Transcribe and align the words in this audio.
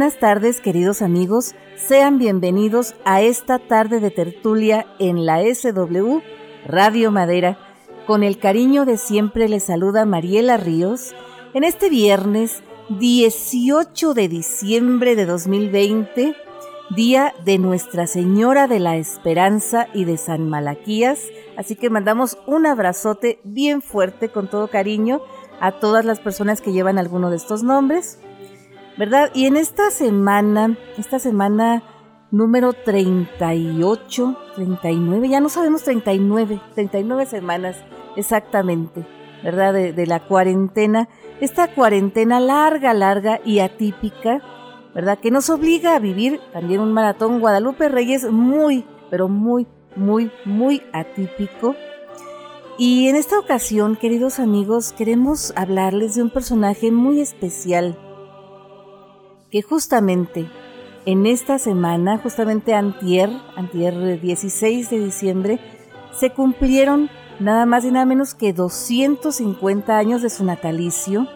Buenas 0.00 0.18
tardes, 0.18 0.62
queridos 0.62 1.02
amigos. 1.02 1.54
Sean 1.76 2.18
bienvenidos 2.18 2.94
a 3.04 3.20
esta 3.20 3.58
tarde 3.58 4.00
de 4.00 4.10
tertulia 4.10 4.86
en 4.98 5.26
la 5.26 5.42
SW 5.42 6.20
Radio 6.66 7.10
Madera. 7.10 7.58
Con 8.06 8.22
el 8.22 8.38
cariño 8.38 8.86
de 8.86 8.96
siempre 8.96 9.46
les 9.46 9.64
saluda 9.64 10.06
Mariela 10.06 10.56
Ríos 10.56 11.14
en 11.52 11.64
este 11.64 11.90
viernes 11.90 12.62
18 12.98 14.14
de 14.14 14.28
diciembre 14.28 15.16
de 15.16 15.26
2020, 15.26 16.34
día 16.96 17.34
de 17.44 17.58
Nuestra 17.58 18.06
Señora 18.06 18.68
de 18.68 18.78
la 18.78 18.96
Esperanza 18.96 19.86
y 19.92 20.06
de 20.06 20.16
San 20.16 20.48
Malaquías. 20.48 21.20
Así 21.58 21.76
que 21.76 21.90
mandamos 21.90 22.38
un 22.46 22.64
abrazote 22.64 23.38
bien 23.44 23.82
fuerte 23.82 24.30
con 24.30 24.48
todo 24.48 24.68
cariño 24.68 25.20
a 25.60 25.72
todas 25.72 26.06
las 26.06 26.20
personas 26.20 26.62
que 26.62 26.72
llevan 26.72 26.96
alguno 26.96 27.28
de 27.28 27.36
estos 27.36 27.62
nombres. 27.62 28.18
¿Verdad? 29.00 29.30
Y 29.32 29.46
en 29.46 29.56
esta 29.56 29.90
semana, 29.90 30.76
esta 30.98 31.18
semana 31.18 31.82
número 32.30 32.74
38, 32.74 34.36
39, 34.56 35.26
ya 35.26 35.40
no 35.40 35.48
sabemos 35.48 35.84
39, 35.84 36.60
39 36.74 37.24
semanas 37.24 37.78
exactamente, 38.16 39.06
¿verdad? 39.42 39.72
De, 39.72 40.06
la 40.06 40.20
cuarentena, 40.20 41.08
esta 41.40 41.74
cuarentena 41.74 42.40
larga, 42.40 42.92
larga 42.92 43.40
y 43.42 43.60
atípica, 43.60 44.42
¿verdad? 44.94 45.18
Que 45.18 45.30
nos 45.30 45.48
obliga 45.48 45.94
a 45.94 45.98
vivir 45.98 46.38
también 46.52 46.82
un 46.82 46.92
maratón 46.92 47.40
Guadalupe 47.40 47.88
Reyes 47.88 48.30
muy, 48.30 48.84
pero 49.08 49.30
muy, 49.30 49.66
muy, 49.96 50.30
muy 50.44 50.82
atípico. 50.92 51.74
Y 52.76 53.08
en 53.08 53.16
esta 53.16 53.38
ocasión, 53.38 53.96
queridos 53.96 54.38
amigos, 54.38 54.92
queremos 54.92 55.54
hablarles 55.56 56.16
de 56.16 56.22
un 56.22 56.28
personaje 56.28 56.90
muy 56.92 57.22
especial 57.22 57.96
que 59.50 59.62
justamente 59.62 60.48
en 61.06 61.26
esta 61.26 61.58
semana, 61.58 62.18
justamente 62.18 62.74
antier, 62.74 63.30
antier 63.56 64.20
16 64.20 64.90
de 64.90 64.98
diciembre, 64.98 65.60
se 66.12 66.30
cumplieron 66.30 67.10
nada 67.38 67.66
más 67.66 67.84
y 67.84 67.90
nada 67.90 68.04
menos 68.04 68.34
que 68.34 68.52
250 68.52 69.96
años 69.96 70.22
de 70.22 70.30
su 70.30 70.44
natalicio, 70.44 71.26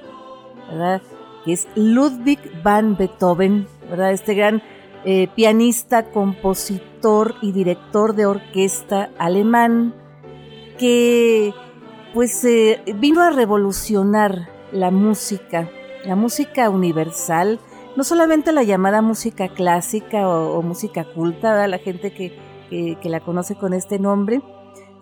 ¿verdad? 0.69 1.03
Que 1.45 1.55
es 1.55 1.67
Ludwig 1.75 2.39
van 2.63 2.97
Beethoven, 2.97 3.67
¿verdad? 3.89 4.13
Este 4.13 4.35
gran 4.35 4.63
eh, 5.05 5.29
pianista, 5.35 6.11
compositor 6.11 7.35
y 7.43 7.53
director 7.53 8.15
de 8.15 8.27
orquesta 8.27 9.11
alemán 9.19 9.95
que 10.79 11.53
pues 12.13 12.45
eh, 12.45 12.83
vino 12.97 13.23
a 13.23 13.31
revolucionar 13.31 14.49
la 14.73 14.91
música, 14.91 15.69
la 16.05 16.17
música 16.17 16.71
universal, 16.71 17.61
no 17.97 18.03
solamente 18.03 18.53
la 18.53 18.65
llamada 18.65 19.03
música 19.03 19.49
clásica 19.49 20.29
o, 20.29 20.63
música 20.63 21.05
culta, 21.15 21.67
la 21.69 21.79
gente 21.79 22.13
que, 22.13 22.55
la 23.05 23.21
conoce 23.21 23.55
con 23.55 23.73
este 23.73 24.01
nombre, 24.01 24.43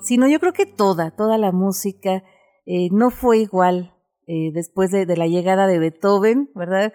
sino 0.00 0.28
yo 0.28 0.38
creo 0.40 0.52
que 0.52 0.66
toda, 0.66 1.10
toda 1.10 1.38
la 1.38 1.52
música 1.52 2.22
eh, 2.66 2.88
no 2.90 3.10
fue 3.10 3.38
igual 3.38 3.94
eh, 4.26 4.50
después 4.52 4.90
de, 4.90 5.06
la 5.16 5.26
llegada 5.26 5.66
de 5.66 5.78
Beethoven, 5.78 6.50
¿verdad? 6.54 6.92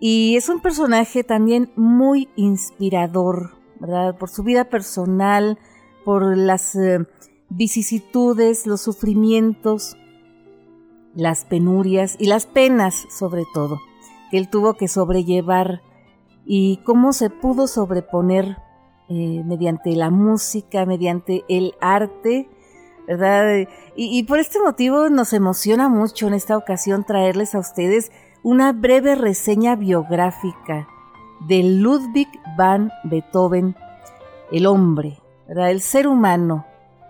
Y 0.00 0.36
es 0.36 0.48
un 0.48 0.60
personaje 0.60 1.22
también 1.22 1.70
muy 1.76 2.28
inspirador, 2.34 3.50
¿verdad? 3.78 4.16
Por 4.18 4.30
su 4.30 4.42
vida 4.42 4.64
personal, 4.64 5.58
por 6.04 6.36
las 6.36 6.74
eh, 6.74 7.06
vicisitudes, 7.50 8.66
los 8.66 8.80
sufrimientos, 8.80 9.96
las 11.14 11.44
penurias 11.44 12.16
y 12.18 12.26
las 12.26 12.46
penas 12.46 13.06
sobre 13.10 13.44
todo 13.54 13.78
que 14.30 14.38
él 14.38 14.48
tuvo 14.48 14.74
que 14.74 14.88
sobrellevar 14.88 15.82
y 16.44 16.78
cómo 16.78 17.12
se 17.12 17.30
pudo 17.30 17.66
sobreponer 17.66 18.56
eh, 19.08 19.42
mediante 19.44 19.94
la 19.96 20.10
música, 20.10 20.86
mediante 20.86 21.44
el 21.48 21.74
arte, 21.80 22.48
¿verdad? 23.08 23.66
Y, 23.96 24.22
por 24.22 24.38
este 24.38 24.60
motivo 24.60 25.08
nos 25.08 25.32
emociona 25.32 25.88
mucho 25.88 26.28
en 26.28 26.34
esta 26.34 26.56
ocasión 26.56 27.04
traerles 27.04 27.54
a 27.54 27.58
ustedes 27.58 28.12
una 28.44 28.72
breve 28.72 29.16
reseña 29.16 29.74
biográfica 29.74 30.86
de 31.48 31.62
Ludwig 31.62 32.28
van 32.56 32.92
Beethoven, 33.04 33.74
el 34.52 34.66
hombre, 34.66 35.18
¿verdad? 35.48 35.72
El 35.72 35.80
ser 35.80 36.06
humano, 36.06 36.66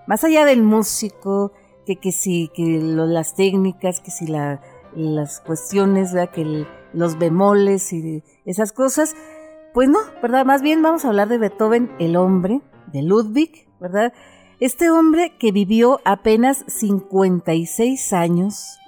más 0.07 0.25
allá 0.25 0.45
del 0.47 0.63
músico, 0.63 1.53
que, 1.85 1.97
que 1.97 2.13
si 2.13 2.49
que 2.55 2.81
las 2.81 3.35
técnicas, 3.35 4.01
que 4.01 4.11
si 4.11 4.27
la, 4.27 4.63
las 4.95 5.41
cuestiones, 5.41 6.13
¿verdad? 6.15 6.31
Que 6.33 6.67
los 6.93 7.19
bemoles 7.19 7.93
y 7.93 8.23
esas 8.45 8.73
cosas. 8.73 9.15
Pues 9.73 9.89
no, 9.89 9.99
¿verdad? 10.23 10.45
Más 10.45 10.63
bien 10.63 10.83
vamos 10.83 11.05
a 11.05 11.09
hablar 11.09 11.29
de 11.29 11.39
Beethoven, 11.39 11.91
el 11.99 12.17
hombre, 12.17 12.61
de 12.93 13.03
Ludwig, 13.03 13.69
¿verdad? 13.81 14.13
Este 14.59 14.91
hombre 14.91 15.37
que 15.39 15.53
vivió 15.53 16.01
apenas 16.05 16.65
56 16.67 18.13
años, 18.13 18.79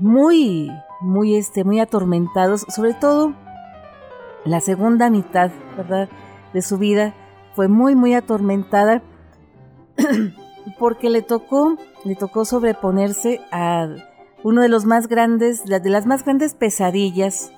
muy, 0.00 0.70
muy, 1.00 1.36
este, 1.36 1.64
muy 1.64 1.80
atormentados, 1.80 2.66
sobre 2.68 2.94
todo 2.94 3.34
la 4.44 4.60
segunda 4.60 5.08
mitad, 5.08 5.50
¿verdad? 5.76 6.08
De 6.52 6.62
su 6.62 6.78
vida 6.78 7.14
fue 7.54 7.68
muy, 7.68 7.94
muy 7.94 8.14
atormentada 8.14 9.02
porque 10.78 11.10
le 11.10 11.22
tocó, 11.22 11.76
le 12.04 12.16
tocó 12.16 12.44
sobreponerse 12.44 13.40
a 13.50 13.88
uno 14.42 14.62
de 14.62 14.68
los 14.68 14.84
más 14.84 15.08
grandes, 15.08 15.64
de 15.64 15.90
las 15.90 16.06
más 16.06 16.24
grandes 16.24 16.54
pesadillas 16.54 17.52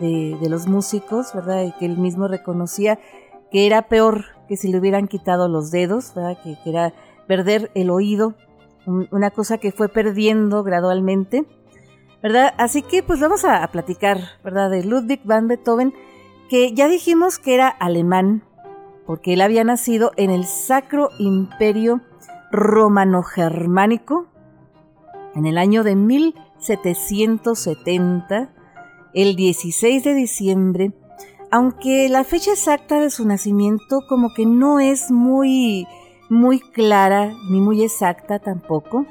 de, 0.00 0.48
los 0.48 0.66
músicos, 0.66 1.32
¿verdad? 1.34 1.74
Que 1.78 1.86
él 1.86 1.98
mismo 1.98 2.26
reconocía 2.26 2.98
que 3.50 3.66
era 3.66 3.88
peor 3.88 4.24
que 4.48 4.56
si 4.56 4.68
le 4.68 4.78
hubieran 4.78 5.08
quitado 5.08 5.48
los 5.48 5.70
dedos, 5.70 6.12
¿verdad? 6.14 6.38
Que, 6.42 6.56
era 6.64 6.92
perder 7.26 7.70
el 7.74 7.90
oído, 7.90 8.34
una 8.86 9.30
cosa 9.30 9.58
que 9.58 9.72
fue 9.72 9.88
perdiendo 9.88 10.64
gradualmente, 10.64 11.44
¿verdad? 12.22 12.54
Así 12.58 12.82
que 12.82 13.02
pues 13.02 13.20
vamos 13.20 13.44
a, 13.44 13.66
platicar, 13.68 14.18
¿verdad? 14.42 14.70
De 14.70 14.84
Ludwig 14.84 15.20
van 15.24 15.48
Beethoven, 15.48 15.94
que 16.48 16.72
ya 16.72 16.88
dijimos 16.88 17.38
que 17.38 17.54
era 17.54 17.68
alemán, 17.68 18.42
porque 19.06 19.34
él 19.34 19.40
había 19.42 19.64
nacido 19.64 20.12
en 20.16 20.30
el 20.30 20.44
Sacro 20.44 21.10
Imperio 21.18 22.00
Romano-Germánico, 22.50 24.26
en 25.34 25.46
el 25.46 25.58
año 25.58 25.84
de 25.84 25.96
1770, 25.96 28.50
el 29.14 29.36
16 29.36 30.04
de 30.04 30.14
diciembre, 30.14 30.92
aunque 31.50 32.08
la 32.08 32.24
fecha 32.24 32.52
exacta 32.52 33.00
de 33.00 33.10
su 33.10 33.26
nacimiento 33.26 34.00
como 34.08 34.32
que 34.34 34.46
no 34.46 34.80
es 34.80 35.10
muy 35.10 35.86
muy 36.30 36.60
clara 36.60 37.34
ni 37.50 37.60
muy 37.60 37.82
exacta 37.82 38.38
tampoco. 38.38 39.04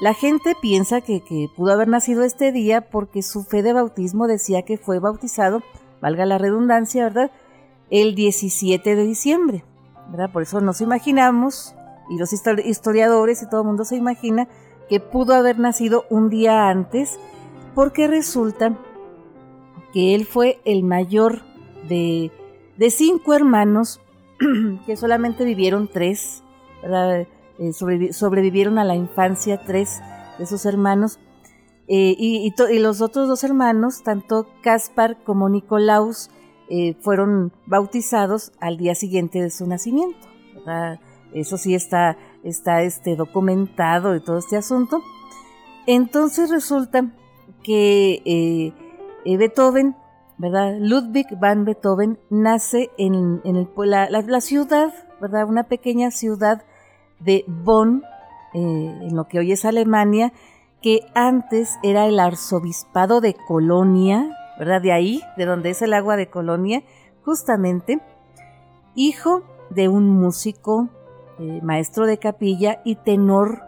La 0.00 0.12
gente 0.12 0.54
piensa 0.60 1.00
que, 1.00 1.22
pudo 1.56 1.72
haber 1.72 1.88
nacido 1.88 2.24
este 2.24 2.52
día 2.52 2.90
porque 2.90 3.22
su 3.22 3.44
fe 3.44 3.62
de 3.62 3.72
bautismo 3.72 4.26
decía 4.26 4.62
que 4.62 4.76
fue 4.76 4.98
bautizado, 4.98 5.62
valga 6.02 6.26
la 6.26 6.38
redundancia, 6.38 7.04
¿verdad? 7.04 7.30
El 7.90 8.14
17 8.14 8.94
de 8.94 9.04
diciembre, 9.04 9.64
¿verdad? 10.10 10.30
Por 10.32 10.42
eso 10.42 10.60
nos 10.60 10.80
imaginamos, 10.80 11.74
y 12.10 12.18
los 12.18 12.32
historiadores 12.32 13.42
y 13.42 13.48
todo 13.48 13.62
el 13.62 13.66
mundo 13.66 13.84
se 13.84 13.96
imagina, 13.96 14.48
que 14.88 15.00
pudo 15.00 15.34
haber 15.34 15.58
nacido 15.58 16.04
un 16.10 16.30
día 16.30 16.68
antes, 16.68 17.18
porque 17.74 18.08
resulta 18.08 18.76
que 19.92 20.14
él 20.14 20.26
fue 20.26 20.60
el 20.64 20.82
mayor 20.82 21.42
de, 21.88 22.30
cinco 22.90 23.34
hermanos, 23.34 24.00
que 24.86 24.96
solamente 24.96 25.44
vivieron 25.44 25.88
tres, 25.88 26.42
eh, 26.82 27.72
sobrevivieron 28.12 28.78
a 28.78 28.84
la 28.84 28.96
infancia 28.96 29.62
tres 29.64 30.00
de 30.38 30.46
sus 30.46 30.64
hermanos, 30.66 31.18
eh, 31.90 32.14
y, 32.18 32.52
los 32.78 33.00
otros 33.00 33.28
dos 33.28 33.44
hermanos, 33.44 34.02
tanto 34.02 34.46
Caspar 34.62 35.22
como 35.24 35.48
Nicolaus, 35.48 36.30
eh, 36.68 36.94
fueron 37.00 37.50
bautizados 37.64 38.52
al 38.60 38.76
día 38.76 38.94
siguiente 38.94 39.40
de 39.40 39.50
su 39.50 39.66
nacimiento. 39.66 40.28
Eso 41.32 41.56
sí 41.56 41.74
está 41.74 42.18
está 42.42 42.82
este, 42.82 43.16
documentado 43.16 44.14
y 44.14 44.20
todo 44.20 44.38
este 44.38 44.56
asunto. 44.56 45.02
Entonces 45.86 46.50
resulta 46.50 47.10
que 47.62 48.22
eh, 48.24 49.36
Beethoven, 49.36 49.96
¿verdad? 50.36 50.76
Ludwig 50.78 51.26
van 51.38 51.64
Beethoven 51.64 52.18
nace 52.30 52.90
en, 52.98 53.40
el, 53.44 53.68
la, 53.76 54.08
la, 54.10 54.40
ciudad, 54.40 54.92
¿verdad? 55.20 55.48
Una 55.48 55.64
pequeña 55.64 56.10
ciudad 56.10 56.62
de 57.20 57.44
Bonn, 57.46 58.02
eh, 58.54 58.58
en 59.02 59.16
lo 59.16 59.28
que 59.28 59.38
hoy 59.38 59.52
es 59.52 59.64
Alemania, 59.64 60.32
que 60.82 61.00
antes 61.14 61.78
era 61.82 62.06
el 62.06 62.20
arzobispado 62.20 63.20
de 63.20 63.34
Colonia, 63.34 64.30
¿verdad? 64.58 64.80
De 64.80 64.92
ahí, 64.92 65.22
de 65.36 65.46
donde 65.46 65.70
es 65.70 65.82
el 65.82 65.92
agua 65.92 66.16
de 66.16 66.28
Colonia, 66.28 66.82
justamente, 67.24 68.00
hijo 68.94 69.42
de 69.70 69.88
un 69.88 70.08
músico 70.08 70.88
eh, 71.38 71.60
maestro 71.62 72.06
de 72.06 72.18
capilla 72.18 72.80
y 72.84 72.96
tenor 72.96 73.62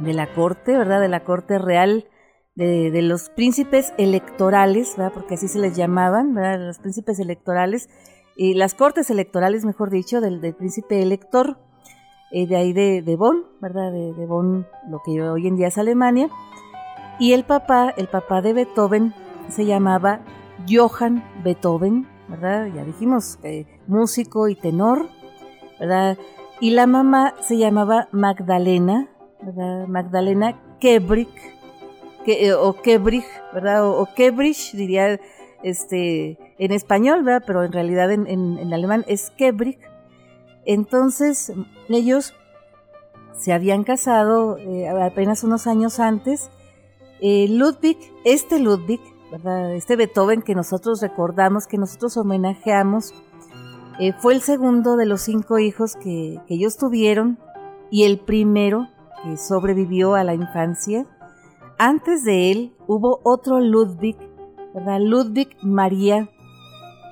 de 0.00 0.12
la 0.12 0.32
corte, 0.34 0.76
¿verdad? 0.76 1.00
De 1.00 1.08
la 1.08 1.24
corte 1.24 1.58
real 1.58 2.06
de, 2.54 3.02
los 3.02 3.30
príncipes 3.30 3.92
electorales, 3.98 4.94
¿verdad? 4.96 5.12
porque 5.14 5.34
así 5.34 5.46
se 5.46 5.60
les 5.60 5.76
llamaban, 5.76 6.34
¿verdad? 6.34 6.66
los 6.66 6.78
príncipes 6.80 7.20
electorales, 7.20 7.88
y 8.36 8.54
las 8.54 8.74
cortes 8.74 9.10
electorales, 9.10 9.64
mejor 9.64 9.90
dicho, 9.90 10.20
del, 10.20 10.40
príncipe 10.54 11.02
elector, 11.02 11.58
eh, 12.30 12.46
de 12.46 12.56
ahí 12.56 12.72
de, 12.72 13.02
de, 13.02 13.16
Bonn, 13.16 13.44
¿verdad? 13.60 13.90
De, 13.90 14.12
de, 14.12 14.26
Bonn, 14.26 14.66
lo 14.88 15.00
que 15.04 15.20
hoy 15.22 15.48
en 15.48 15.56
día 15.56 15.68
es 15.68 15.78
Alemania. 15.78 16.28
Y 17.18 17.32
el 17.32 17.44
papá, 17.44 17.92
el 17.96 18.06
papá 18.06 18.40
de 18.40 18.52
Beethoven, 18.52 19.12
se 19.48 19.66
llamaba 19.66 20.20
Johann 20.68 21.24
Beethoven, 21.42 22.06
¿verdad? 22.28 22.66
Ya 22.72 22.84
dijimos, 22.84 23.40
eh, 23.42 23.66
músico 23.88 24.48
y 24.48 24.54
tenor, 24.54 25.08
¿verdad? 25.80 26.16
Y 26.60 26.70
la 26.70 26.86
mamá 26.86 27.34
se 27.40 27.56
llamaba 27.56 28.08
Magdalena, 28.10 29.08
¿verdad? 29.40 29.86
Magdalena 29.86 30.60
Kebrick, 30.80 31.28
eh, 32.26 32.52
o 32.52 32.74
Kebrich, 32.82 33.24
¿verdad? 33.54 33.86
O, 33.86 34.08
diría 34.72 35.20
este, 35.62 36.36
en 36.58 36.72
español, 36.72 37.22
¿verdad? 37.22 37.44
Pero 37.46 37.64
en 37.64 37.72
realidad 37.72 38.10
en, 38.10 38.26
en, 38.26 38.72
alemán 38.72 39.04
es 39.06 39.30
Kebrick. 39.30 39.78
Entonces, 40.64 41.52
ellos 41.88 42.34
se 43.32 43.52
habían 43.52 43.84
casado 43.84 44.58
eh, 44.58 44.88
apenas 44.88 45.44
unos 45.44 45.66
años 45.66 46.00
antes. 46.00 46.50
Ludwig, 47.20 47.98
este 48.24 48.58
Ludwig, 48.58 49.00
este 49.74 49.96
Beethoven 49.96 50.42
que 50.42 50.54
nosotros 50.54 51.00
recordamos, 51.00 51.66
que 51.66 51.78
nosotros 51.78 52.16
homenajeamos, 52.16 53.14
eh, 53.98 54.12
fue 54.18 54.34
el 54.34 54.42
segundo 54.42 54.96
de 54.96 55.06
los 55.06 55.22
cinco 55.22 55.58
hijos 55.58 55.96
que, 55.96 56.40
ellos 56.48 56.76
tuvieron 56.76 57.38
y 57.90 58.04
el 58.04 58.18
primero 58.18 58.88
que 59.22 59.36
sobrevivió 59.36 60.14
a 60.14 60.24
la 60.24 60.34
infancia. 60.34 61.06
Antes 61.78 62.24
de 62.24 62.50
él 62.50 62.76
hubo 62.86 63.20
otro 63.24 63.60
Ludwig, 63.60 64.16
¿verdad? 64.74 65.00
Ludwig 65.00 65.56
María 65.62 66.28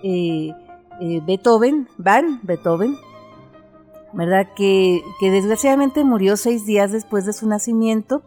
eh, 0.03 0.53
eh, 1.01 1.21
Beethoven, 1.27 1.89
Van 1.99 2.41
Beethoven, 2.43 2.97
¿verdad? 4.13 4.49
Que, 4.57 5.03
que 5.21 5.31
desgraciadamente 5.31 6.05
murió 6.05 6.37
seis 6.37 6.67
días 6.67 6.93
después 6.93 7.27
de 7.27 7.33
su 7.33 7.49
nacimiento. 7.49 8.23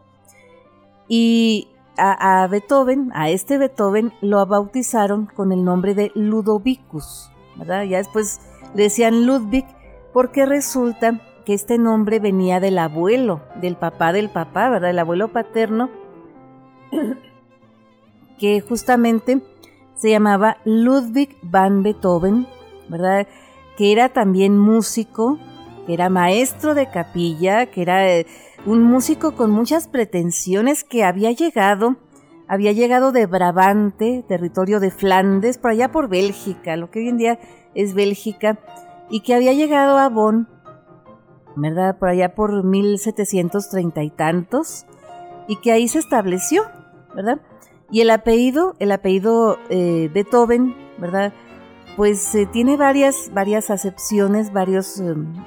Y 1.08 1.70
a, 2.00 2.48
Beethoven, 2.48 3.12
a 3.14 3.30
este 3.30 3.58
Beethoven, 3.58 4.14
lo 4.22 4.46
bautizaron 4.46 5.26
con 5.26 5.52
el 5.52 5.64
nombre 5.64 5.94
de 5.94 6.12
Ludovicus, 6.16 7.32
Ya 7.68 7.98
después 7.98 8.40
le 8.74 8.84
decían 8.84 9.26
Ludwig, 9.26 9.66
porque 10.14 10.46
resulta 10.46 11.22
que 11.46 11.54
este 11.54 11.78
nombre 11.78 12.20
venía 12.20 12.60
del 12.60 12.78
abuelo, 12.78 13.42
del 13.62 13.76
papá 13.76 14.14
del 14.14 14.30
papá, 14.30 14.70
¿verdad? 14.70 14.92
El 14.92 15.00
abuelo 15.00 15.30
paterno, 15.30 15.90
que 18.40 18.62
justamente 18.62 19.42
se 19.96 20.10
llamaba 20.10 20.58
Ludwig 20.64 21.38
van 21.42 21.84
Beethoven, 21.84 22.48
¿verdad? 22.88 23.28
Que 23.78 23.92
era 23.92 24.10
también 24.10 24.58
músico, 24.58 25.38
que 25.86 25.94
era 25.94 26.10
maestro 26.10 26.74
de 26.74 26.90
capilla, 26.90 27.66
que 27.66 27.82
era 27.82 28.10
eh, 28.10 28.26
un 28.66 28.84
músico 28.84 29.36
con 29.36 29.52
muchas 29.52 29.88
pretensiones 29.88 30.84
que 30.84 31.04
había 31.04 31.32
llegado, 31.32 31.98
había 32.50 32.74
llegado 32.74 33.14
de 33.14 33.28
Brabante, 33.28 34.26
territorio 34.28 34.82
de 34.82 34.92
Flandes, 34.92 35.58
por 35.58 35.72
allá 35.72 35.92
por 35.92 36.10
Bélgica, 36.10 36.76
lo 36.76 36.92
que 36.92 37.00
hoy 37.00 37.08
en 37.08 37.18
día 37.18 37.40
es 37.76 37.94
Bélgica, 37.94 38.60
y 39.10 39.22
que 39.22 39.36
había 39.36 39.54
llegado 39.54 39.98
a 39.98 40.10
Bonn, 40.10 40.50
¿verdad? 41.56 41.98
Por 41.98 42.10
allá 42.10 42.36
por 42.36 42.64
1730 42.64 44.04
y 44.04 44.10
tantos, 44.10 44.86
y 45.48 45.58
que 45.62 45.72
ahí 45.72 45.88
se 45.88 46.00
estableció, 46.00 46.64
¿verdad? 47.16 47.40
Y 47.92 48.02
el 48.02 48.10
apellido, 48.10 48.76
el 48.80 48.92
apellido 48.92 49.58
eh, 49.70 50.10
Beethoven, 50.14 50.76
¿verdad? 50.98 51.32
pues 52.00 52.34
eh, 52.34 52.46
tiene 52.46 52.78
varias, 52.78 53.30
varias 53.34 53.70
acepciones, 53.70 54.54
varios 54.54 55.02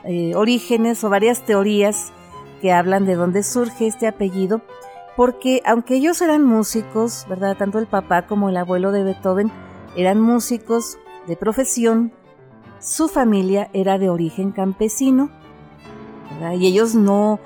eh, 0.05 0.34
orígenes 0.34 1.02
o 1.02 1.08
varias 1.08 1.46
teorías 1.46 2.12
que 2.60 2.72
hablan 2.72 3.06
de 3.06 3.14
dónde 3.14 3.43
surge 3.43 3.87
este 3.87 4.06
apellido, 4.06 4.60
porque 5.17 5.62
aunque 5.64 5.97
ellos 5.97 6.20
eran 6.23 6.44
músicos, 6.44 7.26
¿verdad? 7.29 7.56
Tanto 7.56 7.79
el 7.79 7.87
papá 7.87 8.26
como 8.26 8.49
el 8.49 8.56
abuelo 8.56 8.93
de 8.93 9.05
Beethoven 9.05 9.50
eran 9.97 10.20
músicos 10.20 10.99
de 11.26 11.37
profesión, 11.37 12.12
su 12.81 13.09
familia 13.09 13.69
era 13.73 13.99
de 13.99 14.11
origen 14.11 14.53
campesino, 14.53 15.31
¿verdad? 16.31 16.53
Y 16.53 16.67
ellos 16.67 16.94
no, 16.94 17.38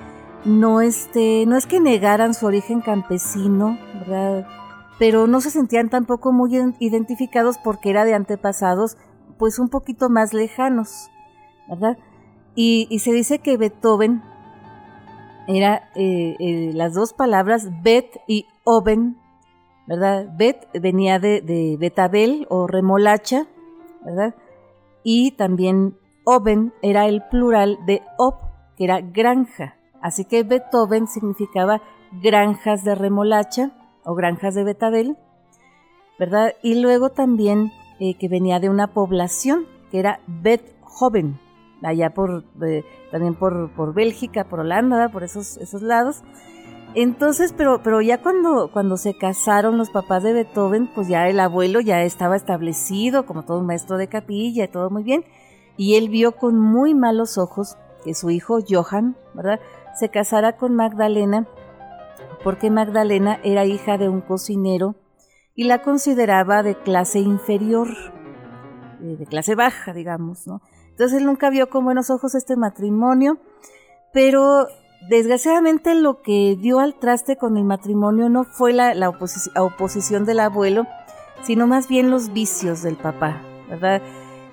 no, 0.45 0.81
este, 0.81 1.45
no 1.45 1.57
es 1.57 1.67
que 1.67 1.79
negaran 1.79 2.33
su 2.33 2.45
origen 2.45 2.81
campesino, 2.81 3.77
¿verdad? 3.99 4.47
pero 4.99 5.27
no 5.27 5.41
se 5.41 5.51
sentían 5.51 5.89
tampoco 5.89 6.31
muy 6.31 6.55
identificados 6.79 7.57
porque 7.57 7.89
era 7.89 8.05
de 8.05 8.15
antepasados 8.15 8.97
pues 9.37 9.59
un 9.59 9.69
poquito 9.69 10.09
más 10.09 10.33
lejanos, 10.33 11.11
¿verdad? 11.69 11.97
Y, 12.55 12.97
se 12.99 13.11
dice 13.11 13.37
que 13.37 13.55
Beethoven 13.55 14.23
era 15.47 15.89
eh, 15.95 16.35
eh, 16.39 16.71
las 16.73 16.93
dos 16.93 17.13
palabras 17.13 17.69
Bet 17.81 18.19
y 18.27 18.45
Oben, 18.63 19.17
¿verdad? 19.87 20.27
Bet 20.37 20.67
venía 20.73 21.19
de, 21.19 21.77
betabel 21.79 22.45
o 22.49 22.67
remolacha, 22.67 23.47
¿verdad? 24.03 24.35
Y 25.03 25.31
también 25.31 25.97
Oben 26.25 26.73
era 26.81 27.07
el 27.07 27.23
plural 27.29 27.77
de 27.85 28.01
Ob, 28.17 28.35
que 28.75 28.83
era 28.83 28.99
granja. 28.99 29.75
Así 30.01 30.25
que 30.25 30.43
Beethoven 30.43 31.07
significaba 31.07 31.81
granjas 32.21 32.83
de 32.83 32.95
remolacha 32.95 33.71
o 34.03 34.13
granjas 34.13 34.55
de 34.55 34.63
betabel, 34.63 35.17
¿verdad? 36.19 36.53
Y 36.61 36.75
luego 36.81 37.09
también 37.09 37.71
eh, 37.99 38.15
que 38.15 38.27
venía 38.27 38.59
de 38.59 38.69
una 38.69 38.87
población 38.87 39.65
que 39.91 39.99
era 39.99 40.19
Bethoven, 40.27 41.39
allá 41.83 42.13
por, 42.13 42.45
eh, 42.63 42.83
también 43.11 43.35
por, 43.35 43.71
por, 43.71 43.93
Bélgica, 43.93 44.45
por 44.45 44.61
Holanda, 44.61 45.09
por 45.09 45.23
esos, 45.23 45.57
esos 45.57 45.81
lados. 45.81 46.23
Entonces, 46.95 47.53
pero, 47.55 47.81
pero 47.83 48.01
ya 48.01 48.21
cuando, 48.21 48.71
cuando 48.71 48.97
se 48.97 49.15
casaron 49.15 49.77
los 49.77 49.89
papás 49.89 50.23
de 50.23 50.33
Beethoven, 50.33 50.87
pues 50.93 51.07
ya 51.07 51.27
el 51.27 51.39
abuelo 51.39 51.79
ya 51.79 52.01
estaba 52.03 52.35
establecido 52.35 53.25
como 53.25 53.43
todo 53.43 53.59
un 53.59 53.65
maestro 53.65 53.97
de 53.97 54.07
capilla 54.07 54.65
y 54.65 54.67
todo 54.67 54.89
muy 54.89 55.03
bien. 55.03 55.25
Y 55.75 55.95
él 55.95 56.09
vio 56.09 56.33
con 56.33 56.59
muy 56.59 56.95
malos 56.95 57.37
ojos 57.37 57.77
que 58.03 58.15
su 58.15 58.31
hijo 58.31 58.59
Johann, 58.67 59.15
¿verdad? 59.33 59.59
Se 59.99 60.09
casara 60.09 60.57
con 60.57 60.75
Magdalena 60.75 61.47
porque 62.43 62.71
Magdalena 62.71 63.39
era 63.43 63.65
hija 63.65 63.97
de 63.97 64.09
un 64.09 64.21
cocinero 64.21 64.95
y 65.53 65.65
la 65.65 65.81
consideraba 65.81 66.63
de 66.63 66.75
clase 66.75 67.19
inferior, 67.19 67.89
de 68.99 69.25
clase 69.25 69.55
baja, 69.55 69.93
digamos, 69.93 70.47
¿no? 70.47 70.61
Entonces 70.97 71.19
él 71.19 71.27
nunca 71.27 71.51
vio 71.51 71.69
con 71.69 71.85
buenos 71.85 72.09
ojos 72.09 72.33
este 72.33 72.55
matrimonio, 72.55 73.37
pero 74.11 74.65
desgraciadamente 75.07 75.93
lo 75.93 76.23
que 76.23 76.57
dio 76.59 76.79
al 76.79 76.95
traste 76.95 77.37
con 77.37 77.55
el 77.55 77.65
matrimonio 77.65 78.29
no 78.29 78.45
fue 78.45 78.73
la, 78.73 78.95
oposición 79.57 80.25
del 80.25 80.39
abuelo, 80.39 80.87
sino 81.43 81.67
más 81.67 81.87
bien 81.87 82.09
los 82.09 82.33
vicios 82.33 82.81
del 82.81 82.95
papá, 82.95 83.43
¿verdad? 83.69 84.01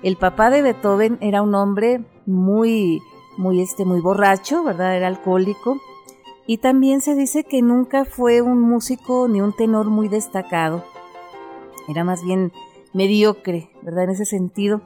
El 0.03 0.17
papá 0.17 0.51
de 0.51 0.61
Beethoven 0.61 1.17
era 1.19 1.41
un 1.41 1.55
hombre 1.55 2.05
muy, 2.27 3.01
muy, 3.39 3.59
este, 3.59 3.83
muy 3.83 3.99
borracho, 3.99 4.63
¿verdad? 4.63 4.95
Era 4.95 5.07
alcohólico 5.07 5.81
y 6.45 6.59
también 6.59 7.01
se 7.01 7.15
dice 7.15 7.43
que 7.43 7.63
nunca 7.63 8.05
fue 8.05 8.43
un 8.43 8.61
músico 8.61 9.27
ni 9.27 9.41
un 9.41 9.51
tenor 9.51 9.87
muy 9.87 10.09
destacado. 10.09 10.83
Era 11.87 12.03
más 12.03 12.23
bien 12.23 12.51
mediocre, 12.93 13.71
¿verdad? 13.81 14.03
En 14.03 14.09
ese 14.11 14.25
sentido. 14.25 14.83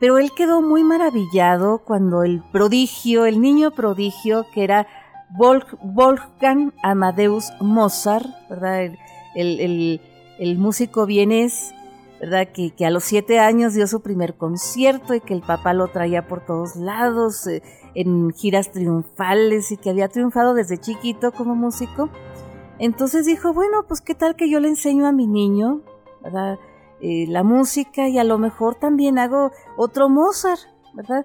Pero 0.00 0.18
él 0.18 0.30
quedó 0.36 0.62
muy 0.62 0.84
maravillado 0.84 1.78
cuando 1.78 2.22
el 2.22 2.42
prodigio, 2.52 3.26
el 3.26 3.40
niño 3.40 3.72
prodigio, 3.72 4.46
que 4.52 4.64
era 4.64 4.86
Wolfgang 5.30 6.72
Amadeus 6.82 7.52
Mozart, 7.60 8.26
¿verdad? 8.48 8.92
El, 9.34 10.00
el 10.38 10.58
músico 10.58 11.04
vienes 11.04 11.74
¿verdad? 12.20 12.48
Que, 12.52 12.70
que, 12.70 12.84
a 12.84 12.90
los 12.90 13.04
siete 13.04 13.38
años 13.38 13.74
dio 13.74 13.86
su 13.86 14.00
primer 14.00 14.34
concierto 14.34 15.14
y 15.14 15.20
que 15.20 15.34
el 15.34 15.42
papá 15.42 15.72
lo 15.72 15.88
traía 15.88 16.26
por 16.26 16.44
todos 16.44 16.76
lados, 16.76 17.46
eh, 17.46 17.62
en 17.94 18.30
giras 18.32 18.72
triunfales 18.72 19.70
y 19.72 19.76
que 19.76 19.90
había 19.90 20.08
triunfado 20.08 20.54
desde 20.54 20.78
chiquito 20.78 21.32
como 21.32 21.54
músico. 21.54 22.10
Entonces 22.78 23.26
dijo, 23.26 23.52
bueno, 23.52 23.84
pues 23.86 24.00
qué 24.00 24.14
tal 24.14 24.36
que 24.36 24.48
yo 24.50 24.60
le 24.60 24.68
enseño 24.68 25.06
a 25.06 25.12
mi 25.12 25.26
niño, 25.26 25.82
¿verdad? 26.22 26.58
Eh, 27.00 27.26
la 27.28 27.44
música 27.44 28.08
y 28.08 28.18
a 28.18 28.24
lo 28.24 28.38
mejor 28.38 28.74
también 28.74 29.18
hago 29.18 29.52
otro 29.76 30.08
Mozart, 30.08 30.60
¿verdad? 30.94 31.24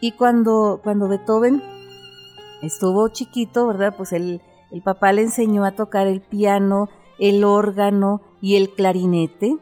Y 0.00 0.12
cuando, 0.12 0.80
cuando 0.82 1.08
Beethoven 1.08 1.62
estuvo 2.62 3.08
chiquito, 3.08 3.66
¿verdad? 3.66 3.94
Pues 3.96 4.12
el, 4.12 4.42
papá 4.84 5.12
le 5.12 5.22
enseñó 5.22 5.64
a 5.64 5.72
tocar 5.72 6.08
el 6.08 6.20
piano, 6.20 6.88
el 7.18 7.44
órgano 7.44 8.22
y 8.40 8.56
el 8.56 8.70
clarinete 8.70 9.56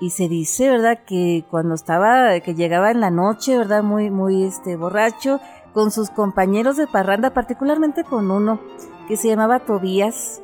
y 0.00 0.10
se 0.10 0.28
dice, 0.28 0.70
¿verdad? 0.70 1.00
Que 1.06 1.44
cuando 1.50 1.74
estaba, 1.74 2.40
que 2.40 2.54
llegaba 2.54 2.90
en 2.90 3.00
la 3.00 3.10
noche, 3.10 3.58
¿verdad? 3.58 3.82
Muy, 3.82 4.10
muy, 4.10 4.44
este, 4.44 4.76
borracho, 4.76 5.40
con 5.74 5.90
sus 5.90 6.08
compañeros 6.08 6.76
de 6.76 6.86
parranda, 6.86 7.34
particularmente 7.34 8.04
con 8.04 8.30
uno 8.30 8.60
que 9.08 9.16
se 9.16 9.28
llamaba 9.28 9.60
Tobías, 9.60 10.40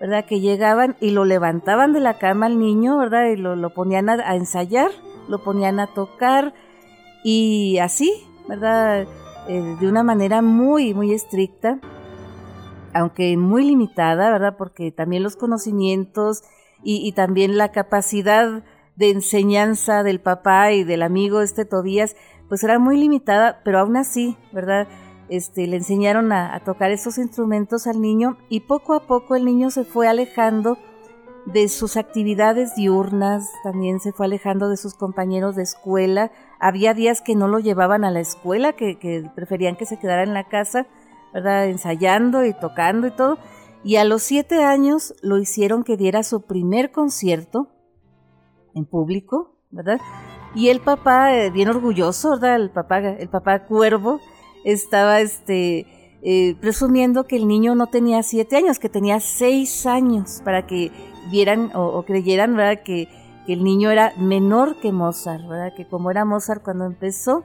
¿verdad? 0.00 0.24
Que 0.24 0.40
llegaban 0.40 0.96
y 0.98 1.10
lo 1.10 1.24
levantaban 1.26 1.92
de 1.92 2.00
la 2.00 2.18
cama 2.18 2.46
al 2.46 2.58
niño, 2.58 2.96
¿verdad? 2.96 3.26
Y 3.26 3.36
lo, 3.36 3.54
lo 3.54 3.70
ponían 3.74 4.08
a, 4.08 4.34
ensayar, 4.34 4.90
lo 5.28 5.44
ponían 5.44 5.78
a 5.78 5.88
tocar 5.88 6.54
y 7.22 7.78
así, 7.78 8.10
¿verdad? 8.48 9.06
Eh, 9.46 9.76
de 9.78 9.88
una 9.88 10.02
manera 10.02 10.40
muy, 10.40 10.94
muy 10.94 11.12
estricta, 11.12 11.78
aunque 12.94 13.36
muy 13.36 13.64
limitada, 13.64 14.30
¿verdad? 14.30 14.56
Porque 14.56 14.90
también 14.90 15.22
los 15.22 15.36
conocimientos 15.36 16.42
y, 16.82 17.06
y 17.06 17.12
también 17.12 17.58
la 17.58 17.70
capacidad 17.70 18.62
de 18.96 19.10
enseñanza 19.10 20.02
del 20.02 20.20
papá 20.20 20.72
y 20.72 20.82
del 20.82 21.02
amigo 21.02 21.42
este 21.42 21.66
Tobías, 21.66 22.16
pues 22.48 22.64
era 22.64 22.78
muy 22.78 22.96
limitada, 22.96 23.60
pero 23.64 23.80
aún 23.80 23.96
así, 23.96 24.36
¿verdad? 24.50 24.88
Este, 25.30 25.68
le 25.68 25.76
enseñaron 25.76 26.32
a, 26.32 26.58
tocar 26.64 26.90
esos 26.90 27.16
instrumentos 27.16 27.86
al 27.86 28.00
niño 28.00 28.36
y 28.48 28.60
poco 28.60 28.94
a 28.94 29.06
poco 29.06 29.36
el 29.36 29.44
niño 29.44 29.70
se 29.70 29.84
fue 29.84 30.08
alejando 30.08 30.76
de 31.46 31.68
sus 31.68 31.96
actividades 31.96 32.74
diurnas, 32.74 33.48
también 33.62 34.00
se 34.00 34.12
fue 34.12 34.26
alejando 34.26 34.68
de 34.68 34.76
sus 34.76 34.94
compañeros 34.94 35.54
de 35.54 35.62
escuela. 35.62 36.32
Había 36.58 36.94
días 36.94 37.22
que 37.22 37.36
no 37.36 37.46
lo 37.46 37.60
llevaban 37.60 38.04
a 38.04 38.10
la 38.10 38.18
escuela, 38.18 38.72
que, 38.72 38.98
que 38.98 39.30
preferían 39.34 39.76
que 39.76 39.86
se 39.86 40.00
quedara 40.00 40.24
en 40.24 40.34
la 40.34 40.48
casa, 40.48 40.88
¿verdad? 41.32 41.66
Ensayando 41.66 42.44
y 42.44 42.52
tocando 42.52 43.06
y 43.06 43.12
todo. 43.12 43.38
Y 43.84 43.96
a 43.96 44.04
los 44.04 44.22
siete 44.22 44.64
años 44.64 45.14
lo 45.22 45.38
hicieron 45.38 45.84
que 45.84 45.96
diera 45.96 46.24
su 46.24 46.42
primer 46.42 46.90
concierto 46.90 47.68
en 48.74 48.84
público, 48.84 49.54
¿verdad? 49.70 50.00
Y 50.56 50.70
el 50.70 50.80
papá, 50.80 51.36
eh, 51.36 51.50
bien 51.50 51.68
orgulloso, 51.68 52.30
¿verdad? 52.30 52.56
El 52.56 52.70
papá, 52.70 52.98
el 52.98 53.28
papá 53.28 53.66
cuervo, 53.66 54.20
estaba 54.64 55.20
este, 55.20 55.86
eh, 56.22 56.56
presumiendo 56.60 57.26
que 57.26 57.36
el 57.36 57.48
niño 57.48 57.74
no 57.74 57.86
tenía 57.86 58.22
siete 58.22 58.56
años, 58.56 58.78
que 58.78 58.88
tenía 58.88 59.20
seis 59.20 59.86
años, 59.86 60.42
para 60.44 60.66
que 60.66 60.90
vieran 61.30 61.70
o, 61.74 62.02
creyeran, 62.04 62.56
¿verdad? 62.56 62.82
Que, 62.82 63.08
que, 63.46 63.52
el 63.52 63.64
niño 63.64 63.90
era 63.90 64.12
menor 64.16 64.80
que 64.80 64.92
Mozart, 64.92 65.46
¿verdad? 65.48 65.72
Que 65.74 65.86
como 65.86 66.10
era 66.10 66.24
Mozart 66.24 66.62
cuando 66.62 66.84
empezó, 66.84 67.44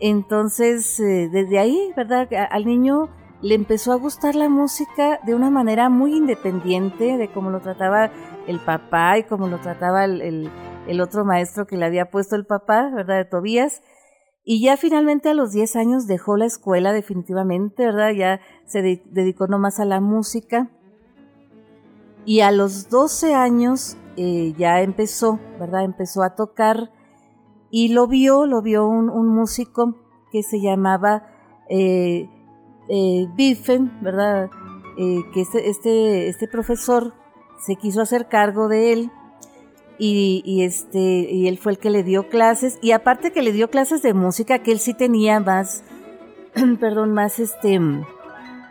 entonces 0.00 0.98
eh, 1.00 1.28
desde 1.30 1.58
ahí, 1.58 1.92
¿verdad? 1.96 2.28
Al 2.50 2.64
niño 2.66 3.08
le 3.40 3.54
empezó 3.54 3.92
a 3.92 3.96
gustar 3.96 4.34
la 4.34 4.48
música 4.48 5.20
de 5.24 5.34
una 5.34 5.50
manera 5.50 5.88
muy 5.88 6.16
independiente 6.16 7.16
de 7.16 7.28
cómo 7.30 7.50
lo 7.50 7.60
trataba 7.60 8.10
el 8.46 8.58
papá 8.60 9.18
y 9.18 9.24
cómo 9.24 9.48
lo 9.48 9.58
trataba 9.58 10.04
el, 10.04 10.50
el, 10.86 11.00
otro 11.00 11.24
maestro 11.24 11.66
que 11.66 11.76
le 11.76 11.84
había 11.84 12.10
puesto 12.10 12.34
el 12.34 12.46
papá, 12.46 12.90
¿verdad? 12.94 13.18
De 13.18 13.24
Tobías. 13.24 13.82
Y 14.50 14.62
ya 14.62 14.78
finalmente 14.78 15.28
a 15.28 15.34
los 15.34 15.52
10 15.52 15.76
años 15.76 16.06
dejó 16.06 16.38
la 16.38 16.46
escuela 16.46 16.94
definitivamente, 16.94 17.84
¿verdad? 17.84 18.12
Ya 18.12 18.40
se 18.64 18.80
dedicó 18.80 19.46
nomás 19.46 19.78
a 19.78 19.84
la 19.84 20.00
música. 20.00 20.70
Y 22.24 22.40
a 22.40 22.50
los 22.50 22.88
12 22.88 23.34
años 23.34 23.98
eh, 24.16 24.54
ya 24.56 24.80
empezó, 24.80 25.38
¿verdad? 25.60 25.84
Empezó 25.84 26.22
a 26.22 26.34
tocar 26.34 26.90
y 27.70 27.88
lo 27.88 28.06
vio, 28.06 28.46
lo 28.46 28.62
vio 28.62 28.88
un, 28.88 29.28
músico 29.28 29.96
que 30.32 30.42
se 30.42 30.62
llamaba 30.62 31.26
eh, 31.68 32.30
eh, 32.88 33.26
Biffen, 33.36 34.00
¿verdad? 34.00 34.48
Que 34.96 35.42
este, 35.42 35.68
este, 35.68 36.28
este 36.28 36.48
profesor 36.48 37.12
se 37.58 37.76
quiso 37.76 38.00
hacer 38.00 38.28
cargo 38.28 38.68
de 38.68 38.94
él 38.94 39.12
y, 39.98 40.62
este, 40.62 40.98
y 40.98 41.48
él 41.48 41.58
fue 41.58 41.72
el 41.72 41.78
que 41.78 41.90
le 41.90 42.04
dio 42.04 42.28
clases 42.28 42.78
y 42.80 42.92
aparte 42.92 43.32
que 43.32 43.42
le 43.42 43.52
dio 43.52 43.68
clases 43.68 44.00
de 44.02 44.14
música, 44.14 44.62
que 44.62 44.72
él 44.72 44.78
sí 44.78 44.94
tenía 44.94 45.40
más, 45.40 45.82
perdón, 46.80 47.12
más 47.12 47.38
este, 47.38 47.80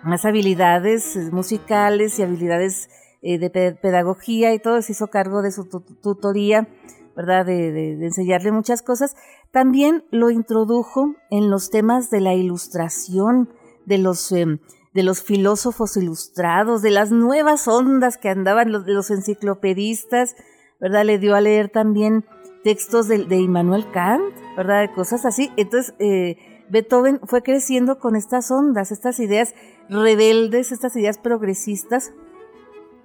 más 0.03 0.25
habilidades 0.25 1.15
musicales 1.31 2.17
y 2.17 2.23
habilidades 2.23 2.89
eh, 3.21 3.39
de 3.39 3.49
pedagogía 3.49 4.53
y 4.53 4.59
todo, 4.59 4.81
se 4.81 4.93
hizo 4.93 5.07
cargo 5.07 5.41
de 5.41 5.51
su 5.51 5.65
tutoría, 5.65 6.67
¿verdad? 7.15 7.45
De, 7.45 7.71
de, 7.71 8.05
enseñarle 8.05 8.51
muchas 8.51 8.81
cosas. 8.81 9.15
También 9.51 10.05
lo 10.11 10.29
introdujo 10.29 11.15
en 11.29 11.49
los 11.49 11.69
temas 11.69 12.09
de 12.09 12.21
la 12.21 12.35
ilustración, 12.35 13.49
de 13.85 13.97
los, 13.97 14.31
em, 14.31 14.59
de 14.93 15.03
los 15.03 15.23
filósofos 15.23 15.97
ilustrados, 15.97 16.81
de 16.81 16.91
las 16.91 17.11
nuevas 17.11 17.67
ondas 17.67 18.17
que 18.17 18.29
andaban 18.29 18.71
los, 18.71 18.85
los 18.85 19.09
enciclopedistas, 19.09 20.35
¿verdad? 20.79 21.05
Le 21.05 21.19
dio 21.19 21.35
a 21.35 21.41
leer 21.41 21.69
también 21.69 22.25
textos 22.63 23.07
de, 23.07 23.37
Immanuel 23.37 23.89
Kant, 23.91 24.33
¿verdad? 24.55 24.89
Cosas 24.93 25.25
así. 25.25 25.51
Entonces, 25.57 25.93
eh, 25.99 26.37
Beethoven 26.69 27.19
fue 27.23 27.41
creciendo 27.41 27.99
con 27.99 28.15
estas 28.15 28.51
ondas, 28.51 28.91
estas 28.91 29.19
ideas 29.19 29.55
rebeldes, 29.89 30.71
estas 30.71 30.95
ideas 30.95 31.17
progresistas. 31.17 32.13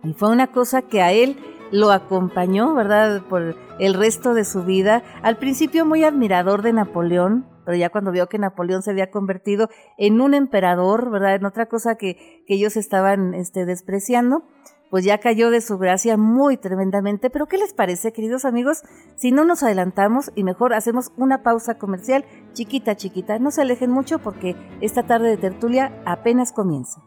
Y 0.03 0.15
fue 0.15 0.31
una 0.31 0.49
cosa 0.49 0.83
que 0.83 1.01
a 1.01 1.13
él 1.13 1.37
lo 1.71 1.91
acompañó, 1.91 2.75
¿verdad? 2.75 3.23
Por 3.29 3.57
el 3.79 3.95
resto 3.95 4.35
de 4.35 4.45
su 4.45 4.65
vida. 4.65 5.03
Al 5.23 5.39
principio 5.39 5.87
muy 5.87 6.05
admirador 6.05 6.63
de 6.63 6.73
Napoleón, 6.73 7.47
pero 7.65 7.77
ya 7.77 7.91
cuando 7.91 8.11
vio 8.11 8.29
que 8.29 8.39
Napoleón 8.39 8.83
se 8.83 8.91
había 8.91 9.11
convertido 9.11 9.69
en 9.97 10.21
un 10.21 10.35
emperador, 10.35 11.11
¿verdad? 11.11 11.37
En 11.37 11.45
otra 11.45 11.67
cosa 11.67 11.95
que, 11.97 12.45
que 12.47 12.55
ellos 12.55 12.77
estaban 12.77 13.35
este, 13.35 13.65
despreciando, 13.65 14.45
pues 14.93 15.07
ya 15.07 15.17
cayó 15.17 15.51
de 15.51 15.63
su 15.63 15.79
gracia 15.79 16.19
muy 16.19 16.59
tremendamente. 16.59 17.31
Pero 17.31 17.47
¿qué 17.47 17.57
les 17.57 17.73
parece, 17.73 18.13
queridos 18.13 18.45
amigos? 18.45 18.83
Si 19.17 19.33
no 19.33 19.47
nos 19.47 19.63
adelantamos 19.63 20.31
y 20.35 20.45
mejor 20.45 20.75
hacemos 20.75 21.13
una 21.17 21.43
pausa 21.43 21.79
comercial 21.79 22.27
chiquita, 22.53 22.95
chiquita. 22.95 23.39
No 23.39 23.51
se 23.51 23.63
alejen 23.63 23.91
mucho 23.91 24.19
porque 24.19 24.55
esta 24.83 25.05
tarde 25.05 25.31
de 25.31 25.39
tertulia 25.39 25.99
apenas 26.05 26.53
comienza. 26.53 27.01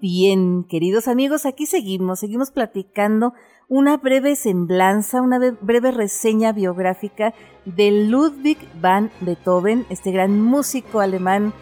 Bien, 0.00 0.64
queridos 0.64 1.08
amigos, 1.08 1.46
aquí 1.46 1.66
seguimos, 1.66 2.20
seguimos 2.20 2.50
platicando 2.50 3.32
una 3.68 3.96
breve 3.96 4.36
semblanza, 4.36 5.22
una 5.22 5.38
breve 5.38 5.92
reseña 5.92 6.52
biográfica 6.52 7.34
de 7.64 7.90
Ludwig 7.90 8.58
van 8.80 9.10
Beethoven, 9.20 9.86
este 9.88 10.10
gran 10.10 10.40
músico 10.40 11.00
alemán 11.00 11.52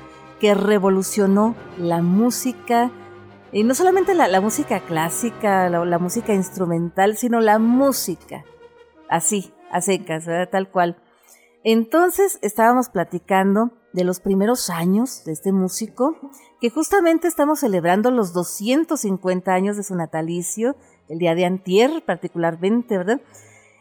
que 0.41 0.55
revolucionó 0.55 1.55
la 1.79 2.03
música, 2.03 2.91
y 3.53 3.65
no 3.65 3.75
solamente 3.75 4.15
la, 4.15 4.41
música 4.41 4.81
clásica, 4.81 5.69
la, 5.69 5.99
música 5.99 6.35
instrumental, 6.35 7.17
sino 7.17 7.41
la 7.41 7.59
música, 7.59 8.45
así, 9.09 9.53
a 9.71 9.81
secas, 9.81 10.27
tal 10.51 10.71
cual. 10.71 10.97
Entonces 11.65 12.39
estábamos 12.43 12.89
platicando 12.89 13.73
de 13.93 14.05
los 14.05 14.21
primeros 14.21 14.71
años 14.71 15.25
de 15.25 15.33
este 15.33 15.53
músico, 15.53 16.17
que 16.61 16.71
justamente 16.71 17.27
estamos 17.27 17.61
celebrando 17.61 18.11
los 18.11 18.33
250 18.33 19.53
años 19.53 19.77
de 19.77 19.83
su 19.83 19.95
natalicio, 19.95 20.77
el 21.09 21.19
día 21.19 21.35
de 21.35 21.45
antier 21.45 22.05
particularmente, 22.05 22.97
¿verdad? 22.97 23.21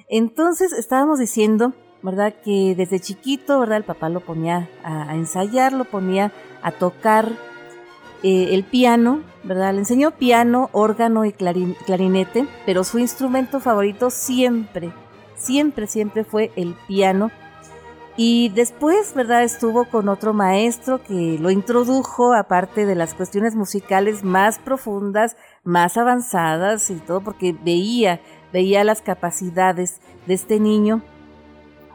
Entonces 0.10 0.74
estábamos 0.74 1.20
diciendo, 1.20 1.74
¿verdad? 2.02 2.34
Que 2.44 2.74
desde 2.76 3.00
chiquito, 3.00 3.60
¿verdad? 3.60 3.78
El 3.78 3.84
papá 3.84 4.10
lo 4.10 4.22
ponía 4.22 4.70
a, 4.84 5.16
ensayar, 5.16 5.74
lo 5.74 5.86
ponía 5.86 6.32
a 6.64 6.72
tocar 6.72 7.32
eh, 8.24 8.56
el 8.56 8.64
piano, 8.64 9.22
¿verdad? 9.44 9.74
Le 9.74 9.80
enseñó 9.80 10.12
piano, 10.12 10.70
órgano 10.72 11.26
y 11.26 11.34
clarinete, 11.34 12.48
pero 12.66 12.84
su 12.84 12.98
instrumento 12.98 13.60
favorito 13.60 14.10
siempre, 14.10 14.92
siempre, 15.36 15.86
siempre 15.86 16.24
fue 16.24 16.52
el 16.56 16.76
piano 16.88 17.30
y 18.22 18.50
después, 18.50 19.14
¿verdad? 19.16 19.44
Estuvo 19.44 19.86
con 19.86 20.10
otro 20.10 20.34
maestro 20.34 21.02
que 21.02 21.38
lo 21.40 21.52
introdujo, 21.52 22.34
aparte 22.34 22.86
de 22.86 22.94
las 22.94 23.14
cuestiones 23.14 23.56
musicales 23.56 24.26
más 24.26 24.60
profundas, 24.60 25.38
más 25.64 25.96
avanzadas 25.96 26.90
y 26.90 26.96
todo, 26.96 27.22
porque 27.22 27.56
veía, 27.64 28.20
veía 28.52 28.84
las 28.84 29.02
capacidades 29.02 30.02
de 30.28 30.34
este 30.34 30.60
niño 30.60 31.02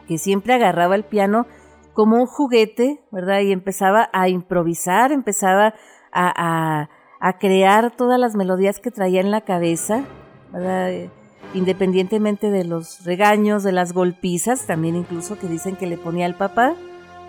que 0.07 0.17
siempre 0.17 0.55
agarraba 0.55 0.95
el 0.95 1.03
piano 1.03 1.45
como 1.93 2.19
un 2.19 2.25
juguete, 2.25 3.03
¿verdad? 3.11 3.41
Y 3.41 3.51
empezaba 3.51 4.09
a 4.11 4.27
improvisar, 4.27 5.11
empezaba 5.11 5.75
a, 6.11 6.89
a 7.19 7.37
crear 7.37 7.95
todas 7.95 8.19
las 8.19 8.33
melodías 8.33 8.79
que 8.79 8.89
traía 8.89 9.21
en 9.21 9.29
la 9.29 9.41
cabeza, 9.41 10.05
¿verdad? 10.51 11.07
Independientemente 11.55 12.51
de 12.51 12.63
los 12.63 13.03
regaños, 13.03 13.63
de 13.63 13.71
las 13.71 13.93
golpizas, 13.93 14.67
también 14.67 14.95
incluso 14.95 15.39
que 15.39 15.47
dicen 15.47 15.75
que 15.75 15.87
le 15.87 15.97
ponía 15.97 16.25
al 16.25 16.35
papá, 16.35 16.75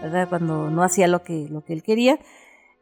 ¿verdad? 0.02 0.28
Cuando 0.28 0.70
no 0.70 0.82
hacía 0.82 1.08
lo 1.08 1.22
que, 1.22 1.48
lo 1.48 1.64
que 1.64 1.72
él 1.72 1.82
quería. 1.82 2.18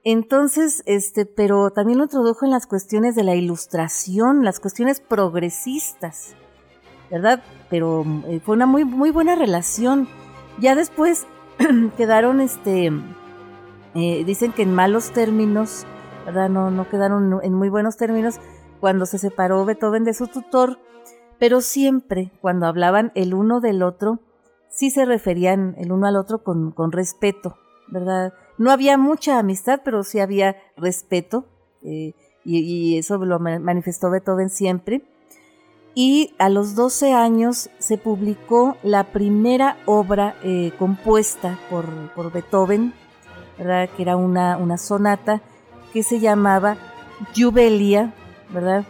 Entonces, 0.03 0.83
este, 0.87 1.25
pero 1.25 1.71
también 1.71 1.99
lo 1.99 2.05
introdujo 2.05 2.45
en 2.45 2.51
las 2.51 2.67
cuestiones 2.67 3.15
de 3.15 3.23
la 3.23 3.35
ilustración, 3.37 4.45
las 4.45 4.59
cuestiones 4.59 5.01
progresistas. 5.01 6.35
¿verdad? 7.11 7.43
Pero 7.71 8.05
eh, 8.27 8.41
fue 8.45 8.57
una 8.57 8.67
muy, 8.67 8.85
muy 8.85 9.11
buena 9.11 9.35
relación. 9.35 10.09
Ya 10.59 10.75
después 10.75 11.27
quedaron, 11.97 12.41
este, 12.41 12.91
eh, 13.95 14.25
dicen 14.25 14.53
que 14.53 14.63
en 14.63 14.75
malos 14.75 15.13
términos, 15.13 15.87
¿verdad? 16.27 16.49
No, 16.49 16.71
no 16.71 16.89
quedaron 16.89 17.41
en 17.43 17.55
muy 17.55 17.69
buenos 17.69 17.97
términos 17.97 18.41
cuando 18.81 19.07
se 19.07 19.19
separó 19.19 19.65
Beethoven 19.65 20.05
de 20.05 20.15
su 20.15 20.27
tutor, 20.27 20.79
pero 21.45 21.61
siempre 21.61 22.33
cuando 22.41 22.65
hablaban 22.65 23.13
el 23.15 23.35
uno 23.35 23.61
del 23.61 23.83
otro, 23.83 24.19
sí 24.71 24.89
se 24.89 25.05
referían 25.05 25.75
el 25.77 25.93
uno 25.93 26.07
al 26.07 26.17
otro 26.17 26.43
con, 26.43 26.71
con 26.71 26.91
respeto, 26.91 27.59
¿verdad? 27.89 28.33
No 28.57 28.71
había 28.71 28.97
mucha 28.97 29.39
amistad, 29.39 29.83
pero 29.85 30.05
sí 30.05 30.21
había 30.21 30.57
respeto, 30.75 31.45
eh, 31.83 32.15
y, 32.47 32.97
eso 32.97 33.19
lo 33.19 33.39
manifestó 33.41 34.09
Beethoven 34.09 34.49
siempre. 34.49 35.03
Y 35.95 36.35
a 36.39 36.49
los 36.49 36.77
12 36.77 37.13
años 37.13 37.69
se 37.79 37.99
publicó 37.99 38.79
la 38.83 39.13
primera 39.13 39.77
obra 39.85 40.37
eh, 40.43 40.73
compuesta 40.79 41.59
por, 41.69 41.85
por 42.15 42.33
Beethoven, 42.33 42.95
¿verdad? 43.59 43.91
que 43.95 44.01
era 44.01 44.17
una, 44.17 44.57
una 44.57 44.79
sonata 44.79 45.43
que 45.93 46.03
se 46.03 46.21
llamaba 46.21 46.79
Jubelia, 47.37 48.15
¿verdad? 48.49 48.87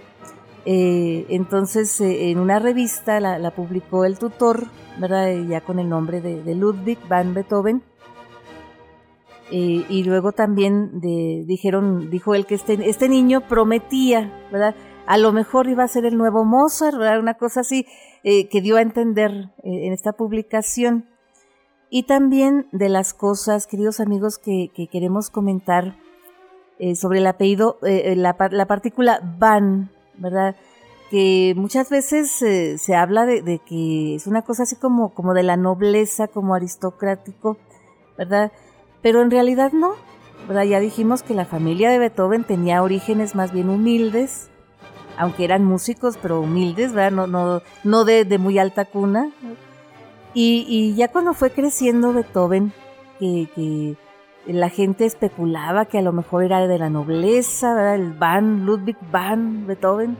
Eh, 0.67 1.27
entonces, 1.29 2.01
en 2.01 2.39
una 2.39 2.59
revista 2.59 3.21
la, 3.21 3.51
publicó 3.51 4.05
el 4.05 4.19
tutor, 4.19 4.67
¿verdad? 4.99 5.35
Ya 5.49 5.61
con 5.61 5.79
el 5.79 5.89
nombre 5.89 6.21
de 6.21 6.55
Ludwig 6.55 6.99
van 7.09 7.35
Beethoven. 7.35 7.83
Eh, 9.51 9.85
y 9.89 10.05
luego 10.05 10.33
también 10.33 11.01
dijeron, 11.01 12.11
dijo 12.11 12.35
él 12.35 12.47
que 12.47 12.55
este, 12.55 12.89
este 12.89 13.09
niño 13.09 13.43
prometía, 13.47 14.33
¿verdad? 14.51 14.75
A 15.07 15.19
lo 15.19 15.33
mejor 15.33 15.69
iba 15.69 15.85
a 15.85 15.89
ser 15.89 16.07
el 16.07 16.17
nuevo 16.17 16.45
Mozart, 16.45 16.97
¿verdad? 16.97 17.21
Una 17.21 17.35
cosa 17.35 17.61
así 17.61 17.87
eh, 18.23 18.49
que 18.49 18.63
dio 18.63 18.77
a 18.77 18.83
entender 18.83 19.53
eh, 19.63 19.87
en 19.87 19.93
esta 19.93 20.13
publicación. 20.13 21.07
Y 21.91 22.05
también 22.05 22.67
de 22.73 22.89
las 22.89 23.13
cosas, 23.13 23.67
queridos 23.67 24.01
amigos, 24.01 24.39
que, 24.39 24.71
queremos 24.91 25.31
comentar 25.31 25.97
sobre 26.97 27.21
el 27.21 27.27
apellido, 27.29 27.79
la, 27.83 28.37
la, 28.51 28.67
partícula 28.67 29.21
van, 29.39 29.93
¿verdad? 30.19 30.57
Que 31.11 31.55
muchas 31.57 31.91
veces 31.91 32.31
se 32.31 32.95
habla 32.95 33.27
de, 33.27 33.61
que 33.67 34.15
es 34.15 34.27
una 34.27 34.43
cosa 34.43 34.65
así 34.65 34.77
como, 34.77 35.15
como 35.15 35.35
de 35.35 35.43
la 35.43 35.57
nobleza, 35.57 36.29
como 36.29 36.55
aristocrático, 36.55 37.57
¿verdad? 38.19 38.53
pero 39.05 39.21
en 39.21 39.31
realidad 39.31 39.73
no. 39.73 39.93
Ya 40.49 40.81
dijimos 40.81 41.23
que 41.23 41.35
la 41.35 41.45
familia 41.45 41.91
de 41.91 41.99
Beethoven 41.99 42.43
tenía 42.43 42.83
orígenes 42.83 43.35
más 43.35 43.53
bien 43.53 43.69
humildes, 43.69 44.49
aunque 45.19 45.45
eran 45.45 45.63
músicos, 45.63 46.19
pero 46.21 46.41
humildes, 46.41 46.95
¿verdad? 46.95 47.13
No, 47.13 47.27
no, 47.27 47.63
no 47.85 48.05
de, 48.07 48.39
muy 48.39 48.59
alta 48.59 48.87
cuna. 48.87 49.31
Y, 50.33 50.95
ya 50.97 51.09
cuando 51.09 51.35
fue 51.35 51.51
creciendo 51.51 52.15
Beethoven, 52.15 52.73
que, 53.19 53.97
la 54.47 54.69
gente 54.69 55.05
especulaba 55.05 55.87
que 55.87 55.99
a 55.99 56.03
lo 56.03 56.13
mejor 56.13 56.45
era 56.45 56.67
de 56.67 56.79
la 56.79 56.91
nobleza, 56.91 57.75
¿verdad? 57.75 57.95
el 57.95 58.13
Van, 58.13 58.67
Ludwig 58.67 58.97
van 59.11 59.67
Beethoven, 59.67 60.17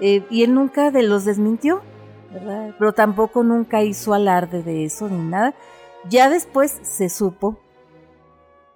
eh, 0.00 0.24
y 0.30 0.42
él 0.42 0.54
nunca 0.54 0.90
de 0.90 1.02
los 1.02 1.24
desmintió, 1.24 1.80
¿verdad? 2.32 2.74
pero 2.78 2.92
tampoco 2.92 3.42
nunca 3.42 3.82
hizo 3.82 4.12
alarde 4.12 4.62
de 4.62 4.84
eso 4.84 5.08
ni 5.08 5.18
nada. 5.18 5.54
Ya 6.08 6.28
después 6.28 6.78
se 6.82 7.08
supo 7.08 7.58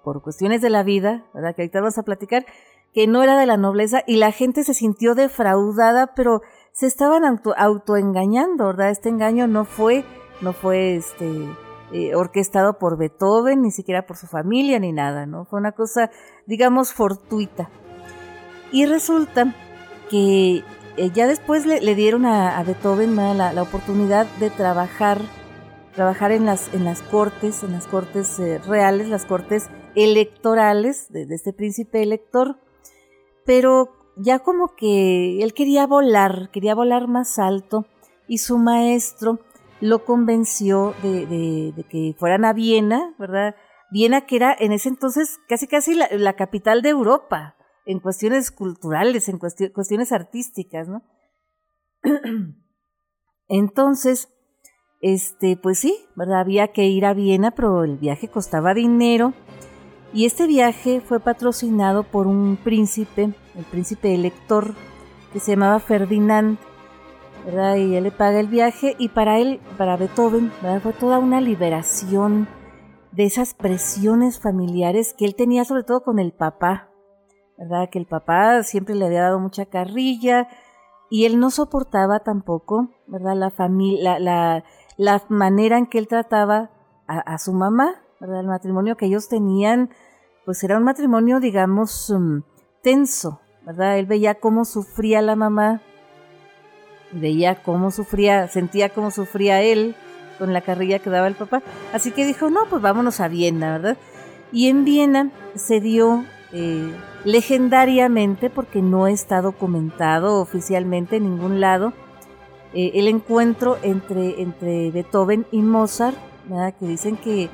por 0.03 0.21
cuestiones 0.21 0.61
de 0.61 0.69
la 0.69 0.83
vida, 0.83 1.25
¿verdad? 1.33 1.55
Que 1.55 1.61
ahorita 1.61 1.79
vamos 1.79 1.97
a 1.97 2.03
platicar, 2.03 2.45
que 2.93 3.07
no 3.07 3.23
era 3.23 3.37
de 3.39 3.45
la 3.45 3.57
nobleza 3.57 4.03
y 4.07 4.17
la 4.17 4.31
gente 4.31 4.63
se 4.63 4.73
sintió 4.73 5.15
defraudada, 5.15 6.15
pero 6.15 6.41
se 6.73 6.87
estaban 6.87 7.23
auto, 7.23 7.53
autoengañando, 7.55 8.67
¿verdad? 8.67 8.89
Este 8.89 9.09
engaño 9.09 9.47
no 9.47 9.65
fue, 9.65 10.03
no 10.41 10.53
fue 10.53 10.95
este, 10.95 11.29
eh, 11.93 12.15
orquestado 12.15 12.77
por 12.79 12.97
Beethoven, 12.97 13.61
ni 13.61 13.71
siquiera 13.71 14.05
por 14.05 14.17
su 14.17 14.27
familia, 14.27 14.79
ni 14.79 14.93
nada, 14.93 15.25
¿no? 15.25 15.45
Fue 15.45 15.59
una 15.59 15.73
cosa, 15.73 16.09
digamos, 16.45 16.93
fortuita. 16.93 17.69
Y 18.71 18.85
resulta 18.85 19.53
que 20.09 20.63
eh, 20.97 21.11
ya 21.13 21.27
después 21.27 21.65
le, 21.65 21.95
dieron 21.95 22.25
a, 22.25 22.61
Beethoven 22.63 23.15
la, 23.15 23.61
oportunidad 23.61 24.25
de 24.39 24.49
trabajar, 24.49 25.19
trabajar 25.95 26.31
en 26.31 26.45
las, 26.45 26.73
en 26.73 26.83
las 26.83 27.01
cortes, 27.01 27.63
en 27.63 27.71
las 27.71 27.87
cortes 27.87 28.39
eh, 28.39 28.59
reales, 28.59 29.09
las 29.09 29.25
cortes 29.25 29.69
electorales 29.95 31.07
de, 31.11 31.27
este 31.29 31.53
príncipe 31.53 32.03
elector, 32.03 32.57
pero 33.45 33.89
ya 34.15 34.39
como 34.39 34.75
que 34.75 35.41
él 35.41 35.53
quería 35.53 35.87
volar, 35.87 36.49
quería 36.51 36.75
volar 36.75 37.07
más 37.07 37.39
alto 37.39 37.85
y 38.27 38.37
su 38.37 38.57
maestro 38.57 39.39
lo 39.81 40.05
convenció 40.05 40.93
de, 41.01 41.73
que 41.89 42.15
fueran 42.17 42.45
a 42.45 42.53
Viena, 42.53 43.15
¿verdad? 43.19 43.55
Viena 43.91 44.25
que 44.25 44.37
era 44.37 44.55
en 44.57 44.71
ese 44.71 44.89
entonces 44.89 45.39
casi 45.49 45.67
casi 45.67 45.95
la, 45.95 46.33
capital 46.33 46.81
de 46.81 46.89
Europa 46.89 47.55
en 47.85 47.99
cuestiones 47.99 48.51
culturales, 48.51 49.27
en 49.27 49.39
cuestiones 49.39 50.11
artísticas, 50.11 50.87
¿no? 50.87 51.03
Entonces, 53.47 54.29
este, 55.01 55.57
pues 55.57 55.79
sí, 55.79 55.97
¿verdad? 56.15 56.41
Había 56.41 56.71
que 56.71 56.85
ir 56.85 57.05
a 57.05 57.13
Viena, 57.13 57.51
pero 57.51 57.83
el 57.83 57.97
viaje 57.97 58.29
costaba 58.29 58.73
dinero 58.73 59.33
y 60.13 60.25
este 60.25 60.45
viaje 60.45 61.01
fue 61.01 61.19
patrocinado 61.19 62.03
por 62.03 62.27
un 62.27 62.57
príncipe, 62.57 63.33
el 63.55 63.65
príncipe 63.65 64.13
elector, 64.13 64.75
que 65.33 65.39
se 65.39 65.51
llamaba 65.51 65.79
Ferdinand, 65.79 66.59
¿verdad? 67.45 67.75
Y 67.75 67.95
él 67.95 68.03
le 68.03 68.11
paga 68.11 68.39
el 68.39 68.47
viaje 68.47 68.95
y 68.99 69.09
para 69.09 69.39
él, 69.39 69.59
para 69.77 69.97
Beethoven, 69.97 70.51
fue 70.81 70.93
toda 70.93 71.19
una 71.19 71.41
liberación 71.41 72.47
de 73.11 73.25
esas 73.25 73.53
presiones 73.53 74.39
familiares 74.39 75.13
que 75.17 75.25
él 75.25 75.35
tenía 75.35 75.65
sobre 75.65 75.83
todo 75.83 76.03
con 76.03 76.19
el 76.19 76.31
papá, 76.31 76.89
¿verdad? 77.57 77.89
Que 77.89 77.99
el 77.99 78.05
papá 78.05 78.63
siempre 78.63 78.95
le 78.95 79.05
había 79.05 79.23
dado 79.23 79.39
mucha 79.39 79.65
carrilla 79.65 80.47
y 81.09 81.25
él 81.25 81.39
no 81.39 81.49
soportaba 81.49 82.19
tampoco, 82.19 82.89
¿verdad? 83.07 83.35
La 83.35 83.49
familia, 83.49 84.19
la, 84.19 84.63
la, 84.97 85.23
manera 85.29 85.77
en 85.77 85.87
que 85.87 85.97
él 85.97 86.07
trataba 86.07 86.71
a 87.07 87.37
su 87.37 87.51
mamá, 87.51 87.95
el 88.21 88.47
matrimonio 88.47 88.95
que 88.95 89.07
ellos 89.07 89.27
tenían, 89.27 89.89
pues 90.45 90.63
era 90.63 90.77
un 90.77 90.83
matrimonio, 90.83 91.39
digamos, 91.39 92.09
um, 92.09 92.43
tenso, 92.81 93.41
¿verdad? 93.65 93.97
Él 93.97 94.05
veía 94.05 94.39
cómo 94.39 94.65
sufría 94.65 95.21
la 95.21 95.35
mamá, 95.35 95.81
veía 97.11 97.55
cómo 97.55 97.91
sufría, 97.91 98.47
sentía 98.47 98.89
cómo 98.89 99.11
sufría 99.11 99.61
él 99.61 99.95
con 100.39 100.53
la 100.53 100.61
carrilla 100.61 100.99
que 100.99 101.09
daba 101.09 101.27
el 101.27 101.35
papá. 101.35 101.61
Así 101.93 102.11
que 102.11 102.25
dijo, 102.25 102.49
no, 102.49 102.65
pues 102.69 102.81
vámonos 102.81 103.19
a 103.19 103.27
Viena, 103.27 103.73
¿verdad? 103.73 103.97
Y 104.51 104.67
en 104.67 104.85
Viena 104.85 105.31
se 105.55 105.79
dio 105.79 106.25
eh, 106.51 106.91
legendariamente, 107.23 108.49
porque 108.49 108.81
no 108.81 109.07
está 109.07 109.41
documentado 109.41 110.39
oficialmente 110.41 111.17
en 111.17 111.23
ningún 111.23 111.61
lado, 111.61 111.93
eh, 112.73 112.91
el 112.95 113.07
encuentro 113.07 113.77
entre, 113.83 114.41
entre 114.41 114.91
Beethoven 114.91 115.45
y 115.51 115.61
Mozart, 115.61 116.17
¿verdad? 116.47 116.73
que 116.79 116.87
dicen 116.87 117.17
que 117.17 117.49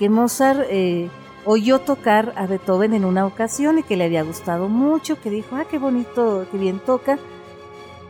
que 0.00 0.08
Mozart 0.08 0.60
eh, 0.70 1.10
oyó 1.44 1.80
tocar 1.80 2.32
a 2.36 2.46
Beethoven 2.46 2.94
en 2.94 3.04
una 3.04 3.26
ocasión 3.26 3.78
y 3.78 3.82
que 3.82 3.98
le 3.98 4.04
había 4.04 4.22
gustado 4.22 4.70
mucho, 4.70 5.20
que 5.20 5.28
dijo, 5.28 5.56
ah, 5.56 5.66
qué 5.70 5.78
bonito, 5.78 6.46
qué 6.50 6.56
bien 6.56 6.78
toca, 6.78 7.18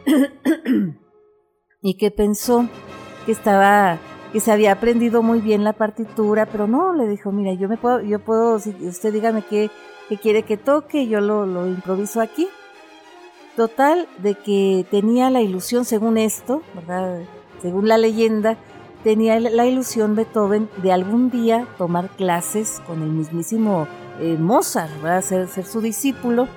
y 1.82 1.96
que 1.96 2.10
pensó 2.10 2.68
que 3.26 3.32
estaba, 3.32 3.98
que 4.32 4.40
se 4.40 4.52
había 4.52 4.72
aprendido 4.72 5.22
muy 5.22 5.40
bien 5.40 5.64
la 5.64 5.72
partitura, 5.72 6.46
pero 6.46 6.66
no, 6.66 6.94
le 6.94 7.08
dijo, 7.08 7.32
mira, 7.32 7.52
yo 7.54 7.68
me 7.68 7.76
puedo, 7.76 8.00
yo 8.00 8.18
puedo, 8.18 8.58
si 8.58 8.70
usted 8.86 9.12
dígame 9.12 9.42
qué, 9.42 9.70
quiere 10.20 10.42
que 10.42 10.56
toque, 10.56 11.06
yo 11.06 11.20
lo, 11.20 11.46
lo 11.46 11.66
improviso 11.66 12.20
aquí. 12.20 12.48
Total, 13.56 14.08
de 14.18 14.34
que 14.34 14.86
tenía 14.90 15.30
la 15.30 15.42
ilusión, 15.42 15.84
según 15.84 16.18
esto, 16.18 16.62
¿verdad? 16.74 17.20
Según 17.60 17.88
la 17.88 17.98
leyenda, 17.98 18.56
tenía 19.04 19.38
la 19.40 19.66
ilusión 19.66 20.14
Beethoven 20.14 20.68
de 20.82 20.92
algún 20.92 21.30
día 21.30 21.66
tomar 21.78 22.08
clases 22.10 22.80
con 22.86 23.02
el 23.02 23.10
mismísimo 23.10 23.86
eh, 24.20 24.36
Mozart, 24.38 24.92
Ser, 25.22 25.48
ser 25.48 25.64
su 25.64 25.80
discípulo, 25.80 26.48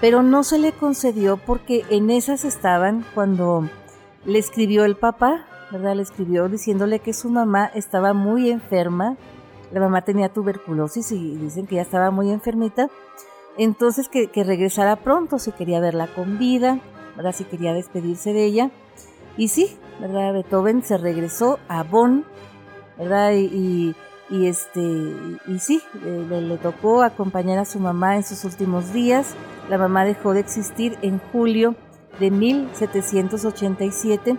pero 0.00 0.22
no 0.22 0.44
se 0.44 0.58
le 0.58 0.72
concedió 0.72 1.36
porque 1.36 1.84
en 1.90 2.10
esas 2.10 2.44
estaban 2.44 3.04
cuando 3.14 3.68
le 4.24 4.38
escribió 4.38 4.84
el 4.84 4.96
papá, 4.96 5.46
¿verdad? 5.70 5.96
Le 5.96 6.02
escribió 6.02 6.48
diciéndole 6.48 7.00
que 7.00 7.12
su 7.12 7.30
mamá 7.30 7.66
estaba 7.74 8.12
muy 8.12 8.50
enferma, 8.50 9.16
la 9.72 9.80
mamá 9.80 10.02
tenía 10.02 10.28
tuberculosis 10.28 11.12
y 11.12 11.36
dicen 11.36 11.66
que 11.66 11.76
ya 11.76 11.82
estaba 11.82 12.10
muy 12.10 12.30
enfermita, 12.30 12.88
entonces 13.58 14.08
que, 14.08 14.30
regresara 14.44 14.96
pronto, 14.96 15.40
si 15.40 15.50
quería 15.50 15.80
verla 15.80 16.06
con 16.06 16.38
vida, 16.38 16.78
¿verdad? 17.16 17.34
Si 17.34 17.44
quería 17.44 17.74
despedirse 17.74 18.32
de 18.32 18.44
ella. 18.44 18.70
Y 19.36 19.48
sí, 19.48 19.76
¿verdad? 20.00 20.32
Beethoven 20.32 20.84
se 20.84 20.96
regresó 20.96 21.58
a 21.68 21.82
Bonn, 21.82 22.24
¿verdad? 22.96 23.32
Y, 23.32 23.94
este, 24.30 24.80
y 24.80 25.58
sí, 25.58 25.82
le, 26.02 26.56
tocó 26.58 27.02
acompañar 27.02 27.58
a 27.58 27.64
su 27.64 27.80
mamá 27.80 28.14
en 28.16 28.22
sus 28.22 28.44
últimos 28.44 28.92
días. 28.92 29.34
La 29.68 29.78
mamá 29.78 30.04
dejó 30.04 30.32
de 30.32 30.40
existir 30.40 30.98
en 31.02 31.20
julio 31.32 31.74
de 32.18 32.30
1787 32.30 34.36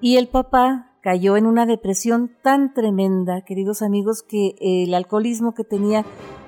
y 0.00 0.16
el 0.16 0.28
papá 0.28 0.92
cayó 1.00 1.36
en 1.36 1.46
una 1.46 1.66
depresión 1.66 2.30
tan 2.42 2.74
tremenda, 2.74 3.42
queridos 3.42 3.82
amigos, 3.82 4.22
que 4.22 4.54
el 4.60 4.94
alcoholismo 4.94 5.54
que 5.54 5.64
tenía 5.64 6.04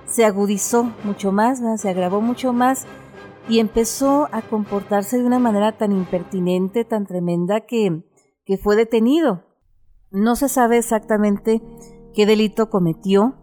se 0.07 0.25
agudizó 0.25 0.93
mucho 1.05 1.33
más, 1.33 1.61
se 1.81 1.89
agravó 1.89 2.21
mucho 2.21 2.53
más 2.53 2.87
y 3.49 3.59
empezó 3.59 4.29
a 4.33 4.43
comportarse 4.43 5.19
de 5.19 5.25
una 5.25 5.39
manera 5.39 5.73
tan 5.73 5.93
impertinente, 5.93 6.85
tan 6.85 7.07
tremenda, 7.07 7.63
que, 7.63 8.05
que 8.45 8.59
fue 8.59 8.77
detenido. 8.77 9.45
No 10.11 10.37
se 10.37 10.49
sabe 10.49 10.79
exactamente 10.79 11.63
qué 12.15 12.27
delito 12.27 12.71
cometió, 12.71 13.35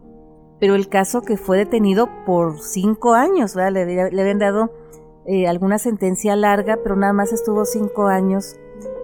pero 0.62 0.76
el 0.76 0.88
caso 0.88 1.22
que 1.22 1.36
fue 1.36 1.58
detenido 1.58 2.08
por 2.24 2.60
cinco 2.60 3.14
años, 3.14 3.56
le, 3.56 4.00
habían 4.00 4.38
dado 4.38 4.70
eh, 5.26 5.48
alguna 5.48 5.76
sentencia 5.76 6.36
larga, 6.36 6.78
pero 6.84 6.94
nada 6.94 7.12
más 7.12 7.32
estuvo 7.32 7.64
cinco 7.64 8.06
años 8.06 8.54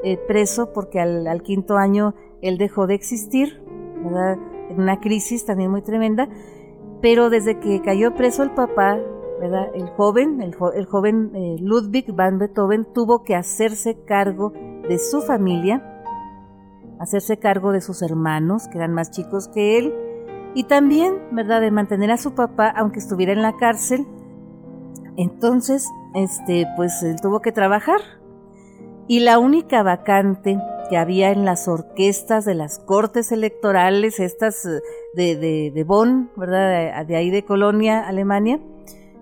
eh, 0.04 0.18
preso 0.28 0.72
porque 0.72 1.00
al, 1.00 1.42
quinto 1.42 1.76
año 1.76 2.14
él 2.42 2.58
dejó 2.58 2.86
de 2.86 2.94
existir, 2.94 3.60
en 4.04 4.80
una 4.80 5.00
crisis 5.00 5.46
también 5.46 5.72
muy 5.72 5.82
tremenda, 5.82 6.28
pero 7.02 7.28
desde 7.28 7.58
que 7.58 7.82
cayó 7.82 8.14
preso 8.14 8.44
el 8.44 8.52
papá, 8.52 8.96
el 9.74 9.88
joven, 9.96 10.40
el, 10.40 10.54
joven 10.54 11.32
eh, 11.34 11.56
Ludwig 11.58 12.14
van 12.14 12.38
Beethoven 12.38 12.86
tuvo 12.94 13.24
que 13.24 13.34
hacerse 13.34 13.98
cargo 14.04 14.52
de 14.88 14.96
su 15.00 15.22
familia, 15.22 16.04
hacerse 17.00 17.36
cargo 17.36 17.72
de 17.72 17.80
sus 17.80 18.00
hermanos, 18.02 18.68
que 18.68 18.78
eran 18.78 18.94
más 18.94 19.10
chicos 19.10 19.48
que 19.48 19.76
él, 19.78 20.07
y 20.58 20.64
también, 20.64 21.20
¿verdad?, 21.30 21.60
de 21.60 21.70
mantener 21.70 22.10
a 22.10 22.16
su 22.16 22.34
papá 22.34 22.68
aunque 22.68 22.98
estuviera 22.98 23.32
en 23.32 23.42
la 23.42 23.56
cárcel. 23.56 24.08
Entonces, 25.16 25.88
este, 26.16 26.66
pues 26.74 27.00
él 27.04 27.14
tuvo 27.22 27.38
que 27.38 27.52
trabajar. 27.52 28.00
Y 29.06 29.20
la 29.20 29.38
única 29.38 29.84
vacante 29.84 30.60
que 30.90 30.96
había 30.96 31.30
en 31.30 31.44
las 31.44 31.68
orquestas 31.68 32.44
de 32.44 32.56
las 32.56 32.80
cortes 32.80 33.30
electorales, 33.30 34.18
estas 34.18 34.66
eh, 34.66 34.80
de, 35.14 35.36
de, 35.36 35.70
de 35.72 35.84
Bonn, 35.84 36.32
¿verdad?, 36.34 37.06
de, 37.06 37.14
ahí 37.14 37.30
de 37.30 37.44
Colonia, 37.44 38.00
Alemania, 38.00 38.58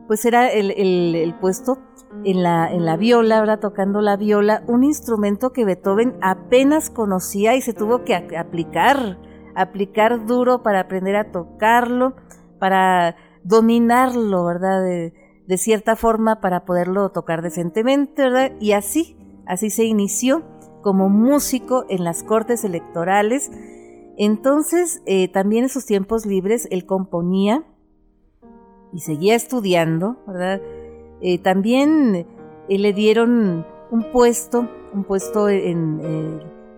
pues 0.07 0.25
era 0.25 0.49
el, 0.49 0.71
el, 0.71 1.35
puesto 1.35 1.77
en 2.25 2.43
la, 2.43 2.73
en 2.73 2.87
la 2.87 2.97
viola, 2.97 3.41
¿verdad? 3.41 3.61
tocando 3.61 4.01
la 4.01 4.17
viola, 4.17 4.63
un 4.69 4.85
instrumento 4.85 5.53
que 5.53 5.67
Beethoven 5.67 6.15
apenas 6.23 6.89
conocía 6.89 7.57
y 7.57 7.61
se 7.61 7.75
tuvo 7.75 8.05
que 8.05 8.15
aplicar 8.15 9.19
aplicar 9.57 10.27
duro 10.27 10.63
para 10.63 10.81
aprender 10.81 11.17
a 11.17 11.33
tocarlo, 11.33 12.15
para 12.61 13.17
dominarlo, 13.43 14.45
¿verdad? 14.45 14.83
De, 14.83 15.13
cierta 15.57 15.97
forma 15.97 16.41
para 16.41 16.65
poderlo 16.65 17.11
tocar 17.11 17.41
decentemente, 17.41 18.23
¿verdad? 18.23 18.53
Y 18.61 18.73
así, 18.73 19.17
así 19.47 19.71
se 19.71 19.85
inició 19.85 20.45
como 20.83 21.09
músico 21.09 21.87
en 21.89 22.05
las 22.05 22.23
cortes 22.23 22.65
electorales. 22.65 23.51
Entonces, 24.19 25.03
eh, 25.07 25.29
también 25.29 25.65
en 25.65 25.71
sus 25.71 25.87
tiempos 25.87 26.27
libres, 26.27 26.69
él 26.71 26.85
componía 26.85 27.65
y 28.93 29.01
seguía 29.01 29.35
estudiando, 29.35 30.17
¿verdad? 30.27 30.61
Eh, 31.21 31.39
también 31.39 32.27
eh, 32.69 32.79
le 32.79 32.93
dieron 32.93 33.65
un 33.91 34.13
puesto, 34.13 34.69
un 34.93 35.05
puesto 35.05 35.49
en 35.49 36.01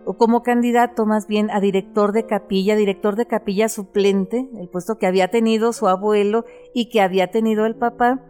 o 0.08 0.16
como 0.16 0.42
candidato 0.42 1.04
más 1.04 1.26
bien 1.26 1.50
a 1.50 1.60
director 1.60 2.12
de 2.12 2.24
capilla, 2.24 2.76
director 2.76 3.14
de 3.14 3.26
capilla 3.26 3.68
suplente, 3.68 4.48
el 4.58 4.70
puesto 4.70 4.96
que 4.96 5.06
había 5.06 5.28
tenido 5.28 5.74
su 5.74 5.86
abuelo 5.86 6.46
y 6.72 6.88
que 6.88 7.02
había 7.02 7.30
tenido 7.30 7.66
el 7.66 7.76
papá. 7.76 8.24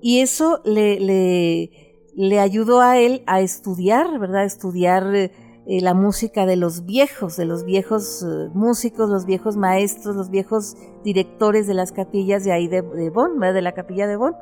Y 0.00 0.20
eso 0.20 0.62
le, 0.64 1.68
le, 2.14 2.40
ayudó 2.40 2.80
a 2.80 2.98
él 2.98 3.24
a 3.26 3.42
estudiar, 3.42 4.18
¿verdad? 4.18 4.46
estudiar 4.46 5.14
eh, 5.14 5.30
la 5.66 5.92
música 5.92 6.46
de 6.46 6.56
los 6.56 6.86
viejos, 6.86 7.36
de 7.36 7.44
los 7.44 7.66
viejos 7.66 8.22
eh, 8.22 8.48
músicos, 8.54 9.10
los 9.10 9.26
viejos 9.26 9.58
maestros, 9.58 10.16
los 10.16 10.30
viejos 10.30 10.78
directores 11.04 11.66
de 11.66 11.74
las 11.74 11.92
capillas 11.92 12.42
de 12.42 12.52
ahí 12.52 12.68
de, 12.68 12.80
de 12.80 13.10
Bonn, 13.10 13.38
¿verdad? 13.38 13.56
de 13.56 13.60
la 13.60 13.72
capilla 13.72 14.06
de 14.06 14.16
Bonn. 14.16 14.34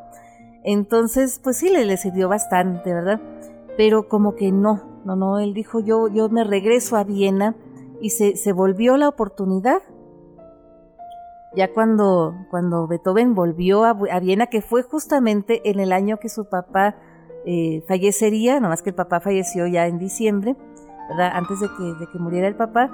Entonces, 0.62 1.40
pues 1.42 1.56
sí, 1.56 1.68
le, 1.68 1.84
le 1.84 1.96
sirvió 1.96 2.28
bastante, 2.28 2.94
¿verdad? 2.94 3.20
Pero 3.76 4.08
como 4.08 4.36
que 4.36 4.52
no, 4.52 4.89
no, 5.04 5.16
no, 5.16 5.38
él 5.38 5.54
dijo 5.54 5.80
yo, 5.80 6.08
yo 6.08 6.28
me 6.28 6.44
regreso 6.44 6.96
a 6.96 7.04
Viena 7.04 7.54
y 8.00 8.10
se, 8.10 8.36
se 8.36 8.52
volvió 8.52 8.96
la 8.96 9.08
oportunidad. 9.08 9.82
Ya 11.54 11.72
cuando, 11.72 12.34
cuando 12.50 12.86
Beethoven 12.86 13.34
volvió 13.34 13.84
a, 13.84 13.94
Viena, 14.20 14.46
que 14.46 14.62
fue 14.62 14.82
justamente 14.82 15.68
en 15.68 15.80
el 15.80 15.92
año 15.92 16.18
que 16.18 16.28
su 16.28 16.48
papá 16.48 16.96
eh, 17.44 17.82
fallecería, 17.88 18.60
más 18.60 18.82
que 18.82 18.90
el 18.90 18.94
papá 18.96 19.20
falleció 19.20 19.66
ya 19.66 19.86
en 19.86 19.98
diciembre, 19.98 20.56
¿verdad? 21.08 21.32
Antes 21.34 21.58
de 21.60 21.68
que, 21.76 21.82
de 21.82 22.06
que 22.06 22.18
muriera 22.18 22.46
el 22.46 22.54
papá, 22.54 22.90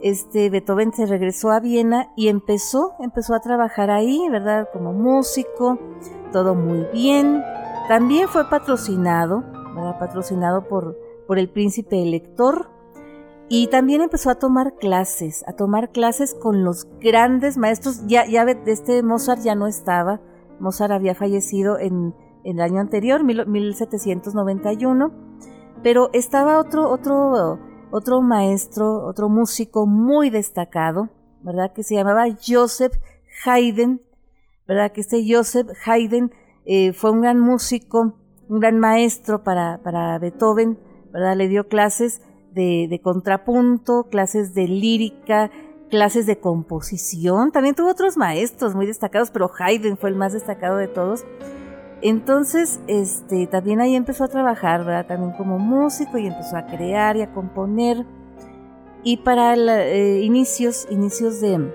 este 0.00 0.48
Beethoven 0.48 0.92
se 0.92 1.06
regresó 1.06 1.50
a 1.50 1.60
Viena 1.60 2.12
y 2.16 2.28
empezó, 2.28 2.94
empezó 2.98 3.34
a 3.34 3.40
trabajar 3.40 3.90
ahí, 3.90 4.26
¿verdad? 4.30 4.68
Como 4.72 4.92
músico, 4.92 5.78
todo 6.32 6.54
muy 6.54 6.86
bien. 6.92 7.44
También 7.88 8.26
fue 8.28 8.48
patrocinado, 8.48 9.44
¿verdad? 9.74 9.98
Patrocinado 9.98 10.66
por, 10.66 10.96
por 11.32 11.38
el 11.38 11.48
príncipe 11.48 12.02
elector 12.02 12.68
y 13.48 13.68
también 13.68 14.02
empezó 14.02 14.28
a 14.28 14.34
tomar 14.34 14.74
clases, 14.74 15.42
a 15.48 15.54
tomar 15.54 15.90
clases 15.90 16.34
con 16.34 16.62
los 16.62 16.86
grandes 17.00 17.56
maestros. 17.56 18.06
Ya, 18.06 18.26
ya 18.26 18.42
este 18.66 19.02
Mozart 19.02 19.40
ya 19.40 19.54
no 19.54 19.66
estaba, 19.66 20.20
Mozart 20.60 20.92
había 20.92 21.14
fallecido 21.14 21.78
en, 21.78 22.14
el 22.44 22.60
año 22.60 22.80
anterior, 22.80 23.24
1791, 23.24 25.10
pero 25.82 26.10
estaba 26.12 26.58
otro, 26.58 26.90
otro, 26.90 27.58
otro 27.90 28.20
maestro, 28.20 29.02
otro 29.06 29.30
músico 29.30 29.86
muy 29.86 30.28
destacado, 30.28 31.08
¿verdad? 31.40 31.72
Que 31.72 31.82
se 31.82 31.94
llamaba 31.94 32.26
Joseph 32.46 32.92
Haydn, 33.46 34.02
¿verdad? 34.68 34.92
Que 34.92 35.00
este 35.00 35.24
Joseph 35.26 35.68
Haydn 35.86 36.30
eh, 36.66 36.92
fue 36.92 37.10
un 37.10 37.22
gran 37.22 37.40
músico, 37.40 38.18
un 38.50 38.60
gran 38.60 38.78
maestro 38.78 39.42
para, 39.42 39.80
para 39.82 40.18
Beethoven, 40.18 40.91
Le 41.12 41.48
dio 41.48 41.68
clases 41.68 42.22
de, 42.54 43.00
contrapunto, 43.02 44.04
clases 44.04 44.54
de 44.54 44.68
lírica, 44.68 45.50
clases 45.90 46.26
de 46.26 46.38
composición. 46.38 47.52
También 47.52 47.74
tuvo 47.74 47.90
otros 47.90 48.16
maestros 48.16 48.74
muy 48.74 48.86
destacados, 48.86 49.30
pero 49.30 49.50
Haydn 49.58 49.96
fue 49.96 50.10
el 50.10 50.16
más 50.16 50.32
destacado 50.32 50.76
de 50.76 50.88
todos. 50.88 51.24
Entonces, 52.00 52.80
este, 52.88 53.46
también 53.46 53.80
ahí 53.80 53.94
empezó 53.94 54.24
a 54.24 54.28
trabajar, 54.28 54.84
¿verdad? 54.84 55.06
También 55.06 55.32
como 55.32 55.58
músico 55.58 56.18
y 56.18 56.26
empezó 56.26 56.56
a 56.56 56.66
crear 56.66 57.16
y 57.16 57.22
a 57.22 57.32
componer. 57.32 58.04
Y 59.04 59.18
para 59.18 59.54
eh, 59.54 60.20
inicios, 60.22 60.86
inicios 60.90 61.40
de, 61.40 61.72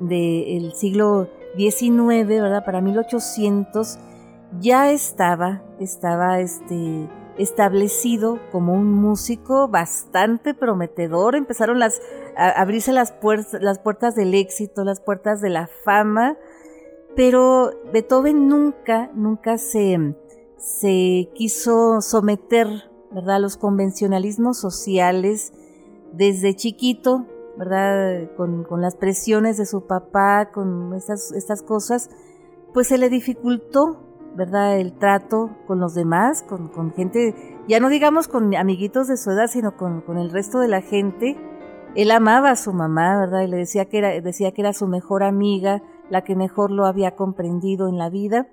del 0.00 0.72
siglo 0.72 1.28
XIX, 1.56 2.26
¿verdad? 2.26 2.64
Para 2.64 2.80
1800 2.80 3.98
ya 4.60 4.90
estaba, 4.90 5.62
estaba 5.78 6.40
este, 6.40 7.08
establecido 7.38 8.40
como 8.50 8.74
un 8.74 8.92
músico 8.92 9.68
bastante 9.68 10.54
prometedor. 10.54 11.36
Empezaron 11.36 11.78
las, 11.78 12.00
a 12.36 12.50
abrirse 12.50 12.92
las, 12.92 13.12
puertas, 13.12 13.62
las 13.62 13.78
puertas 13.78 14.14
del 14.14 14.34
éxito, 14.34 14.84
las 14.84 15.00
puertas 15.00 15.40
de 15.40 15.50
la 15.50 15.68
fama, 15.84 16.36
pero 17.16 17.70
Beethoven 17.92 18.48
nunca, 18.48 19.10
nunca 19.14 19.58
se, 19.58 20.14
se 20.56 21.30
quiso 21.34 22.00
someter 22.00 22.68
¿verdad? 23.12 23.36
a 23.36 23.40
los 23.40 23.56
convencionalismos 23.56 24.58
sociales 24.58 25.52
desde 26.12 26.54
chiquito, 26.54 27.26
¿verdad? 27.56 28.30
Con, 28.36 28.64
con 28.64 28.80
las 28.80 28.96
presiones 28.96 29.56
de 29.56 29.66
su 29.66 29.86
papá, 29.86 30.50
con 30.52 30.94
estas, 30.94 31.32
estas 31.32 31.62
cosas, 31.62 32.10
pues 32.72 32.88
se 32.88 32.98
le 32.98 33.08
dificultó 33.10 34.07
¿verdad? 34.34 34.78
El 34.78 34.92
trato 34.92 35.50
con 35.66 35.80
los 35.80 35.94
demás, 35.94 36.42
con, 36.42 36.92
gente, 36.94 37.34
ya 37.66 37.80
no 37.80 37.88
digamos 37.88 38.28
con 38.28 38.54
amiguitos 38.54 39.08
de 39.08 39.16
su 39.16 39.30
edad, 39.30 39.48
sino 39.48 39.76
con, 39.76 40.02
el 40.16 40.30
resto 40.30 40.60
de 40.60 40.68
la 40.68 40.80
gente. 40.80 41.36
Él 41.94 42.10
amaba 42.10 42.50
a 42.50 42.56
su 42.56 42.72
mamá, 42.72 43.18
¿verdad? 43.18 43.42
Y 43.42 43.48
le 43.48 43.56
decía 43.56 43.86
que, 43.86 43.98
era, 43.98 44.20
decía 44.20 44.52
que 44.52 44.60
era 44.60 44.72
su 44.72 44.86
mejor 44.86 45.22
amiga, 45.22 45.82
la 46.10 46.22
que 46.22 46.36
mejor 46.36 46.70
lo 46.70 46.86
había 46.86 47.16
comprendido 47.16 47.88
en 47.88 47.98
la 47.98 48.10
vida. 48.10 48.48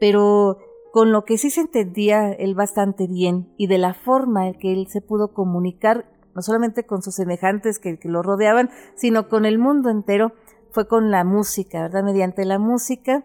Pero 0.00 0.58
con 0.92 1.12
lo 1.12 1.24
que 1.24 1.38
sí 1.38 1.50
se 1.50 1.60
entendía 1.60 2.32
él 2.32 2.54
bastante 2.54 3.06
bien 3.06 3.52
y 3.56 3.66
de 3.66 3.78
la 3.78 3.94
forma 3.94 4.48
en 4.48 4.54
que 4.54 4.72
él 4.72 4.86
se 4.88 5.00
pudo 5.00 5.32
comunicar, 5.32 6.06
no 6.34 6.42
solamente 6.42 6.86
con 6.86 7.02
sus 7.02 7.14
semejantes 7.14 7.78
que 7.78 7.98
lo 8.04 8.22
rodeaban, 8.22 8.70
sino 8.96 9.28
con 9.28 9.44
el 9.44 9.58
mundo 9.58 9.90
entero, 9.90 10.32
fue 10.70 10.86
con 10.86 11.10
la 11.10 11.24
música, 11.24 11.82
¿verdad? 11.82 12.04
Mediante 12.04 12.44
la 12.44 12.58
música 12.58 13.24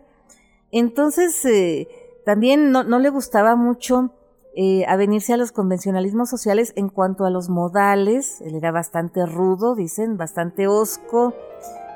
entonces, 0.79 1.45
eh, 1.45 1.87
también 2.25 2.71
no, 2.71 2.83
le 2.83 3.09
gustaba 3.09 3.55
mucho 3.55 4.11
eh, 4.55 4.85
avenirse 4.87 5.33
a 5.33 5.37
los 5.37 5.51
convencionalismos 5.51 6.29
sociales 6.29 6.73
en 6.75 6.89
cuanto 6.89 7.25
a 7.25 7.29
los 7.29 7.49
modales. 7.49 8.41
Él 8.41 8.55
era 8.55 8.71
bastante 8.71 9.25
rudo, 9.25 9.75
dicen, 9.75 10.17
bastante 10.17 10.67
osco, 10.67 11.33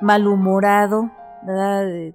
malhumorado, 0.01 1.11
¿verdad? 1.45 2.13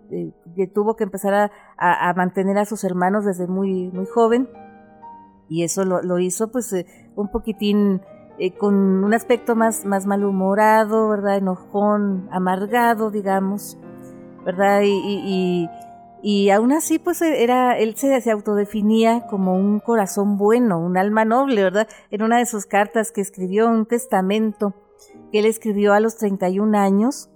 que 0.55 0.67
tuvo 0.67 0.97
que 0.97 1.05
empezar 1.05 1.51
a, 1.77 2.15
mantener 2.15 2.59
a 2.59 2.65
sus 2.65 2.85
hermanos 2.85 3.25
desde 3.25 3.47
muy, 3.47 3.91
muy 3.91 4.07
joven. 4.07 4.49
y 5.49 5.65
eso 5.65 5.85
lo, 5.85 6.19
hizo 6.19 6.51
pues 6.51 6.73
eh, 6.73 6.87
un 7.17 7.29
poquitín 7.29 8.03
eh, 8.39 8.53
con 8.57 8.75
un 9.05 9.13
aspecto 9.15 9.55
más, 9.55 9.85
más 9.85 10.07
malhumorado, 10.07 11.09
¿verdad? 11.09 11.37
Enojón, 11.37 12.29
amargado, 12.31 13.11
digamos, 13.11 13.79
¿verdad? 14.45 14.81
Y, 14.85 15.69
y, 16.23 16.51
aún 16.51 16.73
así 16.73 16.99
pues 16.99 17.21
era, 17.21 17.77
él 17.77 17.97
se, 17.97 18.21
se, 18.21 18.31
autodefinía 18.31 19.27
como 19.27 19.57
un 19.57 19.81
corazón 19.81 20.39
bueno, 20.39 20.79
un 20.79 20.97
alma 20.97 21.25
noble, 21.25 21.63
¿verdad? 21.63 21.89
En 22.11 22.23
una 22.23 22.39
de 22.39 22.47
sus 22.47 22.65
cartas 22.67 23.11
que 23.11 23.21
escribió, 23.21 23.69
un 23.69 23.87
testamento 23.87 24.75
que 25.33 25.41
él 25.41 25.47
escribió 25.47 25.93
a 25.93 26.01
los 26.01 26.17
31 26.17 26.79
años, 26.79 27.29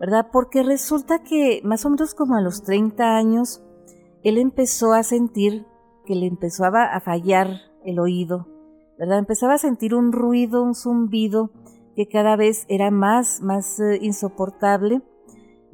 ¿verdad? 0.00 0.28
Porque 0.32 0.62
resulta 0.62 1.22
que 1.22 1.60
más 1.64 1.86
o 1.86 1.90
menos 1.90 2.14
como 2.14 2.36
a 2.36 2.40
los 2.40 2.62
30 2.62 3.16
años, 3.16 3.62
él 4.24 4.38
empezó 4.38 4.92
a 4.92 5.02
sentir 5.04 5.64
que 6.04 6.16
le 6.16 6.26
empezaba 6.26 6.84
a 6.84 7.00
fallar 7.00 7.48
el 7.84 8.00
oído, 8.00 8.48
¿verdad? 8.98 9.18
Empezaba 9.18 9.54
a 9.54 9.58
sentir 9.58 9.94
un 9.94 10.12
ruido, 10.12 10.62
un 10.62 10.74
zumbido 10.74 11.50
que 11.94 12.08
cada 12.08 12.36
vez 12.36 12.64
era 12.68 12.90
más, 12.90 13.40
más 13.40 13.78
eh, 13.80 13.98
insoportable 14.02 15.02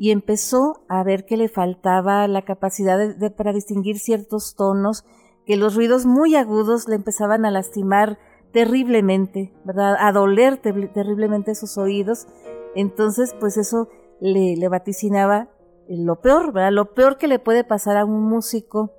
y 0.02 0.10
empezó 0.10 0.82
a 0.88 1.04
ver 1.04 1.26
que 1.26 1.36
le 1.36 1.48
faltaba 1.48 2.26
la 2.26 2.42
capacidad 2.42 2.98
de, 2.98 3.30
para 3.30 3.52
distinguir 3.52 4.00
ciertos 4.00 4.56
tonos, 4.56 5.04
que 5.46 5.56
los 5.56 5.76
ruidos 5.76 6.06
muy 6.06 6.34
agudos 6.34 6.88
le 6.88 6.96
empezaban 6.96 7.44
a 7.44 7.52
lastimar 7.52 8.18
terriblemente, 8.52 9.54
¿verdad? 9.64 9.94
A 10.00 10.10
doler 10.10 10.56
terriblemente 10.56 11.54
sus 11.54 11.78
oídos. 11.78 12.26
Entonces, 12.74 13.32
pues 13.38 13.56
eso 13.56 13.90
le, 14.20 14.56
le 14.56 14.68
vaticinaba 14.68 15.50
lo 15.88 16.20
peor, 16.20 16.52
¿verdad? 16.52 16.72
Lo 16.72 16.94
peor 16.94 17.16
que 17.16 17.28
le 17.28 17.38
puede 17.38 17.62
pasar 17.62 17.96
a 17.96 18.04
un 18.04 18.24
músico 18.24 18.90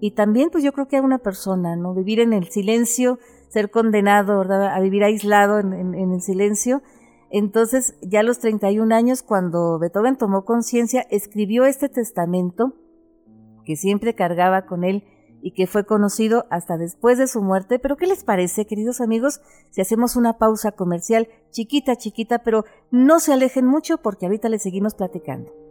y 0.00 0.10
también 0.10 0.50
pues 0.50 0.64
yo 0.64 0.72
creo 0.72 0.88
que 0.88 0.96
a 0.96 1.02
una 1.02 1.18
persona, 1.18 1.76
¿no? 1.76 1.94
Vivir 1.94 2.18
en 2.18 2.32
el 2.32 2.48
silencio, 2.48 3.20
ser 3.50 3.70
condenado, 3.70 4.38
¿verdad? 4.38 4.66
A 4.74 4.80
vivir 4.80 5.04
aislado 5.04 5.60
en, 5.60 5.94
el 5.94 6.20
silencio. 6.20 6.82
Entonces, 7.36 7.96
ya 8.00 8.20
a 8.20 8.22
los 8.22 8.38
31 8.38 8.94
años, 8.94 9.24
cuando 9.24 9.76
Beethoven 9.80 10.16
tomó 10.16 10.44
conciencia, 10.44 11.04
escribió 11.10 11.64
este 11.64 11.88
testamento 11.88 12.74
que 13.64 13.74
siempre 13.74 14.14
cargaba 14.14 14.66
con 14.66 14.84
él 14.84 15.02
y 15.42 15.50
que 15.50 15.66
fue 15.66 15.84
conocido 15.84 16.46
hasta 16.50 16.76
después 16.76 17.18
de 17.18 17.26
su 17.26 17.42
muerte. 17.42 17.80
Pero 17.80 17.96
¿qué 17.96 18.06
les 18.06 18.22
parece, 18.22 18.66
queridos 18.66 19.00
amigos, 19.00 19.40
si 19.70 19.80
hacemos 19.80 20.14
una 20.14 20.38
pausa 20.38 20.70
comercial 20.70 21.26
chiquita, 21.50 21.96
chiquita, 21.96 22.44
pero 22.44 22.66
no 22.92 23.18
se 23.18 23.32
alejen 23.32 23.66
mucho 23.66 23.98
porque 23.98 24.26
ahorita 24.26 24.48
les 24.48 24.62
seguimos 24.62 24.94
platicando? 24.94 25.63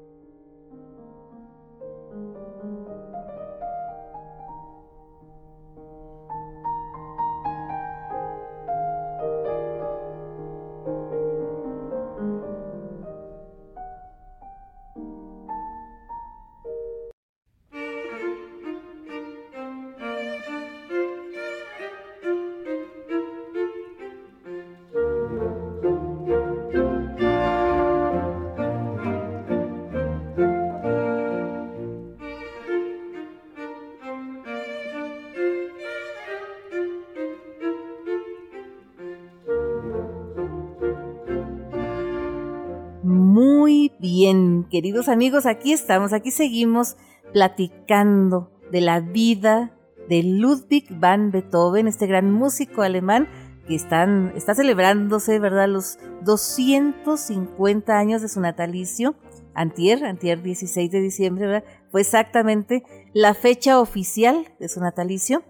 Bien, 43.99 44.65
queridos 44.69 45.09
amigos, 45.09 45.45
aquí 45.45 45.73
estamos, 45.73 46.13
aquí 46.13 46.31
seguimos 46.31 46.95
platicando 47.33 48.51
de 48.71 48.81
la 48.81 48.99
vida 48.99 49.75
de 50.09 50.21
Ludwig 50.21 50.85
van 50.99 51.31
Beethoven, 51.31 51.87
este 51.87 52.05
gran 52.05 52.31
músico 52.31 52.81
alemán 52.81 53.27
que 53.67 53.75
están, 53.75 54.33
está 54.35 54.53
celebrándose, 54.53 55.39
¿verdad?, 55.39 55.67
los 55.69 55.97
250 56.23 57.97
años 57.97 58.21
de 58.21 58.29
su 58.29 58.41
natalicio. 58.41 59.15
Antier, 59.55 60.03
antier 60.05 60.41
16 60.41 60.91
de 60.91 60.99
diciembre, 60.99 61.45
¿verdad? 61.45 61.63
Fue 61.91 62.01
exactamente 62.01 62.83
la 63.13 63.33
fecha 63.33 63.79
oficial 63.79 64.47
de 64.59 64.67
su 64.67 64.81
natalicio. 64.81 65.43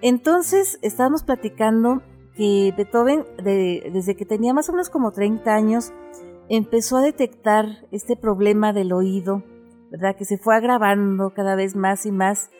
Entonces, 0.00 0.78
estábamos 0.82 1.22
platicando 1.22 2.02
que 2.36 2.72
Beethoven, 2.76 3.24
desde 3.42 4.16
que 4.16 4.24
tenía 4.24 4.52
más 4.54 4.68
o 4.68 4.72
menos 4.72 4.90
como 4.90 5.12
30 5.12 5.54
años, 5.54 5.92
empezó 6.48 6.98
a 6.98 7.02
detectar 7.02 7.86
este 7.90 8.16
problema 8.16 8.72
del 8.72 8.92
oído, 8.92 9.42
¿verdad? 9.90 10.16
Que 10.16 10.24
se 10.24 10.38
fue 10.38 10.56
agravando 10.56 11.32
cada 11.34 11.56
vez 11.56 11.76
más 11.76 12.06
y 12.06 12.12
más 12.12 12.50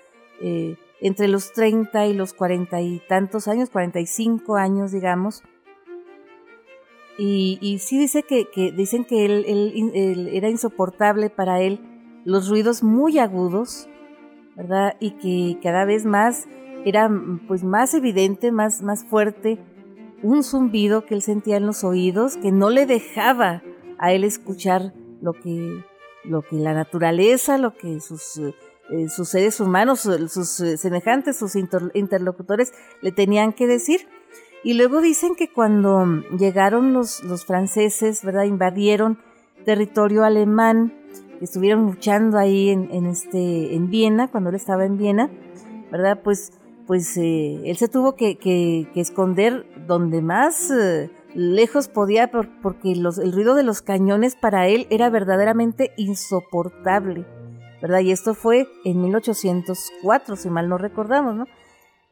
eh, 0.41 0.77
entre 1.01 1.29
los 1.29 1.53
30 1.53 2.07
y 2.07 2.15
los 2.15 2.33
40 2.33 2.81
y 2.81 3.01
tantos 3.09 3.49
años, 3.49 3.71
45 3.71 4.57
años, 4.57 4.93
digamos. 4.93 5.43
Y, 7.17 7.79
sí 7.79 7.99
dice 7.99 8.25
que, 8.25 8.73
dicen 8.73 9.05
que 9.05 9.25
él, 9.25 10.31
era 10.33 10.49
insoportable 10.49 11.31
para 11.31 11.61
él 11.61 11.81
los 12.25 12.49
ruidos 12.49 12.83
muy 12.83 13.19
agudos, 13.19 13.89
¿verdad? 14.57 14.97
Y 14.99 15.13
que 15.13 15.61
cada 15.63 15.85
vez 15.85 16.05
más 16.05 16.49
era 16.85 17.09
pues 17.47 17.63
más 17.63 17.95
evidente, 17.95 18.51
más, 18.51 18.83
más 18.83 19.05
fuerte 19.05 19.59
un 20.23 20.43
zumbido 20.43 21.05
que 21.05 21.15
él 21.15 21.23
sentía 21.23 21.59
en 21.59 21.67
los 21.67 21.85
oídos 21.85 22.37
que 22.39 22.51
no 22.51 22.71
le 22.71 22.87
dejaba 22.87 23.63
a 24.05 24.13
él 24.13 24.23
escuchar 24.23 24.93
lo 25.23 25.33
que, 25.33 25.83
lo 26.25 26.43
que 26.43 26.57
la 26.57 26.75
naturaleza, 26.75 27.57
lo 27.57 27.75
que 27.75 28.01
sus, 28.01 28.37
eh, 28.37 29.09
sus 29.09 29.31
seres 29.31 29.61
humanos, 29.61 30.01
sus 30.01 30.61
eh, 30.61 30.77
semejantes, 30.77 31.39
sus 31.39 31.57
interlocutores 31.57 32.75
le 33.01 33.13
tenían 33.13 33.55
que 33.55 33.67
decir. 33.67 34.07
Y 34.63 34.75
luego 34.75 35.01
dicen 35.01 35.35
que 35.37 35.51
cuando 35.51 36.05
llegaron 36.39 36.93
los, 36.93 37.25
los 37.25 37.47
franceses, 37.47 38.23
¿verdad? 38.23 38.45
Invadieron 38.45 39.19
territorio 39.65 40.25
alemán, 40.25 40.93
estuvieron 41.41 41.87
luchando 41.87 42.37
ahí 42.37 42.69
en, 42.69 43.07
este, 43.07 43.75
en 43.75 43.89
Viena, 43.89 44.29
cuando 44.29 44.51
él 44.51 44.57
estaba 44.57 44.85
en 44.85 44.99
Viena, 44.99 45.31
¿verdad? 45.91 46.21
Pues, 46.23 46.53
pues 46.87 47.17
eh, 47.17 47.63
él 47.65 47.77
se 47.79 47.89
tuvo 47.89 48.17
que, 48.17 48.37
que 48.37 49.01
esconder 49.01 49.65
donde 49.87 50.21
más 50.21 50.71
lejos 51.35 51.89
podía 51.89 52.31
porque 52.31 52.93
el 52.93 53.33
ruido 53.33 53.55
de 53.55 53.63
los 53.63 53.83
cañones 53.83 54.37
para 54.37 54.69
él 54.69 54.87
era 54.91 55.11
verdaderamente 55.11 55.93
insoportable, 55.97 57.27
¿verdad? 57.83 58.01
Y 58.01 58.13
esto 58.13 58.35
fue 58.35 58.69
en 58.85 59.03
1804, 59.03 60.37
si 60.37 60.51
mal 60.51 60.69
no 60.69 60.79
recordamos, 60.79 61.35
¿no? 61.35 61.47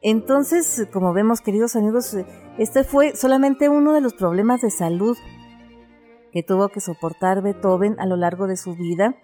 Entonces, 0.01 0.87
como 0.91 1.13
vemos, 1.13 1.39
queridos 1.39 1.77
amigos, 1.77 2.17
este 2.57 2.83
fue 2.83 3.15
solamente 3.15 3.69
uno 3.69 3.93
de 3.93 4.01
los 4.01 4.13
problemas 4.13 4.61
de 4.61 4.69
salud 4.69 5.17
que 6.33 6.43
tuvo 6.43 6.67
que 6.69 6.81
soportar 6.81 7.41
Beethoven 7.41 7.95
a 7.99 8.05
lo 8.05 8.17
largo 8.17 8.47
de 8.47 8.57
su 8.57 8.75
vida. 8.75 9.15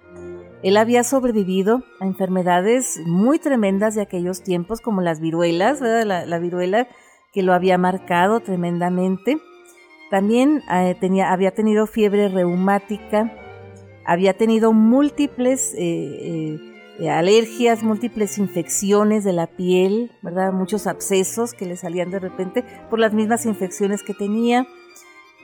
Él 0.64 0.78
había 0.78 1.04
sobrevivido 1.04 1.84
a 2.00 2.06
enfermedades 2.06 3.02
muy 3.06 3.40
tremendas 3.40 3.96
de 3.96 4.02
aquellos 4.02 4.42
tiempos, 4.42 4.80
como 4.80 5.02
las 5.02 5.20
viruelas, 5.20 5.82
¿verdad? 5.82 6.06
La, 6.06 6.26
la 6.26 6.40
viruela 6.40 6.88
que 7.34 7.44
lo 7.44 7.54
había 7.54 7.78
marcado 7.78 8.40
tremendamente. 8.40 9.38
También 10.10 10.64
eh, 10.72 10.96
tenía, 11.00 11.32
había 11.32 11.52
tenido 11.52 11.86
fiebre 11.86 12.30
reumática, 12.30 13.32
había 14.06 14.34
tenido 14.34 14.74
múltiples 14.74 15.76
eh, 15.78 16.58
eh, 17.00 17.10
alergias, 17.10 17.84
múltiples 17.84 18.40
infecciones 18.40 19.24
de 19.24 19.34
la 19.34 19.46
piel, 19.46 20.12
¿verdad? 20.24 20.52
Muchos 20.52 20.88
abscesos 20.88 21.54
que 21.54 21.68
le 21.68 21.78
salían 21.78 22.10
de 22.10 22.20
repente 22.20 22.66
por 22.90 22.98
las 22.98 23.14
mismas 23.14 23.46
infecciones 23.46 24.02
que 24.02 24.16
tenía. 24.16 24.68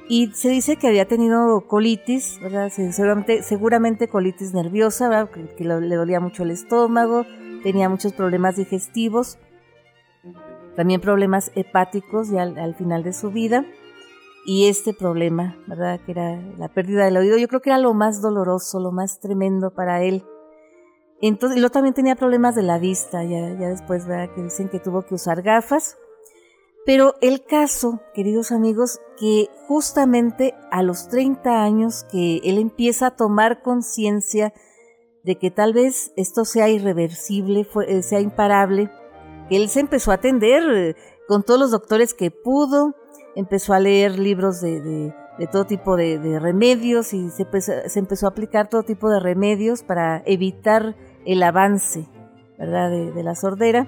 Y 0.07 0.31
se 0.33 0.49
dice 0.49 0.77
que 0.77 0.87
había 0.87 1.07
tenido 1.07 1.67
colitis, 1.67 2.39
¿verdad? 2.41 2.69
Seguramente, 2.69 3.43
seguramente 3.43 4.07
colitis 4.07 4.53
nerviosa. 4.53 5.29
Que, 5.57 5.63
le 5.63 5.95
dolía 5.95 6.19
mucho 6.19 6.43
el 6.43 6.51
estómago, 6.51 7.25
tenía 7.63 7.87
muchos 7.87 8.13
problemas 8.13 8.55
digestivos, 8.55 9.37
también 10.75 11.01
problemas 11.01 11.51
hepáticos 11.55 12.29
ya 12.29 12.43
al 12.43 12.75
final 12.75 13.03
de 13.03 13.13
su 13.13 13.31
vida 13.31 13.65
y 14.45 14.67
este 14.67 14.93
problema, 14.93 15.57
¿verdad? 15.67 15.99
Que 16.05 16.11
era 16.11 16.39
la 16.57 16.69
pérdida 16.69 17.05
del 17.05 17.17
oído, 17.17 17.37
yo 17.37 17.47
creo 17.47 17.61
que 17.61 17.71
era 17.71 17.79
lo 17.79 17.93
más 17.93 18.21
doloroso, 18.21 18.79
lo 18.79 18.91
más 18.91 19.19
tremendo 19.19 19.71
para 19.71 20.03
él. 20.03 20.23
Entonces, 21.21 21.61
él 21.61 21.71
también 21.71 21.95
tenía 21.95 22.15
problemas 22.15 22.55
de 22.55 22.61
la 22.61 22.77
vista, 22.77 23.23
ya, 23.23 23.57
ya 23.59 23.69
después, 23.69 24.05
¿verdad? 24.05 24.33
Que 24.35 24.43
dicen 24.43 24.69
que 24.69 24.79
tuvo 24.79 25.01
que 25.01 25.15
usar 25.15 25.41
gafas. 25.41 25.97
Pero 26.85 27.15
el 27.21 27.43
caso, 27.43 27.99
queridos 28.13 28.51
amigos, 28.51 28.99
que 29.19 29.49
justamente 29.67 30.53
a 30.69 30.83
los 30.83 31.07
30 31.07 31.63
años 31.63 32.05
que 32.11 32.41
él 32.43 32.59
empieza 32.59 33.07
a 33.07 33.15
tomar 33.15 33.63
conciencia 33.63 34.53
de 35.23 35.39
que 35.39 35.49
tal 35.49 35.73
vez 35.73 36.13
esto 36.15 36.45
sea 36.45 36.69
irreversible, 36.69 37.67
eh, 37.87 38.03
sea 38.03 38.19
imparable, 38.19 38.91
él 39.49 39.69
se 39.69 39.79
empezó 39.79 40.11
a 40.11 40.15
atender 40.15 40.63
eh, 40.71 40.95
con 41.27 41.41
todos 41.41 41.59
los 41.59 41.71
doctores 41.71 42.13
que 42.13 42.29
pudo, 42.29 42.93
empezó 43.35 43.73
a 43.73 43.79
leer 43.79 44.17
libros 44.17 44.61
de, 44.61 45.13
todo 45.51 45.65
tipo 45.65 45.95
de, 45.95 46.39
remedios 46.39 47.13
y 47.13 47.29
se 47.29 47.43
empezó, 47.43 48.25
a 48.25 48.29
aplicar 48.29 48.69
todo 48.69 48.83
tipo 48.83 49.09
de 49.09 49.19
remedios 49.19 49.83
para 49.83 50.23
evitar 50.25 50.95
el 51.25 51.43
avance, 51.43 52.07
¿verdad?, 52.57 52.89
de, 52.89 53.23
la 53.23 53.35
sordera. 53.35 53.87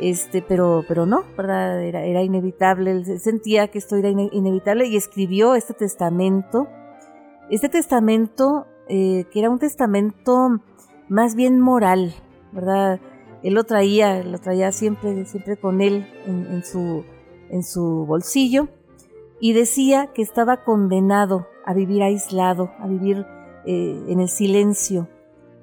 Este, 0.00 0.40
pero, 0.40 0.82
pero 0.88 1.04
no, 1.04 1.24
¿verdad? 1.36 1.82
Era, 1.82 2.04
era 2.04 2.22
inevitable, 2.22 3.04
sentía 3.18 3.68
que 3.68 3.76
esto 3.76 3.96
era 3.96 4.08
inevitable 4.08 4.86
y 4.86 4.96
escribió 4.96 5.54
este 5.54 5.74
testamento. 5.74 6.68
Este 7.50 7.68
testamento, 7.68 8.66
eh, 8.88 9.26
que 9.30 9.40
era 9.40 9.50
un 9.50 9.58
testamento 9.58 10.62
más 11.10 11.34
bien 11.34 11.60
moral, 11.60 12.14
¿verdad? 12.52 13.00
Él 13.42 13.54
lo 13.54 13.64
traía, 13.64 14.22
lo 14.22 14.38
traía 14.38 14.72
siempre, 14.72 15.24
siempre 15.26 15.56
con 15.56 15.80
él 15.80 16.06
en, 16.26 16.62
su, 16.64 17.04
en 17.50 17.62
su 17.62 18.04
bolsillo 18.06 18.68
y 19.40 19.52
decía 19.52 20.08
que 20.14 20.22
estaba 20.22 20.64
condenado 20.64 21.46
a 21.64 21.74
vivir 21.74 22.02
aislado, 22.02 22.70
a 22.78 22.86
vivir 22.86 23.26
eh, 23.64 24.04
en 24.08 24.20
el 24.20 24.28
silencio, 24.28 25.08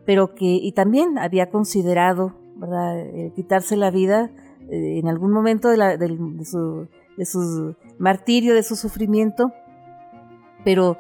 pero 0.05 0.33
que, 0.35 0.45
y 0.45 0.71
también 0.71 1.17
había 1.17 1.49
considerado, 1.49 2.33
eh, 2.93 3.31
quitarse 3.35 3.75
la 3.75 3.91
vida 3.91 4.31
eh, 4.69 4.99
en 4.99 5.07
algún 5.07 5.31
momento 5.31 5.69
de, 5.69 5.77
su, 6.43 6.87
de 7.17 7.25
su 7.25 7.75
martirio, 7.99 8.55
de 8.55 8.63
su 8.63 8.75
sufrimiento, 8.75 9.51
pero 10.63 10.97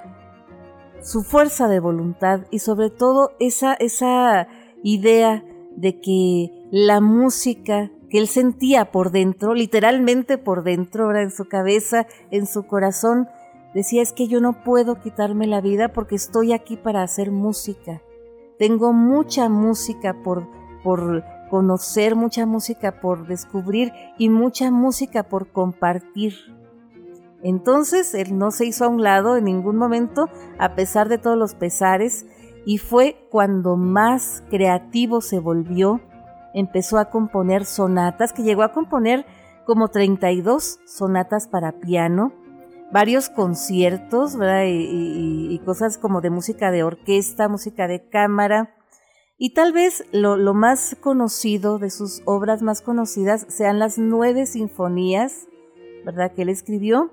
su 1.01 1.23
fuerza 1.23 1.67
de 1.67 1.79
voluntad 1.79 2.41
y 2.51 2.59
sobre 2.59 2.89
todo 2.89 3.31
esa, 3.39 3.73
esa 3.73 4.47
idea 4.83 5.43
de 5.75 5.99
que 5.99 6.51
la 6.71 7.01
música 7.01 7.91
que 8.09 8.17
él 8.17 8.27
sentía 8.27 8.91
por 8.91 9.11
dentro, 9.11 9.53
literalmente 9.53 10.37
por 10.37 10.63
dentro, 10.63 11.15
en 11.15 11.31
su 11.31 11.45
cabeza, 11.45 12.07
en 12.31 12.47
su 12.47 12.63
corazón, 12.63 13.27
decía 13.73 14.01
es 14.01 14.13
que 14.13 14.27
yo 14.27 14.39
no 14.39 14.63
puedo 14.63 14.99
quitarme 14.99 15.47
la 15.47 15.61
vida 15.61 15.89
porque 15.89 16.15
estoy 16.15 16.53
aquí 16.53 16.77
para 16.77 17.03
hacer 17.03 17.31
música. 17.31 18.01
Tengo 18.57 18.93
mucha 18.93 19.49
música 19.49 20.15
por, 20.23 20.47
por 20.83 21.23
conocer, 21.49 22.15
mucha 22.15 22.45
música 22.45 22.99
por 22.99 23.27
descubrir 23.27 23.91
y 24.17 24.29
mucha 24.29 24.71
música 24.71 25.23
por 25.23 25.51
compartir. 25.51 26.33
Entonces 27.43 28.13
él 28.13 28.37
no 28.37 28.51
se 28.51 28.65
hizo 28.65 28.85
a 28.85 28.89
un 28.89 29.03
lado 29.03 29.37
en 29.37 29.45
ningún 29.45 29.77
momento, 29.77 30.27
a 30.57 30.75
pesar 30.75 31.07
de 31.07 31.17
todos 31.17 31.37
los 31.37 31.53
pesares, 31.53 32.25
y 32.65 32.79
fue 32.79 33.27
cuando 33.29 33.77
más 33.77 34.43
creativo 34.49 35.21
se 35.21 35.39
volvió, 35.39 36.01
empezó 36.59 36.97
a 36.97 37.09
componer 37.09 37.65
sonatas, 37.65 38.33
que 38.33 38.43
llegó 38.43 38.63
a 38.63 38.71
componer 38.71 39.25
como 39.65 39.89
32 39.89 40.79
sonatas 40.85 41.47
para 41.47 41.79
piano, 41.79 42.33
varios 42.91 43.29
conciertos 43.29 44.37
y, 44.65 45.59
cosas 45.65 45.97
como 45.97 46.21
de 46.21 46.29
música 46.29 46.71
de 46.71 46.83
orquesta, 46.83 47.49
música 47.49 47.87
de 47.87 48.07
cámara. 48.07 48.73
Y 49.37 49.53
tal 49.53 49.73
vez 49.73 50.05
lo, 50.11 50.53
más 50.53 50.95
conocido 51.01 51.79
de 51.79 51.89
sus 51.89 52.21
obras 52.25 52.61
más 52.61 52.81
conocidas 52.81 53.45
sean 53.49 53.77
las 53.77 53.97
nueve 53.97 54.45
sinfonías, 54.45 55.47
¿verdad? 56.05 56.31
Que 56.33 56.43
él 56.43 56.49
escribió 56.49 57.11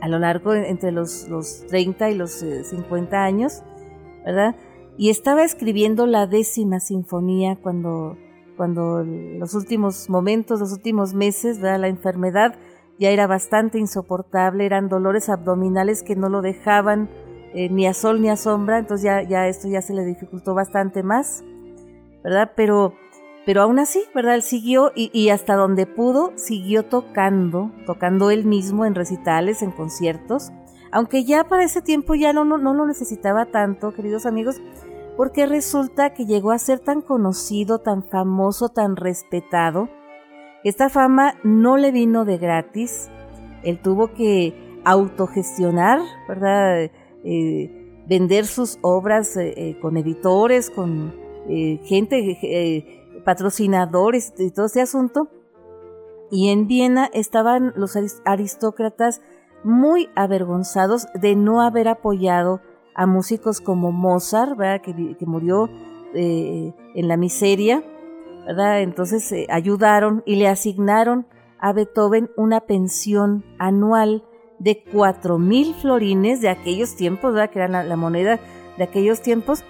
a 0.00 0.08
lo 0.08 0.18
largo 0.18 0.54
entre 0.54 0.92
los, 0.92 1.28
los 1.28 1.66
30 1.68 2.10
y 2.10 2.14
los 2.14 2.32
50 2.32 3.14
eh, 3.14 3.18
años. 3.18 3.62
¿verdad? 4.24 4.56
Y 4.96 5.10
estaba 5.10 5.44
escribiendo 5.44 6.06
la 6.06 6.26
décima 6.26 6.80
sinfonía 6.80 7.56
cuando, 7.56 8.16
cuando 8.60 9.02
los 9.02 9.54
últimos 9.54 10.10
momentos, 10.10 10.60
los 10.60 10.70
últimos 10.70 11.14
meses, 11.14 11.62
¿verdad? 11.62 11.80
La 11.80 11.88
enfermedad 11.88 12.56
ya 12.98 13.08
era 13.08 13.26
bastante 13.26 13.78
insoportable, 13.78 14.66
eran 14.66 14.90
dolores 14.90 15.30
abdominales 15.30 16.02
que 16.02 16.14
no 16.14 16.28
lo 16.28 16.42
dejaban 16.42 17.08
eh, 17.54 17.70
ni 17.70 17.86
a 17.86 17.94
sol 17.94 18.20
ni 18.20 18.28
a 18.28 18.36
sombra, 18.36 18.78
entonces 18.78 19.04
ya, 19.04 19.22
ya 19.22 19.48
esto 19.48 19.66
ya 19.66 19.80
se 19.80 19.94
le 19.94 20.04
dificultó 20.04 20.52
bastante 20.52 21.02
más, 21.02 21.42
¿verdad? 22.22 22.52
Pero, 22.54 22.92
pero 23.46 23.62
aún 23.62 23.78
así, 23.78 24.04
¿verdad? 24.14 24.34
Él 24.34 24.42
siguió 24.42 24.92
y, 24.94 25.30
hasta 25.30 25.54
donde 25.54 25.86
pudo, 25.86 26.34
siguió 26.34 26.84
tocando, 26.84 27.70
tocando 27.86 28.30
él 28.30 28.44
mismo 28.44 28.84
en 28.84 28.94
recitales, 28.94 29.62
en 29.62 29.70
conciertos, 29.70 30.52
aunque 30.92 31.24
ya 31.24 31.44
para 31.44 31.64
ese 31.64 31.80
tiempo 31.80 32.14
ya 32.14 32.34
no, 32.34 32.44
lo 32.44 32.86
necesitaba 32.86 33.46
tanto, 33.46 33.94
queridos 33.94 34.26
amigos, 34.26 34.60
porque 35.20 35.44
resulta 35.44 36.14
que 36.14 36.24
llegó 36.24 36.50
a 36.50 36.58
ser 36.58 36.78
tan 36.78 37.02
conocido, 37.02 37.80
tan 37.80 38.02
famoso, 38.02 38.70
tan 38.70 38.96
respetado. 38.96 39.90
Esta 40.64 40.88
fama 40.88 41.34
no 41.44 41.76
le 41.76 41.92
vino 41.92 42.24
de 42.24 42.38
gratis, 42.38 43.10
él 43.62 43.82
tuvo 43.82 44.14
que 44.14 44.80
autogestionar, 44.82 46.00
¿verdad? 46.26 46.90
Eh, 47.22 48.02
vender 48.08 48.46
sus 48.46 48.78
obras 48.80 49.36
eh, 49.36 49.52
eh, 49.58 49.78
con 49.78 49.98
editores, 49.98 50.70
con 50.70 51.12
gente, 51.84 53.20
patrocinadores 53.22 54.32
y 54.38 54.50
todo 54.50 54.64
ese 54.64 54.80
asunto. 54.80 55.28
Y 56.30 56.48
en 56.48 56.66
Viena 56.66 57.10
estaban 57.12 57.74
los 57.76 57.94
aristócratas 58.24 59.20
muy 59.64 60.08
avergonzados 60.16 61.08
de 61.12 61.36
no 61.36 61.60
haber 61.60 61.88
apoyado 61.88 62.62
a 62.94 63.06
músicos 63.06 63.60
como 63.60 63.92
Mozart, 63.92 64.58
Que, 64.82 65.16
murió 65.26 65.68
eh, 66.14 66.72
en 66.94 67.08
la 67.08 67.16
miseria, 67.16 67.82
¿verdad? 68.46 68.82
Entonces 68.82 69.30
eh, 69.32 69.46
ayudaron 69.50 70.22
y 70.26 70.36
le 70.36 70.48
asignaron 70.48 71.26
a 71.58 71.72
Beethoven 71.72 72.30
una 72.36 72.60
pensión 72.60 73.44
anual 73.58 74.24
de 74.58 74.82
cuatro 74.92 75.38
mil 75.38 75.74
florines 75.74 76.40
de 76.40 76.48
aquellos 76.48 76.96
tiempos, 76.96 77.32
¿verdad? 77.32 77.50
Que 77.50 77.58
era 77.60 77.68
la, 77.68 77.84
la, 77.84 77.96
moneda 77.96 78.40
de 78.76 78.84
aquellos 78.84 79.22
tiempos. 79.22 79.64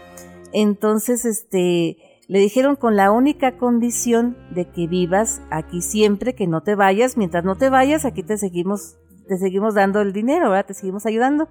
Entonces, 0.53 1.25
este, 1.25 1.97
le 2.27 2.39
dijeron 2.39 2.77
con 2.77 2.97
la 2.97 3.11
única 3.11 3.57
condición 3.57 4.37
de 4.51 4.69
que 4.71 4.87
vivas 4.87 5.43
aquí 5.51 5.81
siempre, 5.81 6.35
que 6.35 6.47
no 6.47 6.63
te 6.63 6.75
vayas. 6.75 7.17
Mientras 7.17 7.45
no 7.45 7.57
te 7.57 7.71
vayas, 7.71 8.05
aquí 8.05 8.23
te 8.23 8.37
seguimos 8.39 8.97
te 9.31 9.39
seguimos 9.39 9.75
dando 9.75 10.01
el 10.01 10.13
dinero, 10.13 10.51
¿verdad? 10.51 10.67
Te 10.67 10.75
seguimos 10.75 11.07
ayudando. 11.07 11.49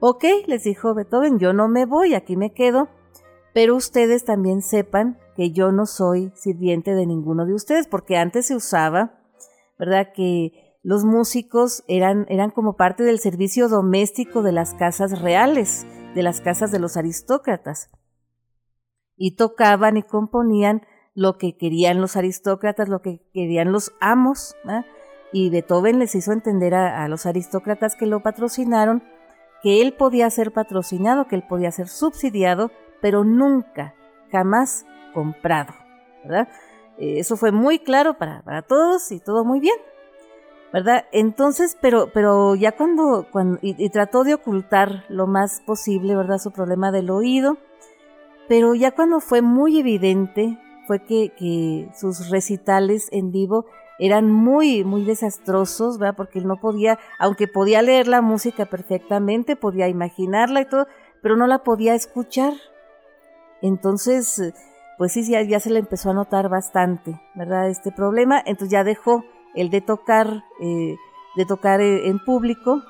Ok, 0.00 0.24
les 0.46 0.64
dijo 0.64 0.94
Beethoven, 0.94 1.38
yo 1.38 1.52
no 1.52 1.68
me 1.68 1.84
voy, 1.84 2.14
aquí 2.14 2.36
me 2.36 2.52
quedo, 2.52 2.88
pero 3.52 3.74
ustedes 3.74 4.24
también 4.24 4.62
sepan 4.62 5.18
que 5.34 5.50
yo 5.50 5.72
no 5.72 5.86
soy 5.86 6.32
sirviente 6.36 6.94
de 6.94 7.06
ninguno 7.06 7.46
de 7.46 7.54
ustedes, 7.54 7.88
porque 7.88 8.16
antes 8.16 8.46
se 8.46 8.54
usaba, 8.54 9.20
¿verdad? 9.78 10.12
Que 10.14 10.78
los 10.82 11.04
músicos 11.04 11.82
eran, 11.88 12.26
eran 12.28 12.50
como 12.50 12.76
parte 12.76 13.02
del 13.02 13.18
servicio 13.18 13.68
doméstico 13.68 14.42
de 14.42 14.52
las 14.52 14.74
casas 14.74 15.20
reales, 15.20 15.86
de 16.14 16.22
las 16.22 16.40
casas 16.40 16.70
de 16.70 16.78
los 16.78 16.96
aristócratas. 16.96 17.90
Y 19.16 19.34
tocaban 19.34 19.96
y 19.96 20.04
componían 20.04 20.82
lo 21.14 21.38
que 21.38 21.56
querían 21.56 22.00
los 22.00 22.16
aristócratas, 22.16 22.88
lo 22.88 23.02
que 23.02 23.28
querían 23.32 23.72
los 23.72 23.92
amos, 24.00 24.54
¿verdad? 24.64 24.86
y 25.32 25.50
Beethoven 25.50 25.98
les 25.98 26.14
hizo 26.14 26.32
entender 26.32 26.74
a, 26.74 27.06
los 27.08 27.26
aristócratas 27.26 27.96
que 27.96 28.06
lo 28.06 28.22
patrocinaron 28.22 29.02
que 29.62 29.82
él 29.82 29.92
podía 29.92 30.30
ser 30.30 30.52
patrocinado, 30.52 31.26
que 31.26 31.36
él 31.36 31.44
podía 31.48 31.70
ser 31.70 31.88
subsidiado, 31.88 32.70
pero 33.00 33.24
nunca, 33.24 33.94
jamás 34.30 34.86
comprado, 35.14 35.74
¿verdad? 36.24 36.48
Eh, 36.98 37.18
eso 37.18 37.36
fue 37.36 37.52
muy 37.52 37.78
claro 37.78 38.18
para, 38.18 38.42
para, 38.42 38.62
todos 38.62 39.10
y 39.12 39.20
todo 39.20 39.44
muy 39.44 39.60
bien, 39.60 39.76
¿verdad? 40.72 41.06
Entonces, 41.12 41.76
pero, 41.80 42.10
pero 42.12 42.54
ya 42.54 42.72
cuando, 42.72 43.26
cuando 43.30 43.58
y, 43.62 43.88
trató 43.90 44.24
de 44.24 44.34
ocultar 44.34 45.04
lo 45.08 45.26
más 45.26 45.60
posible, 45.60 46.16
¿verdad? 46.16 46.38
Su 46.38 46.50
problema 46.50 46.92
del 46.92 47.10
oído, 47.10 47.56
pero 48.48 48.74
ya 48.74 48.92
cuando 48.92 49.20
fue 49.20 49.42
muy 49.42 49.78
evidente, 49.78 50.58
fue 50.86 51.00
que, 51.00 51.32
que 51.36 51.90
sus 51.94 52.30
recitales 52.30 53.08
en 53.12 53.30
vivo 53.30 53.66
eran 53.98 54.30
muy, 54.30 54.84
muy 54.84 55.04
desastrosos, 55.04 55.98
¿verdad? 55.98 56.16
Porque 56.16 56.38
él 56.38 56.46
no 56.46 56.56
podía, 56.56 56.98
aunque 57.18 57.48
podía 57.48 57.82
leer 57.82 58.06
la 58.06 58.22
música 58.22 58.66
perfectamente, 58.66 59.56
podía 59.56 59.88
imaginarla 59.88 60.60
y 60.60 60.66
todo, 60.66 60.86
pero 61.20 61.36
no 61.36 61.46
la 61.46 61.64
podía 61.64 61.94
escuchar. 61.94 62.54
Entonces, 63.60 64.52
pues 64.98 65.12
sí, 65.12 65.24
ya, 65.28 65.60
se 65.60 65.70
le 65.70 65.78
empezó 65.78 66.10
a 66.10 66.14
notar 66.14 66.48
bastante, 66.48 67.20
¿verdad? 67.34 67.68
Este 67.68 67.92
problema. 67.92 68.40
Entonces 68.44 68.70
ya 68.70 68.84
dejó 68.84 69.24
el 69.54 69.70
de 69.70 69.80
tocar, 69.80 70.44
eh, 70.60 70.96
de 71.36 71.46
tocar 71.46 71.80
eh, 71.80 72.08
en 72.08 72.18
público, 72.18 72.82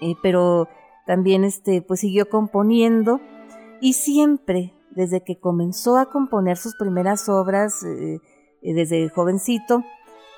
eh, 0.00 0.14
pero 0.22 0.68
también 1.06 1.44
este, 1.44 1.82
pues 1.82 2.00
siguió 2.00 2.28
componiendo 2.28 3.20
y 3.80 3.92
siempre, 3.92 4.74
desde 4.90 5.22
que 5.22 5.38
comenzó 5.38 5.98
a 5.98 6.06
componer 6.06 6.56
sus 6.56 6.76
primeras 6.76 7.28
obras, 7.28 7.84
desde 8.62 9.08
jovencito, 9.08 9.82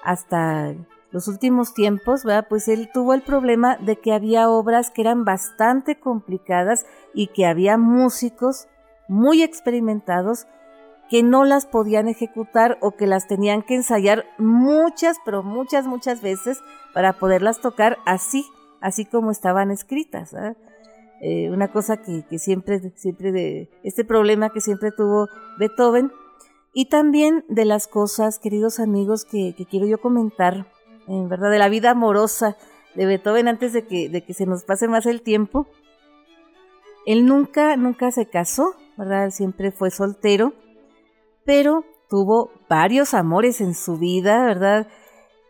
hasta 0.04 0.74
los 1.10 1.28
últimos 1.28 1.74
tiempos, 1.74 2.24
¿verdad? 2.24 2.46
pues 2.48 2.68
él 2.68 2.90
tuvo 2.92 3.14
el 3.14 3.22
problema 3.22 3.76
de 3.76 3.96
que 3.96 4.12
había 4.12 4.48
obras 4.48 4.90
que 4.90 5.02
eran 5.02 5.24
bastante 5.24 5.98
complicadas 5.98 6.86
y 7.14 7.28
que 7.28 7.46
había 7.46 7.78
músicos 7.78 8.66
muy 9.08 9.42
experimentados 9.42 10.46
que 11.08 11.22
no 11.22 11.44
las 11.44 11.66
podían 11.66 12.08
ejecutar 12.08 12.78
o 12.80 12.92
que 12.92 13.06
las 13.06 13.28
tenían 13.28 13.62
que 13.62 13.74
ensayar 13.74 14.24
muchas, 14.38 15.18
pero 15.24 15.42
muchas, 15.42 15.86
muchas 15.86 16.22
veces 16.22 16.60
para 16.92 17.12
poderlas 17.14 17.60
tocar 17.60 17.98
así, 18.06 18.44
así 18.80 19.04
como 19.04 19.30
estaban 19.30 19.70
escritas. 19.70 20.34
Eh, 21.20 21.50
una 21.50 21.68
cosa 21.68 21.98
que, 21.98 22.38
siempre, 22.38 22.92
siempre 22.96 23.32
de 23.32 23.70
este 23.82 24.04
problema 24.04 24.50
que 24.50 24.60
siempre 24.60 24.90
tuvo 24.90 25.28
Beethoven. 25.58 26.10
Y 26.74 26.86
también 26.86 27.44
de 27.48 27.64
las 27.64 27.86
cosas, 27.86 28.38
queridos 28.38 28.80
amigos, 28.80 29.24
que, 29.24 29.54
quiero 29.70 29.86
yo 29.86 30.00
comentar, 30.00 30.66
en 31.06 31.28
verdad, 31.28 31.50
de 31.50 31.58
la 31.58 31.68
vida 31.68 31.92
amorosa 31.92 32.56
de 32.94 33.06
Beethoven 33.06 33.48
antes 33.48 33.72
de 33.72 33.86
que, 33.86 34.24
que 34.26 34.34
se 34.34 34.44
nos 34.44 34.64
pase 34.64 34.88
más 34.88 35.06
el 35.06 35.22
tiempo. 35.22 35.68
Él 37.06 37.26
nunca, 37.26 37.76
nunca 37.76 38.10
se 38.10 38.26
casó, 38.26 38.74
¿verdad? 38.96 39.30
Siempre 39.30 39.70
fue 39.70 39.90
soltero, 39.90 40.52
pero 41.44 41.84
tuvo 42.08 42.50
varios 42.68 43.14
amores 43.14 43.60
en 43.60 43.74
su 43.74 43.96
vida, 43.96 44.44
¿verdad? 44.44 44.88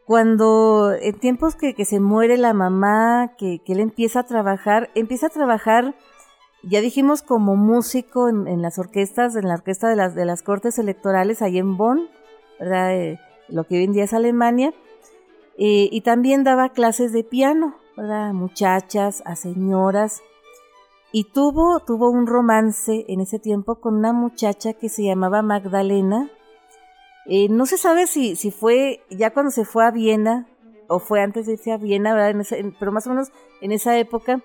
Cuando 0.06 0.92
en 0.92 1.18
tiempos 1.18 1.56
que, 1.56 1.74
se 1.84 2.00
muere 2.00 2.36
la 2.36 2.52
mamá, 2.52 3.32
que, 3.38 3.60
él 3.66 3.80
empieza 3.80 4.20
a 4.20 4.26
trabajar, 4.26 4.90
empieza 4.94 5.28
a 5.28 5.30
trabajar, 5.30 5.94
ya 6.68 6.80
dijimos, 6.80 7.22
como 7.22 7.56
músico 7.56 8.28
en, 8.28 8.62
las 8.62 8.78
orquestas, 8.78 9.36
en 9.36 9.48
la 9.48 9.54
orquesta 9.54 9.88
de 9.88 10.24
las, 10.24 10.42
cortes 10.42 10.78
electorales 10.78 11.42
ahí 11.42 11.58
en 11.58 11.76
Bonn, 11.76 12.08
¿verdad? 12.58 12.94
Eh, 12.94 13.20
lo 13.48 13.64
que 13.64 13.76
hoy 13.76 13.84
en 13.84 13.92
día 13.92 14.04
es 14.04 14.14
Alemania, 14.14 14.72
y 15.56 16.00
también 16.00 16.42
daba 16.42 16.70
clases 16.70 17.12
de 17.12 17.22
piano, 17.22 17.76
¿verdad? 17.96 18.30
A 18.30 18.32
muchachas, 18.32 19.22
a 19.24 19.36
señoras, 19.36 20.22
y 21.12 21.24
tuvo, 21.24 21.78
tuvo 21.78 22.10
un 22.10 22.26
romance 22.26 23.04
en 23.06 23.20
ese 23.20 23.38
tiempo 23.38 23.76
con 23.76 23.94
una 23.94 24.12
muchacha 24.12 24.72
que 24.72 24.88
se 24.88 25.04
llamaba 25.04 25.42
Magdalena, 25.42 26.28
eh, 27.26 27.48
no 27.48 27.66
se 27.66 27.78
sabe 27.78 28.06
si, 28.06 28.36
si 28.36 28.50
fue 28.50 29.00
ya 29.10 29.30
cuando 29.32 29.50
se 29.50 29.64
fue 29.64 29.84
a 29.86 29.90
Viena 29.90 30.46
o 30.88 30.98
fue 30.98 31.22
antes 31.22 31.46
de 31.46 31.52
irse 31.52 31.72
a 31.72 31.78
Viena, 31.78 32.14
pero 32.78 32.92
más 32.92 33.06
o 33.06 33.10
menos 33.10 33.30
en 33.60 33.72
esa 33.72 33.96
época. 33.96 34.42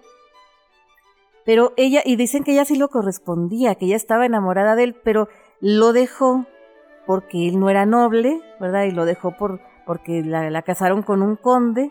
Pero 1.49 1.73
ella, 1.77 2.03
y 2.05 2.15
dicen 2.15 2.43
que 2.43 2.51
ella 2.51 2.63
sí 2.63 2.75
lo 2.75 2.89
correspondía, 2.89 3.73
que 3.73 3.87
ella 3.87 3.95
estaba 3.95 4.27
enamorada 4.27 4.75
de 4.75 4.83
él, 4.83 4.95
pero 5.03 5.29
lo 5.59 5.93
dejó 5.93 6.45
porque 7.07 7.47
él 7.47 7.59
no 7.59 7.71
era 7.71 7.87
noble, 7.87 8.39
¿verdad? 8.59 8.83
Y 8.83 8.91
lo 8.91 9.03
dejó 9.03 9.35
por, 9.35 9.59
porque 9.87 10.21
la, 10.21 10.61
casaron 10.61 11.01
con 11.01 11.23
un 11.23 11.35
conde. 11.35 11.89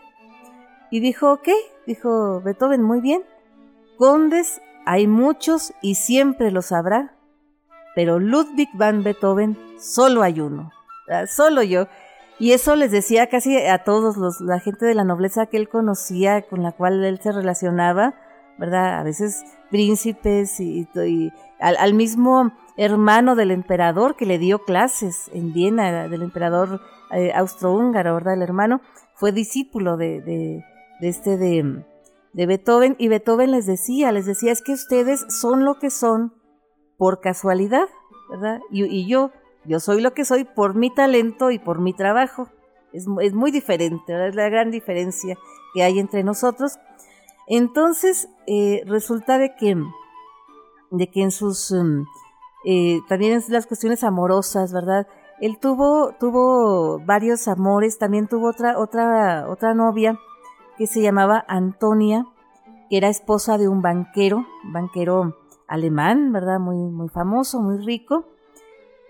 Y 0.91 1.01
dijo, 1.01 1.41
¿qué? 1.41 1.55
Dijo 1.85 2.39
Beethoven, 2.39 2.81
muy 2.81 3.01
bien. 3.01 3.21
Condes 3.97 4.61
hay 4.85 5.07
muchos 5.07 5.73
y 5.81 5.95
siempre 5.95 6.51
los 6.51 6.71
habrá, 6.71 7.17
pero 7.95 8.17
Ludwig 8.17 8.69
van 8.75 9.03
Beethoven 9.03 9.57
solo 9.77 10.23
hay 10.23 10.39
uno. 10.39 10.71
Solo 11.27 11.63
yo. 11.63 11.87
Y 12.39 12.53
eso 12.53 12.77
les 12.77 12.91
decía 12.91 13.27
casi 13.27 13.57
a 13.57 13.83
todos 13.83 14.15
los, 14.15 14.39
la 14.39 14.61
gente 14.61 14.85
de 14.85 14.95
la 14.95 15.03
nobleza 15.03 15.47
que 15.47 15.57
él 15.57 15.67
conocía, 15.67 16.43
con 16.43 16.63
la 16.63 16.71
cual 16.71 17.03
él 17.03 17.19
se 17.19 17.33
relacionaba, 17.33 18.13
¿verdad? 18.59 18.99
A 18.99 19.03
veces 19.03 19.43
príncipes 19.71 20.59
y, 20.59 20.87
al, 21.59 21.93
mismo 21.93 22.51
hermano 22.77 23.35
del 23.35 23.51
emperador 23.51 24.15
que 24.15 24.25
le 24.25 24.37
dio 24.37 24.59
clases 24.59 25.29
en 25.33 25.53
Viena, 25.53 26.07
del 26.07 26.21
emperador 26.21 26.81
eh, 27.11 27.31
austrohúngaro, 27.33 28.13
¿verdad? 28.13 28.35
El 28.35 28.43
hermano 28.43 28.81
fue 29.15 29.31
discípulo 29.31 29.97
de, 29.97 30.21
de, 30.21 30.63
este 31.01 31.37
de, 31.37 31.83
de 32.33 32.45
Beethoven 32.45 32.95
y 32.99 33.07
Beethoven 33.07 33.51
les 33.51 33.65
decía, 33.65 34.11
les 34.11 34.25
decía, 34.25 34.51
es 34.51 34.61
que 34.61 34.73
ustedes 34.73 35.25
son 35.29 35.65
lo 35.65 35.79
que 35.79 35.89
son 35.89 36.33
por 36.97 37.21
casualidad, 37.21 37.87
¿verdad? 38.29 38.59
y 38.69 39.07
yo 39.07 39.31
yo 39.65 39.79
soy 39.79 40.01
lo 40.01 40.13
que 40.13 40.25
soy 40.25 40.45
por 40.45 40.75
mi 40.75 40.93
talento 40.93 41.51
y 41.51 41.59
por 41.59 41.79
mi 41.79 41.93
trabajo. 41.93 42.49
Es, 42.91 43.07
muy 43.07 43.51
diferente, 43.51 44.27
es 44.27 44.35
la 44.35 44.49
gran 44.49 44.71
diferencia 44.71 45.37
que 45.73 45.83
hay 45.83 45.99
entre 45.99 46.23
nosotros. 46.23 46.79
Entonces, 47.49 48.29
eh, 48.45 48.83
resulta 48.85 49.39
de 49.39 49.55
que, 49.55 49.75
de 50.91 51.09
que 51.09 51.23
en 51.23 51.31
sus, 51.31 51.71
um, 51.71 52.05
eh, 52.63 52.99
también 53.09 53.33
en 53.33 53.43
las 53.49 53.65
cuestiones 53.65 54.03
amorosas, 54.03 54.71
¿verdad? 54.71 55.07
Él 55.41 55.57
tuvo, 55.59 56.13
tuvo 56.19 56.99
varios 56.99 57.47
amores, 57.47 57.97
también 57.97 58.27
tuvo 58.27 58.49
otra, 58.49 58.77
otra, 58.77 59.49
otra 59.49 59.73
novia 59.73 60.19
que 60.77 60.85
se 60.85 61.01
llamaba 61.01 61.43
Antonia, 61.47 62.27
que 62.87 62.97
era 62.97 63.09
esposa 63.09 63.57
de 63.57 63.67
un 63.67 63.81
banquero, 63.81 64.45
banquero 64.65 65.35
alemán, 65.67 66.31
¿verdad? 66.31 66.59
Muy, 66.59 66.77
muy 66.77 67.09
famoso, 67.09 67.61
muy 67.61 67.83
rico. 67.83 68.27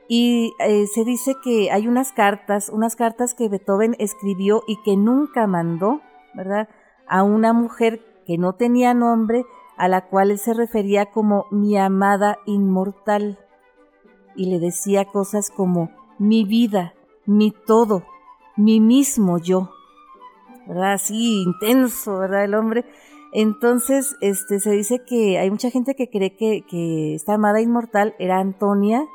Y 0.07 0.53
eh, 0.59 0.87
se 0.87 1.03
dice 1.03 1.35
que 1.43 1.71
hay 1.71 1.87
unas 1.87 2.13
cartas, 2.13 2.69
unas 2.69 2.95
cartas 2.95 3.33
que 3.33 3.49
Beethoven 3.49 3.95
escribió 3.99 4.63
y 4.65 4.81
que 4.83 4.95
nunca 4.95 5.45
mandó, 5.45 6.01
¿verdad? 6.33 6.69
A 7.05 7.23
una 7.23 7.53
mujer 7.53 8.08
que 8.29 8.37
no 8.37 8.53
tenía 8.53 8.93
nombre, 8.93 9.47
a 9.75 9.87
la 9.87 10.05
cual 10.05 10.29
él 10.29 10.37
se 10.37 10.53
refería 10.53 11.07
como 11.07 11.47
mi 11.49 11.75
amada 11.77 12.37
inmortal. 12.45 13.39
Y 14.35 14.51
le 14.51 14.59
decía 14.59 15.05
cosas 15.05 15.49
como 15.49 15.89
mi 16.19 16.43
vida, 16.43 16.93
mi 17.25 17.49
todo, 17.49 18.03
mi 18.55 18.79
mismo 18.79 19.39
yo. 19.39 19.71
Así 20.79 21.41
intenso, 21.41 22.19
¿verdad? 22.19 22.43
El 22.43 22.53
hombre. 22.53 22.85
Entonces, 23.33 24.15
este, 24.21 24.59
se 24.59 24.73
dice 24.73 25.03
que 25.03 25.39
hay 25.39 25.49
mucha 25.49 25.71
gente 25.71 25.95
que 25.95 26.07
cree 26.11 26.35
que, 26.35 26.63
que 26.69 27.15
esta 27.15 27.33
amada 27.33 27.61
inmortal 27.61 28.13
era 28.19 28.37
Antonia, 28.37 29.07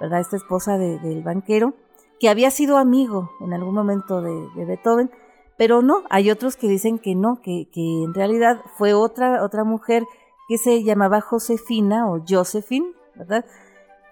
¿verdad? 0.00 0.20
Esta 0.20 0.36
esposa 0.36 0.78
del 0.78 1.22
banquero, 1.22 1.74
que 2.18 2.30
había 2.30 2.50
sido 2.50 2.78
amigo 2.78 3.30
en 3.40 3.52
algún 3.52 3.74
momento 3.74 4.22
de, 4.22 4.64
Beethoven, 4.64 5.10
pero 5.56 5.82
no, 5.82 6.02
hay 6.10 6.30
otros 6.30 6.56
que 6.56 6.68
dicen 6.68 6.98
que 6.98 7.14
no, 7.14 7.40
que, 7.42 7.68
en 7.74 8.14
realidad 8.14 8.60
fue 8.76 8.94
otra, 8.94 9.42
otra 9.44 9.64
mujer 9.64 10.04
que 10.48 10.58
se 10.58 10.82
llamaba 10.82 11.20
Josefina 11.20 12.10
o 12.10 12.22
Josephine, 12.28 12.92
¿verdad? 13.14 13.44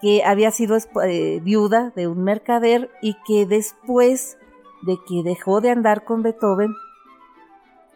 Que 0.00 0.24
había 0.24 0.50
sido 0.50 0.76
eh, 1.04 1.40
viuda 1.42 1.92
de 1.94 2.06
un 2.06 2.22
mercader 2.22 2.90
y 3.02 3.16
que 3.26 3.46
después 3.46 4.38
de 4.82 4.98
que 5.06 5.22
dejó 5.22 5.60
de 5.60 5.70
andar 5.70 6.04
con 6.04 6.22
Beethoven, 6.22 6.72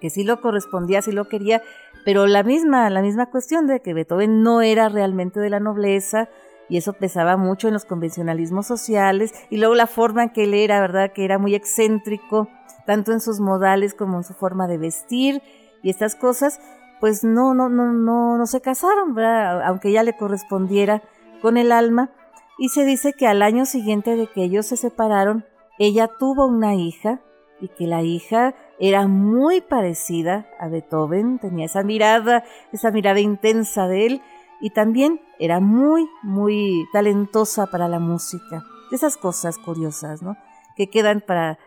que 0.00 0.10
sí 0.10 0.24
lo 0.24 0.40
correspondía, 0.40 1.02
sí 1.02 1.12
lo 1.12 1.28
quería, 1.28 1.62
pero 2.04 2.26
la 2.26 2.42
misma, 2.42 2.90
la 2.90 3.02
misma 3.02 3.30
cuestión 3.30 3.66
de 3.66 3.80
que 3.80 3.94
Beethoven 3.94 4.42
no 4.42 4.60
era 4.60 4.88
realmente 4.88 5.40
de 5.40 5.50
la 5.50 5.60
nobleza, 5.60 6.28
y 6.68 6.76
eso 6.76 6.94
pesaba 6.94 7.36
mucho 7.36 7.68
en 7.68 7.74
los 7.74 7.84
convencionalismos 7.84 8.66
sociales 8.66 9.32
y 9.50 9.58
luego 9.58 9.74
la 9.74 9.86
forma 9.86 10.24
en 10.24 10.30
que 10.30 10.44
él 10.44 10.54
era, 10.54 10.80
¿verdad? 10.80 11.12
Que 11.12 11.24
era 11.24 11.38
muy 11.38 11.54
excéntrico, 11.54 12.48
tanto 12.86 13.12
en 13.12 13.20
sus 13.20 13.40
modales 13.40 13.94
como 13.94 14.18
en 14.18 14.24
su 14.24 14.34
forma 14.34 14.66
de 14.66 14.78
vestir 14.78 15.42
y 15.82 15.90
estas 15.90 16.14
cosas, 16.14 16.60
pues 17.00 17.24
no, 17.24 17.54
no, 17.54 17.68
no, 17.68 17.92
no, 17.92 18.38
no 18.38 18.46
se 18.46 18.60
casaron. 18.60 19.16
Aunque 19.64 19.92
ya 19.92 20.02
le 20.02 20.16
correspondiera 20.16 21.02
con 21.42 21.56
el 21.56 21.72
alma. 21.72 22.10
Y 22.58 22.70
se 22.70 22.84
dice 22.84 23.12
que 23.12 23.26
al 23.26 23.42
año 23.42 23.66
siguiente 23.66 24.16
de 24.16 24.28
que 24.28 24.42
ellos 24.42 24.66
se 24.66 24.76
separaron, 24.76 25.44
ella 25.78 26.08
tuvo 26.18 26.46
una 26.46 26.74
hija 26.74 27.20
y 27.60 27.68
que 27.68 27.86
la 27.86 28.02
hija 28.02 28.54
era 28.78 29.06
muy 29.06 29.60
parecida 29.60 30.46
a 30.58 30.68
Beethoven, 30.68 31.38
tenía 31.38 31.66
esa 31.66 31.82
mirada, 31.82 32.44
esa 32.72 32.90
mirada 32.90 33.20
intensa 33.20 33.88
de 33.88 34.06
él, 34.06 34.22
y 34.60 34.70
también 34.70 35.20
era 35.38 35.60
muy, 35.60 36.08
muy 36.22 36.86
talentosa 36.92 37.66
para 37.66 37.88
la 37.88 37.98
música. 37.98 38.62
Esas 38.90 39.16
cosas 39.16 39.58
curiosas, 39.58 40.22
¿no? 40.22 40.36
Que 40.76 40.88
quedan 40.88 41.20
para, 41.20 41.58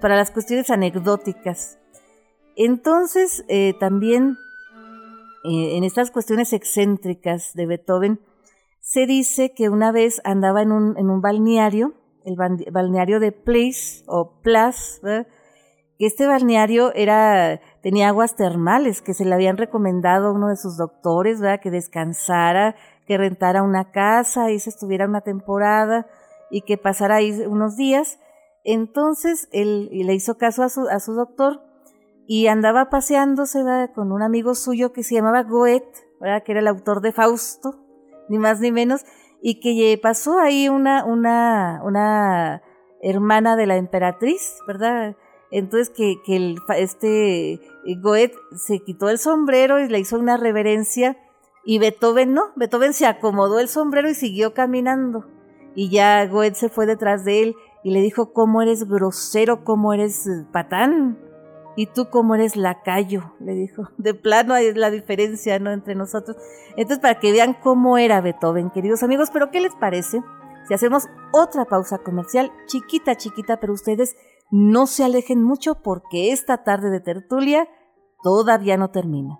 para 0.00 0.16
las 0.16 0.30
cuestiones 0.30 0.70
anecdóticas. 0.70 1.78
Entonces, 2.56 3.44
eh, 3.48 3.74
también 3.78 4.38
eh, 5.44 5.76
en 5.76 5.84
estas 5.84 6.10
cuestiones 6.10 6.52
excéntricas 6.52 7.52
de 7.54 7.66
Beethoven, 7.66 8.20
se 8.80 9.06
dice 9.06 9.52
que 9.52 9.68
una 9.68 9.92
vez 9.92 10.20
andaba 10.24 10.62
en 10.62 10.72
un, 10.72 10.96
en 10.96 11.10
un 11.10 11.20
balneario, 11.20 11.94
el 12.24 12.36
balneario 12.36 13.20
de 13.20 13.32
Place 13.32 14.02
o 14.06 14.40
Place, 14.42 15.00
que 15.98 16.06
este 16.06 16.26
balneario 16.26 16.92
era 16.94 17.60
tenía 17.86 18.08
aguas 18.08 18.34
termales 18.34 19.00
que 19.00 19.14
se 19.14 19.24
le 19.24 19.32
habían 19.32 19.56
recomendado 19.56 20.26
a 20.26 20.32
uno 20.32 20.48
de 20.48 20.56
sus 20.56 20.76
doctores, 20.76 21.40
¿verdad? 21.40 21.60
que 21.60 21.70
descansara, 21.70 22.74
que 23.06 23.16
rentara 23.16 23.62
una 23.62 23.92
casa 23.92 24.50
y 24.50 24.58
se 24.58 24.70
estuviera 24.70 25.06
una 25.06 25.20
temporada 25.20 26.08
y 26.50 26.62
que 26.62 26.78
pasara 26.78 27.14
ahí 27.14 27.30
unos 27.46 27.76
días. 27.76 28.18
Entonces 28.68 29.48
él 29.52 29.88
le 29.92 30.12
hizo 30.12 30.38
caso 30.38 30.64
a 30.64 30.68
su, 30.98 31.14
doctor 31.14 31.62
y 32.26 32.48
andaba 32.48 32.90
paseándose 32.90 33.62
con 33.94 34.10
un 34.10 34.22
amigo 34.22 34.56
suyo 34.56 34.92
que 34.92 35.04
se 35.04 35.14
llamaba 35.14 35.44
Goethe, 35.44 35.86
¿verdad? 36.20 36.42
que 36.42 36.50
era 36.50 36.60
el 36.60 36.66
autor 36.66 37.00
de 37.00 37.12
Fausto, 37.12 37.76
ni 38.28 38.38
más 38.38 38.58
ni 38.58 38.72
menos, 38.72 39.04
y 39.40 39.60
que 39.60 39.96
pasó 40.02 40.40
ahí 40.40 40.68
una, 40.68 41.04
hermana 43.02 43.54
de 43.54 43.66
la 43.66 43.76
emperatriz, 43.76 44.58
¿verdad? 44.66 45.14
Entonces 45.52 45.90
que, 45.90 46.16
que 46.24 46.34
el, 46.34 46.56
este 46.76 47.60
Goethe 48.02 48.34
se 48.56 48.80
quitó 48.80 49.10
el 49.10 49.20
sombrero 49.20 49.78
y 49.78 49.88
le 49.88 50.00
hizo 50.00 50.18
una 50.18 50.36
reverencia 50.38 51.16
y 51.64 51.78
Beethoven 51.78 52.34
no, 52.34 52.46
Beethoven 52.56 52.94
se 52.94 53.06
acomodó 53.06 53.60
el 53.60 53.68
sombrero 53.68 54.10
y 54.10 54.14
siguió 54.14 54.54
caminando. 54.54 55.24
y 55.76 55.88
ya 55.88 56.26
Goethe 56.26 56.56
se 56.56 56.68
fue 56.68 56.86
detrás 56.86 57.24
de 57.24 57.44
él 57.44 57.56
y 57.86 57.90
le 57.90 58.00
dijo, 58.00 58.32
¿cómo 58.32 58.62
eres 58.62 58.88
grosero, 58.88 59.62
cómo 59.62 59.92
eres 59.92 60.26
eh, 60.26 60.44
patán? 60.50 61.20
Y 61.76 61.86
tú 61.86 62.10
cómo 62.10 62.34
eres 62.34 62.56
lacayo, 62.56 63.32
le 63.38 63.52
dijo. 63.54 63.90
De 63.96 64.12
plano 64.12 64.54
hay 64.54 64.74
la 64.74 64.90
diferencia, 64.90 65.60
¿no? 65.60 65.70
Entre 65.70 65.94
nosotros. 65.94 66.36
Entonces, 66.70 66.98
para 66.98 67.20
que 67.20 67.30
vean 67.30 67.54
cómo 67.54 67.96
era 67.96 68.20
Beethoven, 68.20 68.70
queridos 68.70 69.04
amigos, 69.04 69.30
pero 69.32 69.52
¿qué 69.52 69.60
les 69.60 69.72
parece? 69.76 70.20
Si 70.66 70.74
hacemos 70.74 71.04
otra 71.32 71.64
pausa 71.66 71.98
comercial, 71.98 72.50
chiquita, 72.66 73.14
chiquita, 73.14 73.60
pero 73.60 73.72
ustedes 73.72 74.16
no 74.50 74.88
se 74.88 75.04
alejen 75.04 75.44
mucho 75.44 75.80
porque 75.80 76.32
esta 76.32 76.64
tarde 76.64 76.90
de 76.90 76.98
tertulia 76.98 77.68
todavía 78.24 78.76
no 78.76 78.90
termina. 78.90 79.38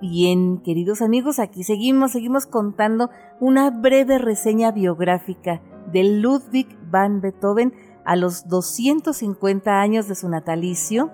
Bien, 0.00 0.58
queridos 0.62 1.02
amigos, 1.02 1.40
aquí 1.40 1.64
seguimos, 1.64 2.12
seguimos 2.12 2.46
contando 2.46 3.10
una 3.40 3.70
breve 3.70 4.18
reseña 4.18 4.70
biográfica 4.70 5.60
de 5.92 6.04
Ludwig 6.04 6.78
van 6.90 7.20
Beethoven 7.20 7.74
a 8.04 8.14
los 8.14 8.46
250 8.46 9.80
años 9.80 10.06
de 10.06 10.14
su 10.14 10.28
natalicio, 10.28 11.10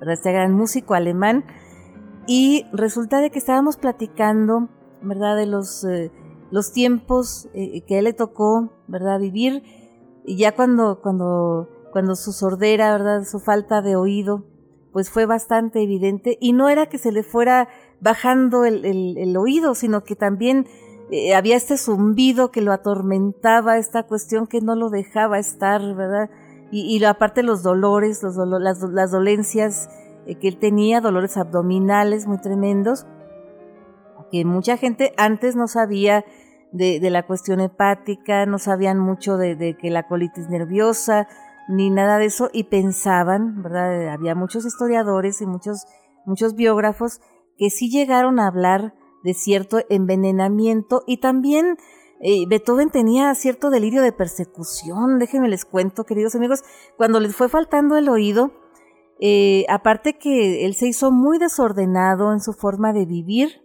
este 0.00 0.30
gran 0.30 0.52
músico 0.52 0.94
alemán, 0.94 1.44
y 2.28 2.66
resulta 2.72 3.18
de 3.18 3.30
que 3.30 3.40
estábamos 3.40 3.76
platicando, 3.76 4.68
¿verdad?, 5.02 5.36
de 5.36 5.46
los, 5.46 5.82
eh, 5.82 6.12
los 6.52 6.72
tiempos 6.72 7.48
eh, 7.52 7.82
que 7.82 7.98
él 7.98 8.04
le 8.04 8.12
tocó, 8.12 8.70
¿verdad?, 8.86 9.18
vivir, 9.18 9.64
y 10.24 10.36
ya 10.36 10.54
cuando, 10.54 11.00
cuando, 11.02 11.68
cuando 11.90 12.14
su 12.14 12.30
sordera, 12.30 12.92
¿verdad?, 12.92 13.24
su 13.24 13.40
falta 13.40 13.82
de 13.82 13.96
oído, 13.96 14.44
pues 14.92 15.10
fue 15.10 15.26
bastante 15.26 15.82
evidente, 15.82 16.36
y 16.40 16.52
no 16.52 16.68
era 16.68 16.86
que 16.86 16.98
se 16.98 17.12
le 17.12 17.22
fuera 17.22 17.68
bajando 18.00 18.64
el, 18.64 19.36
oído, 19.36 19.74
sino 19.74 20.02
que 20.04 20.16
también 20.16 20.66
eh, 21.10 21.34
había 21.34 21.56
este 21.56 21.76
zumbido 21.76 22.50
que 22.50 22.60
lo 22.60 22.72
atormentaba, 22.72 23.78
esta 23.78 24.04
cuestión 24.04 24.46
que 24.46 24.60
no 24.60 24.74
lo 24.74 24.90
dejaba 24.90 25.38
estar, 25.38 25.80
¿verdad? 25.94 26.30
Y, 26.72 27.02
aparte 27.04 27.42
los 27.42 27.64
dolores, 27.64 28.22
los 28.22 28.36
las, 28.36 29.10
dolencias 29.10 29.88
eh, 30.26 30.36
que 30.36 30.46
él 30.46 30.58
tenía, 30.58 31.00
dolores 31.00 31.36
abdominales 31.36 32.28
muy 32.28 32.38
tremendos, 32.38 33.06
que 34.30 34.44
mucha 34.44 34.76
gente 34.76 35.12
antes 35.16 35.56
no 35.56 35.66
sabía 35.66 36.24
de, 36.72 37.00
de 37.00 37.10
la 37.10 37.26
cuestión 37.26 37.60
hepática, 37.60 38.46
no 38.46 38.58
sabían 38.58 38.98
mucho 38.98 39.36
de, 39.36 39.76
que 39.80 39.90
la 39.90 40.06
colitis 40.06 40.48
nerviosa, 40.48 41.26
ni 41.70 41.90
nada 41.90 42.18
de 42.18 42.26
eso, 42.26 42.50
y 42.52 42.64
pensaban, 42.64 43.62
¿verdad? 43.62 44.08
Había 44.08 44.34
muchos 44.34 44.66
historiadores 44.66 45.40
y 45.40 45.46
muchos, 45.46 45.86
muchos 46.26 46.54
biógrafos 46.54 47.20
que 47.56 47.70
sí 47.70 47.90
llegaron 47.90 48.40
a 48.40 48.46
hablar 48.46 48.94
de 49.22 49.34
cierto 49.34 49.78
envenenamiento 49.88 51.02
y 51.06 51.18
también 51.18 51.76
eh, 52.20 52.44
Beethoven 52.48 52.90
tenía 52.90 53.34
cierto 53.34 53.70
delirio 53.70 54.02
de 54.02 54.12
persecución, 54.12 55.18
déjenme 55.18 55.48
les 55.48 55.64
cuento, 55.64 56.04
queridos 56.04 56.34
amigos, 56.34 56.62
cuando 56.96 57.20
les 57.20 57.34
fue 57.34 57.48
faltando 57.48 57.96
el 57.96 58.08
oído, 58.08 58.52
eh, 59.20 59.64
aparte 59.68 60.18
que 60.18 60.64
él 60.64 60.74
se 60.74 60.86
hizo 60.86 61.10
muy 61.10 61.38
desordenado 61.38 62.32
en 62.32 62.40
su 62.40 62.52
forma 62.52 62.92
de 62.92 63.06
vivir, 63.06 63.62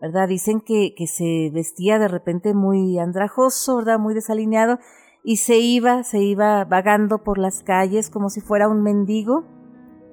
¿verdad? 0.00 0.28
Dicen 0.28 0.60
que, 0.60 0.94
que 0.96 1.06
se 1.06 1.50
vestía 1.52 1.98
de 1.98 2.08
repente 2.08 2.54
muy 2.54 2.98
andrajoso, 2.98 3.76
¿verdad? 3.76 3.98
Muy 3.98 4.14
desalineado, 4.14 4.78
y 5.22 5.36
se 5.36 5.58
iba, 5.58 6.02
se 6.02 6.18
iba 6.18 6.64
vagando 6.64 7.18
por 7.18 7.38
las 7.38 7.62
calles 7.62 8.10
como 8.10 8.30
si 8.30 8.40
fuera 8.40 8.68
un 8.68 8.82
mendigo. 8.82 9.44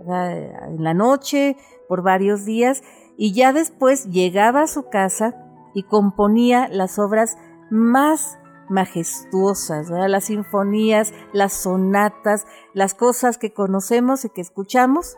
En 0.08 0.84
la 0.84 0.94
noche, 0.94 1.58
por 1.90 2.04
varios 2.04 2.46
días, 2.46 2.84
y 3.18 3.34
ya 3.34 3.52
después 3.52 4.06
llegaba 4.06 4.62
a 4.62 4.68
su 4.68 4.88
casa 4.90 5.36
y 5.74 5.84
componía 5.84 6.70
las 6.70 6.98
obras 7.00 7.38
más 7.70 8.40
majestuosas, 8.70 9.90
las 9.90 10.26
sinfonías, 10.26 11.14
las 11.34 11.54
sonatas, 11.54 12.46
las 12.74 12.94
cosas 12.94 13.38
que 13.38 13.52
conocemos 13.52 14.24
y 14.24 14.30
que 14.30 14.42
escuchamos, 14.42 15.18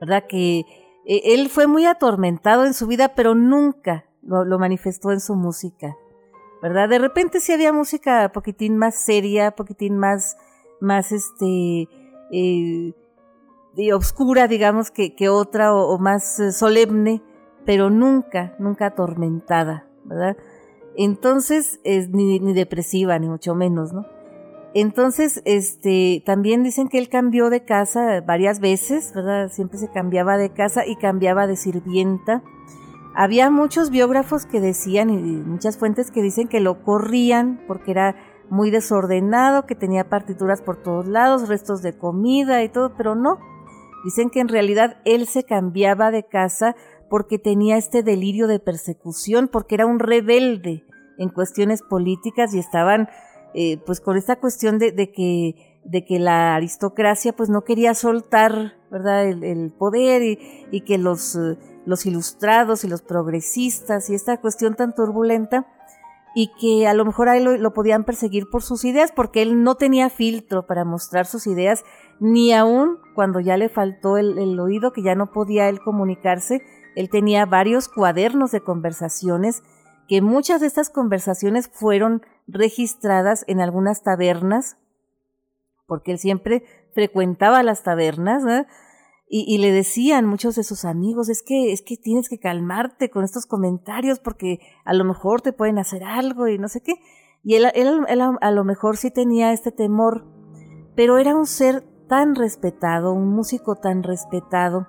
¿verdad? 0.00 0.24
Que 0.28 0.60
eh, 1.06 1.22
él 1.34 1.48
fue 1.48 1.66
muy 1.66 1.86
atormentado 1.86 2.64
en 2.66 2.74
su 2.74 2.86
vida, 2.86 3.14
pero 3.14 3.34
nunca 3.34 4.04
lo, 4.22 4.58
manifestó 4.58 5.12
en 5.12 5.20
su 5.20 5.34
música, 5.34 5.96
De 6.72 6.98
repente 6.98 7.40
sí 7.40 7.52
había 7.52 7.72
música 7.72 8.30
poquitín 8.32 8.78
más 8.78 8.94
seria, 8.94 9.50
poquitín 9.50 9.98
más, 9.98 10.38
más 10.80 11.12
este, 11.12 11.88
eh, 12.32 12.94
de 13.74 13.92
obscura, 13.92 14.48
digamos, 14.48 14.90
que, 14.90 15.14
que 15.14 15.28
otra 15.28 15.74
o, 15.74 15.98
más 15.98 16.40
eh, 16.40 16.52
solemne, 16.52 17.22
pero 17.66 17.90
nunca, 17.90 18.54
nunca 18.58 18.86
atormentada, 18.86 19.86
¿verdad? 20.04 20.36
Entonces, 20.96 21.80
es, 21.84 22.08
ni, 22.10 22.40
ni 22.40 22.54
depresiva, 22.54 23.18
ni 23.18 23.28
mucho 23.28 23.54
menos, 23.54 23.92
¿no? 23.92 24.06
Entonces, 24.74 25.42
este, 25.44 26.22
también 26.24 26.62
dicen 26.62 26.88
que 26.88 26.98
él 26.98 27.08
cambió 27.08 27.50
de 27.50 27.64
casa 27.64 28.20
varias 28.22 28.58
veces, 28.58 29.12
¿verdad? 29.14 29.50
Siempre 29.52 29.78
se 29.78 29.90
cambiaba 29.90 30.36
de 30.36 30.50
casa 30.50 30.86
y 30.86 30.96
cambiaba 30.96 31.46
de 31.46 31.56
sirvienta. 31.56 32.42
Había 33.14 33.50
muchos 33.50 33.90
biógrafos 33.90 34.46
que 34.46 34.60
decían, 34.60 35.10
y 35.10 35.16
muchas 35.16 35.78
fuentes 35.78 36.10
que 36.10 36.22
dicen 36.22 36.48
que 36.48 36.60
lo 36.60 36.82
corrían 36.82 37.62
porque 37.66 37.92
era 37.92 38.16
muy 38.50 38.70
desordenado, 38.70 39.66
que 39.66 39.74
tenía 39.74 40.08
partituras 40.08 40.62
por 40.62 40.82
todos 40.82 41.06
lados, 41.06 41.48
restos 41.48 41.80
de 41.82 41.96
comida 41.96 42.62
y 42.62 42.68
todo, 42.68 42.94
pero 42.96 43.14
no, 43.14 43.38
Dicen 44.04 44.28
que 44.28 44.40
en 44.40 44.48
realidad 44.48 44.98
él 45.06 45.26
se 45.26 45.44
cambiaba 45.44 46.10
de 46.10 46.24
casa 46.24 46.76
porque 47.08 47.38
tenía 47.38 47.78
este 47.78 48.02
delirio 48.02 48.46
de 48.46 48.60
persecución, 48.60 49.48
porque 49.48 49.76
era 49.76 49.86
un 49.86 49.98
rebelde 49.98 50.84
en 51.16 51.30
cuestiones 51.30 51.80
políticas 51.82 52.54
y 52.54 52.58
estaban 52.58 53.08
eh, 53.54 53.78
pues 53.86 54.00
con 54.00 54.18
esta 54.18 54.36
cuestión 54.36 54.78
de, 54.78 54.92
que, 55.10 55.80
de 55.84 56.04
que 56.04 56.18
la 56.18 56.54
aristocracia 56.54 57.34
pues 57.34 57.48
no 57.48 57.62
quería 57.64 57.94
soltar 57.94 58.74
verdad 58.90 59.26
el, 59.26 59.72
poder 59.72 60.22
y, 60.70 60.80
que 60.82 60.98
los, 60.98 61.34
eh, 61.36 61.56
los 61.86 62.06
ilustrados 62.06 62.84
y 62.84 62.88
los 62.88 63.02
progresistas 63.02 64.10
y 64.10 64.14
esta 64.14 64.40
cuestión 64.40 64.74
tan 64.74 64.94
turbulenta 64.94 65.66
y 66.34 66.50
que 66.58 66.88
a 66.88 66.94
lo 66.94 67.04
mejor 67.04 67.28
él 67.28 67.44
lo, 67.44 67.72
podían 67.72 68.04
perseguir 68.04 68.50
por 68.50 68.62
sus 68.62 68.84
ideas 68.84 69.12
porque 69.12 69.40
él 69.40 69.62
no 69.62 69.76
tenía 69.76 70.10
filtro 70.10 70.66
para 70.66 70.84
mostrar 70.84 71.26
sus 71.26 71.46
ideas 71.46 71.84
ni 72.18 72.52
aún 72.52 72.98
cuando 73.14 73.38
ya 73.38 73.56
le 73.56 73.68
faltó 73.68 74.18
el, 74.18 74.58
oído, 74.58 74.92
que 74.92 75.02
ya 75.02 75.14
no 75.14 75.30
podía 75.30 75.68
él 75.68 75.78
comunicarse, 75.80 76.62
él 76.96 77.08
tenía 77.08 77.46
varios 77.46 77.88
cuadernos 77.88 78.50
de 78.50 78.60
conversaciones, 78.60 79.62
que 80.08 80.20
muchas 80.22 80.60
de 80.60 80.66
estas 80.66 80.90
conversaciones 80.90 81.68
fueron 81.72 82.22
registradas 82.46 83.44
en 83.46 83.60
algunas 83.60 84.02
tabernas, 84.02 84.76
porque 85.86 86.12
él 86.12 86.18
siempre 86.18 86.64
frecuentaba 86.94 87.62
las 87.62 87.82
tabernas, 87.82 88.42
y, 89.36 89.58
le 89.58 89.72
decían 89.72 90.26
muchos 90.26 90.54
de 90.54 90.62
sus 90.62 90.84
amigos, 90.84 91.28
es 91.28 91.42
que, 91.42 91.72
es 91.72 91.82
que 91.82 91.96
tienes 91.96 92.28
que 92.28 92.38
calmarte 92.38 93.10
con 93.10 93.24
estos 93.24 93.46
comentarios 93.46 94.20
porque 94.20 94.60
a 94.84 94.94
lo 94.94 95.02
mejor 95.04 95.40
te 95.40 95.52
pueden 95.52 95.80
hacer 95.80 96.04
algo 96.04 96.46
y 96.46 96.56
no 96.56 96.68
sé 96.68 96.82
qué. 96.82 96.92
Y 97.42 97.56
él, 97.56 97.66
él 97.74 98.20
a 98.40 98.50
lo 98.52 98.62
mejor 98.62 98.96
sí 98.96 99.10
tenía 99.10 99.52
este 99.52 99.72
temor, 99.72 100.24
pero 100.94 101.18
era 101.18 101.34
un 101.34 101.46
ser 101.46 101.82
tan 102.08 102.36
respetado, 102.36 103.12
un 103.12 103.26
músico 103.26 103.74
tan 103.74 104.04
respetado, 104.04 104.86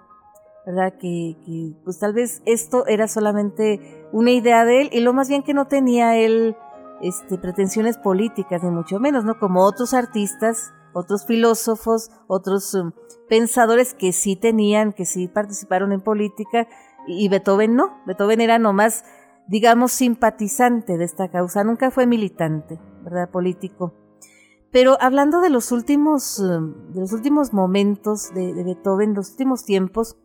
¿verdad? 0.63 0.93
Que, 0.99 1.73
pues 1.83 1.97
tal 1.97 2.13
vez 2.13 2.43
esto 2.45 2.85
era 2.85 3.07
solamente 3.07 4.07
una 4.11 4.29
idea 4.29 4.63
de 4.63 4.81
él 4.81 4.89
y 4.91 4.99
lo 4.99 5.11
más 5.13 5.27
bien 5.27 5.41
que 5.41 5.55
no 5.55 5.65
tenía 5.65 6.17
él 6.17 6.55
este, 7.01 7.39
pretensiones 7.39 7.97
políticas, 7.97 8.61
ni 8.61 8.69
mucho 8.69 8.99
menos, 8.99 9.25
¿no? 9.25 9.39
Como 9.39 9.63
otros 9.63 9.95
artistas, 9.95 10.71
otros 10.95 11.25
filósofos, 11.25 12.09
otros 12.27 12.73
um, 12.73 12.93
pensadores 13.27 13.93
que 13.93 14.13
sí 14.13 14.37
tenían, 14.37 14.93
que 14.93 15.05
sí 15.05 15.27
participaron 15.27 15.91
en 15.91 16.01
política 16.01 16.67
y, 17.05 17.27
Beethoven 17.27 17.75
no, 17.75 18.01
Beethoven 18.07 18.39
era 18.39 18.57
nomás, 18.59 19.03
digamos, 19.47 19.91
simpatizante 19.91 20.97
de 20.97 21.03
esta 21.03 21.29
causa, 21.29 21.63
nunca 21.63 21.91
fue 21.91 22.07
militante, 22.07 22.79
¿verdad? 23.03 23.29
Político. 23.29 23.93
Pero 24.71 24.97
hablando 25.01 25.41
de 25.41 25.49
los 25.49 25.71
últimos, 25.71 26.39
eh, 26.39 26.43
de 26.93 27.01
los 27.01 27.11
últimos 27.11 27.53
momentos 27.53 28.33
de, 28.33 28.53
Beethoven, 28.63 29.13
los 29.13 29.31
últimos 29.31 29.65
tiempos, 29.65 30.17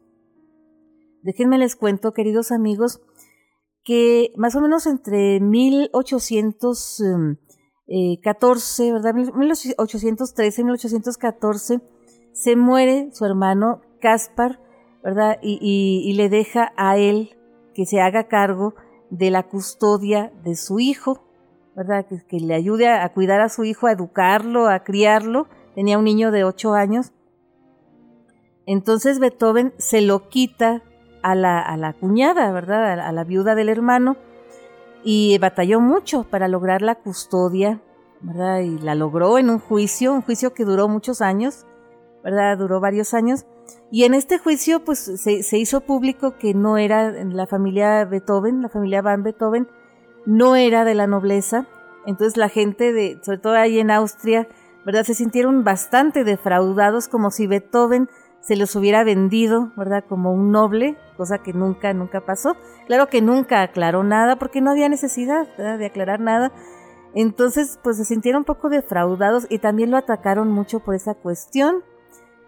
déjenme 1.22 1.58
les 1.58 1.74
cuento, 1.74 2.12
queridos 2.14 2.52
amigos, 2.52 3.00
que 3.82 4.32
más 4.36 4.54
o 4.54 4.60
menos 4.60 4.86
entre 4.86 5.40
1814, 7.90 8.86
em, 8.86 8.94
¿verdad? 8.94 9.14
1813, 9.14 10.64
1814, 10.64 11.80
se 12.32 12.56
muere 12.56 13.10
su 13.12 13.24
hermano 13.24 13.82
Caspar, 14.00 14.60
¿verdad? 15.02 15.38
Y, 15.42 16.12
le 16.16 16.28
deja 16.28 16.72
a 16.76 16.96
él 16.96 17.36
que 17.74 17.86
se 17.86 18.00
haga 18.00 18.28
cargo 18.28 18.74
de 19.10 19.30
la 19.30 19.42
custodia 19.42 20.32
de 20.44 20.54
su 20.54 20.78
hijo, 20.78 21.24
¿verdad? 21.74 22.06
Que, 22.06 22.40
le 22.40 22.54
ayude 22.54 22.88
a, 22.88 23.08
cuidar 23.12 23.40
a 23.40 23.48
su 23.48 23.64
hijo, 23.64 23.88
a 23.88 23.92
educarlo, 23.92 24.68
a 24.68 24.84
criarlo. 24.84 25.48
Tenía 25.74 25.98
un 25.98 26.04
niño 26.04 26.30
de 26.30 26.44
ocho 26.44 26.74
años. 26.74 27.12
Entonces 28.66 29.18
Beethoven 29.18 29.74
se 29.78 30.00
lo 30.00 30.28
quita 30.28 30.82
a 31.22 31.34
la, 31.34 31.60
a 31.60 31.76
la 31.76 31.92
cuñada, 31.92 32.52
¿verdad? 32.52 33.00
A, 33.00 33.12
la 33.12 33.24
viuda 33.24 33.54
del 33.54 33.68
hermano 33.68 34.16
y 35.02 35.38
batalló 35.38 35.80
mucho 35.80 36.24
para 36.24 36.48
lograr 36.48 36.82
la 36.82 36.94
custodia, 36.96 37.80
¿verdad? 38.20 38.60
Y 38.60 38.78
la 38.78 38.94
logró 38.94 39.38
en 39.38 39.50
un 39.50 39.58
juicio, 39.58 40.12
un 40.12 40.22
juicio 40.22 40.52
que 40.52 40.64
duró 40.64 40.88
muchos 40.88 41.20
años, 41.20 41.66
¿verdad? 42.22 42.58
Duró 42.58 42.80
varios 42.80 43.14
años. 43.14 43.46
Y 43.90 44.04
en 44.04 44.14
este 44.14 44.38
juicio, 44.38 44.84
pues 44.84 44.98
se, 44.98 45.42
se 45.42 45.58
hizo 45.58 45.80
público 45.80 46.36
que 46.36 46.54
no 46.54 46.76
era 46.76 47.10
la 47.10 47.46
familia 47.46 48.04
Beethoven, 48.04 48.62
la 48.62 48.68
familia 48.68 49.02
Van 49.02 49.22
Beethoven, 49.22 49.68
no 50.26 50.56
era 50.56 50.84
de 50.84 50.94
la 50.94 51.06
nobleza. 51.06 51.66
Entonces 52.06 52.36
la 52.36 52.48
gente 52.48 52.92
de, 52.92 53.18
sobre 53.22 53.38
todo 53.38 53.54
ahí 53.54 53.78
en 53.78 53.90
Austria, 53.90 54.48
¿verdad? 54.84 55.04
Se 55.04 55.14
sintieron 55.14 55.64
bastante 55.64 56.24
defraudados 56.24 57.08
como 57.08 57.30
si 57.30 57.46
Beethoven 57.46 58.08
se 58.40 58.56
los 58.56 58.74
hubiera 58.74 59.04
vendido, 59.04 59.72
¿verdad? 59.76 60.04
Como 60.08 60.32
un 60.32 60.50
noble, 60.50 60.96
cosa 61.16 61.38
que 61.38 61.52
nunca, 61.52 61.92
nunca 61.92 62.22
pasó. 62.22 62.56
Claro 62.86 63.08
que 63.08 63.20
nunca 63.20 63.62
aclaró 63.62 64.02
nada 64.02 64.36
porque 64.36 64.60
no 64.60 64.70
había 64.70 64.88
necesidad 64.88 65.46
de 65.56 65.86
aclarar 65.86 66.20
nada. 66.20 66.52
Entonces, 67.14 67.78
pues 67.82 67.96
se 67.96 68.04
sintieron 68.04 68.40
un 68.40 68.44
poco 68.44 68.68
defraudados 68.68 69.46
y 69.50 69.58
también 69.58 69.90
lo 69.90 69.96
atacaron 69.96 70.50
mucho 70.50 70.80
por 70.80 70.94
esa 70.94 71.14
cuestión, 71.14 71.82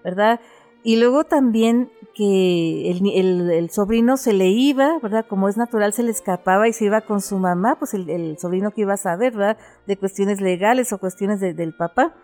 ¿verdad? 0.04 0.40
Y 0.84 0.96
luego 0.96 1.24
también 1.24 1.90
que 2.14 2.90
el, 2.90 3.70
sobrino 3.70 4.16
se 4.16 4.32
le 4.32 4.48
iba, 4.48 4.98
¿verdad? 5.00 5.26
Como 5.28 5.48
es 5.48 5.56
natural, 5.56 5.92
se 5.92 6.02
le 6.02 6.10
escapaba 6.10 6.68
y 6.68 6.72
se 6.72 6.86
iba 6.86 7.00
con 7.02 7.20
su 7.20 7.38
mamá, 7.38 7.76
pues 7.78 7.94
el, 7.94 8.36
sobrino 8.38 8.70
que 8.70 8.82
iba 8.82 8.94
a 8.94 8.98
saber, 8.98 9.32
¿verdad? 9.32 9.58
De 9.86 9.96
cuestiones 9.96 10.40
legales 10.40 10.92
o 10.92 10.98
cuestiones 10.98 11.40
del 11.40 11.74
papá. 11.74 12.14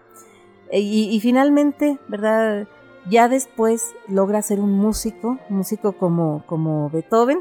Y, 0.73 1.09
y 1.11 1.21
finalmente, 1.21 1.99
¿verdad? 2.09 2.67
Ya 3.09 3.29
después 3.29 3.95
logra 4.07 4.43
ser 4.43 4.61
un 4.61 4.73
músico, 4.73 5.39
músico 5.49 5.93
como, 5.93 6.45
como 6.47 6.91
Beethoven, 6.91 7.41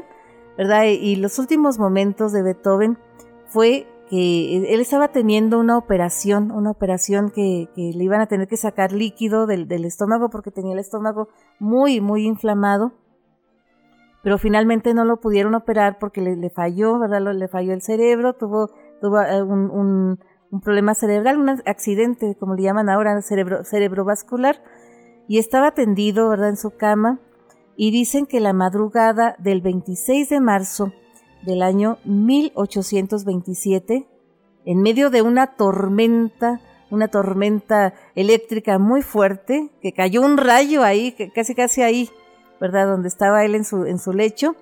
¿verdad? 0.56 0.84
Y 0.84 1.16
los 1.16 1.38
últimos 1.38 1.78
momentos 1.78 2.32
de 2.32 2.42
Beethoven 2.42 2.98
fue 3.46 3.86
que 4.08 4.56
él 4.72 4.80
estaba 4.80 5.08
teniendo 5.08 5.58
una 5.58 5.76
operación, 5.76 6.50
una 6.50 6.70
operación 6.70 7.30
que, 7.30 7.68
le 7.76 8.04
iban 8.04 8.20
a 8.20 8.26
tener 8.26 8.48
que 8.48 8.56
sacar 8.56 8.92
líquido 8.92 9.46
del, 9.46 9.84
estómago 9.84 10.30
porque 10.30 10.50
tenía 10.50 10.72
el 10.72 10.78
estómago 10.78 11.28
muy, 11.58 12.00
muy 12.00 12.24
inflamado. 12.24 12.92
Pero 14.22 14.38
finalmente 14.38 14.94
no 14.94 15.04
lo 15.04 15.20
pudieron 15.20 15.54
operar 15.54 15.98
porque 15.98 16.20
le, 16.20 16.50
falló, 16.50 16.98
¿verdad? 16.98 17.20
Le 17.34 17.48
falló 17.48 17.72
el 17.72 17.82
cerebro, 17.82 18.32
tuvo, 18.32 18.70
tuvo 19.00 19.20
eh, 19.22 19.42
un, 19.42 20.18
un, 20.50 20.60
problema 20.60 20.94
cerebral, 20.94 21.38
un 21.38 21.50
accidente, 21.50 22.34
como 22.40 22.54
le 22.54 22.62
llaman 22.62 22.88
ahora, 22.88 23.20
cerebro, 23.20 23.64
cerebrovascular 23.64 24.56
y 25.28 25.38
estaba 25.38 25.72
tendido, 25.72 26.30
¿verdad?, 26.30 26.48
en 26.48 26.56
su 26.56 26.70
cama, 26.70 27.20
y 27.76 27.92
dicen 27.92 28.26
que 28.26 28.40
la 28.40 28.52
madrugada 28.52 29.36
del 29.38 29.60
26 29.60 30.30
de 30.30 30.40
marzo 30.40 30.92
del 31.42 31.62
año 31.62 31.98
1827, 32.04 34.08
en 34.64 34.82
medio 34.82 35.10
de 35.10 35.22
una 35.22 35.54
tormenta, 35.54 36.60
una 36.90 37.08
tormenta 37.08 37.94
eléctrica 38.14 38.78
muy 38.78 39.02
fuerte, 39.02 39.70
que 39.80 39.92
cayó 39.92 40.22
un 40.22 40.38
rayo 40.38 40.82
ahí, 40.82 41.14
casi 41.34 41.54
casi 41.54 41.82
ahí, 41.82 42.10
¿verdad?, 42.60 42.88
donde 42.88 43.08
estaba 43.08 43.44
él 43.44 43.54
en 43.54 43.64
su, 43.64 43.84
en 43.84 43.98
su 43.98 44.12
lecho, 44.12 44.56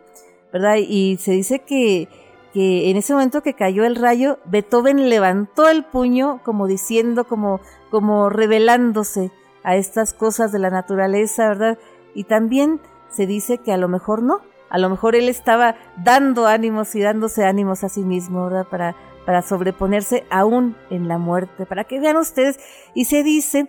¿verdad? 0.53 0.77
Y 0.77 1.17
se 1.19 1.33
dice 1.33 1.61
que, 1.61 2.09
que 2.53 2.91
en 2.91 2.97
ese 2.97 3.13
momento 3.13 3.43
que 3.43 3.55
cayó 3.55 3.85
el 3.85 3.97
rayo, 3.97 4.39
Beethoven 4.47 5.09
levantó 5.09 5.69
el 5.69 5.85
puño 5.85 6.41
como 6.45 6.67
diciendo, 6.67 7.25
como, 7.25 7.61
como 7.91 8.31
revelándose, 8.31 9.31
a 9.67 9.75
estas 9.75 10.15
cosas 10.15 10.53
de 10.53 10.61
la 10.61 10.71
naturaleza, 10.71 11.49
¿verdad? 11.49 11.79
Y 12.15 12.25
también 12.25 12.81
se 13.11 13.27
dice 13.27 13.59
que 13.59 13.73
a 13.73 13.77
lo 13.77 13.89
mejor 13.89 14.23
no, 14.23 14.41
a 14.71 14.79
lo 14.79 14.89
mejor 14.89 15.17
él 15.17 15.29
estaba 15.29 15.75
dando 15.97 16.47
ánimos 16.47 16.95
y 16.95 17.03
dándose 17.03 17.45
ánimos 17.45 17.83
a 17.83 17.89
sí 17.89 18.03
mismo, 18.05 18.45
¿verdad? 18.45 18.69
Para, 18.71 18.97
para 19.27 19.43
sobreponerse 19.43 20.25
aún 20.31 20.77
en 20.89 21.09
la 21.09 21.19
muerte, 21.19 21.67
para 21.67 21.83
que 21.83 21.99
vean 21.99 22.17
ustedes. 22.17 22.61
Y 22.95 23.07
se 23.07 23.25
dice 23.25 23.69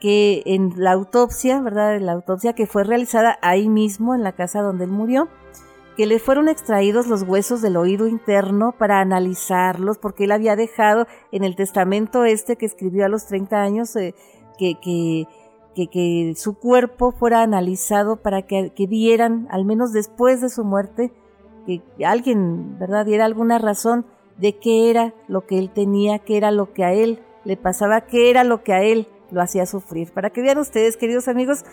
que 0.00 0.42
en 0.44 0.74
la 0.76 0.92
autopsia, 0.92 1.62
¿verdad? 1.62 1.96
En 1.96 2.04
la 2.04 2.12
autopsia 2.12 2.52
que 2.52 2.66
fue 2.66 2.84
realizada 2.84 3.38
ahí 3.40 3.70
mismo, 3.70 4.14
en 4.14 4.22
la 4.22 4.32
casa 4.32 4.60
donde 4.60 4.84
él 4.84 4.90
murió, 4.90 5.28
que 5.96 6.06
le 6.06 6.18
fueron 6.18 6.48
extraídos 6.48 7.06
los 7.06 7.22
huesos 7.22 7.62
del 7.62 7.78
oído 7.78 8.06
interno 8.06 8.72
para 8.78 9.00
analizarlos, 9.00 9.96
porque 9.96 10.24
él 10.24 10.32
había 10.32 10.56
dejado 10.56 11.06
en 11.32 11.42
el 11.42 11.56
testamento 11.56 12.26
este 12.26 12.56
que 12.56 12.66
escribió 12.66 13.06
a 13.06 13.08
los 13.08 13.26
30 13.26 13.62
años, 13.62 13.96
eh, 13.96 14.14
que, 14.58 14.74
que 14.80 15.26
que, 15.86 16.34
su 16.36 16.54
cuerpo 16.54 17.12
fuera 17.12 17.42
analizado 17.42 18.16
para 18.16 18.42
que, 18.42 18.72
vieran, 18.88 19.46
al 19.50 19.64
menos 19.64 19.92
después 19.92 20.40
de 20.40 20.48
su 20.48 20.64
muerte, 20.64 21.12
que 21.66 21.82
alguien, 22.04 22.78
¿verdad?, 22.78 23.06
diera 23.06 23.24
alguna 23.24 23.58
razón 23.58 24.06
de 24.38 24.58
qué 24.58 24.90
era 24.90 25.14
lo 25.26 25.46
que 25.46 25.58
él 25.58 25.70
tenía, 25.70 26.18
qué 26.18 26.36
era 26.36 26.50
lo 26.50 26.72
que 26.72 26.84
a 26.84 26.92
él 26.92 27.20
le 27.44 27.56
pasaba, 27.56 28.02
qué 28.02 28.30
era 28.30 28.44
lo 28.44 28.62
que 28.62 28.72
a 28.72 28.82
él 28.82 29.08
lo 29.30 29.42
hacía 29.42 29.66
sufrir. 29.66 30.12
Para 30.12 30.30
que 30.30 30.42
vean 30.42 30.58
ustedes, 30.58 30.96
queridos 30.96 31.28
amigos, 31.28 31.64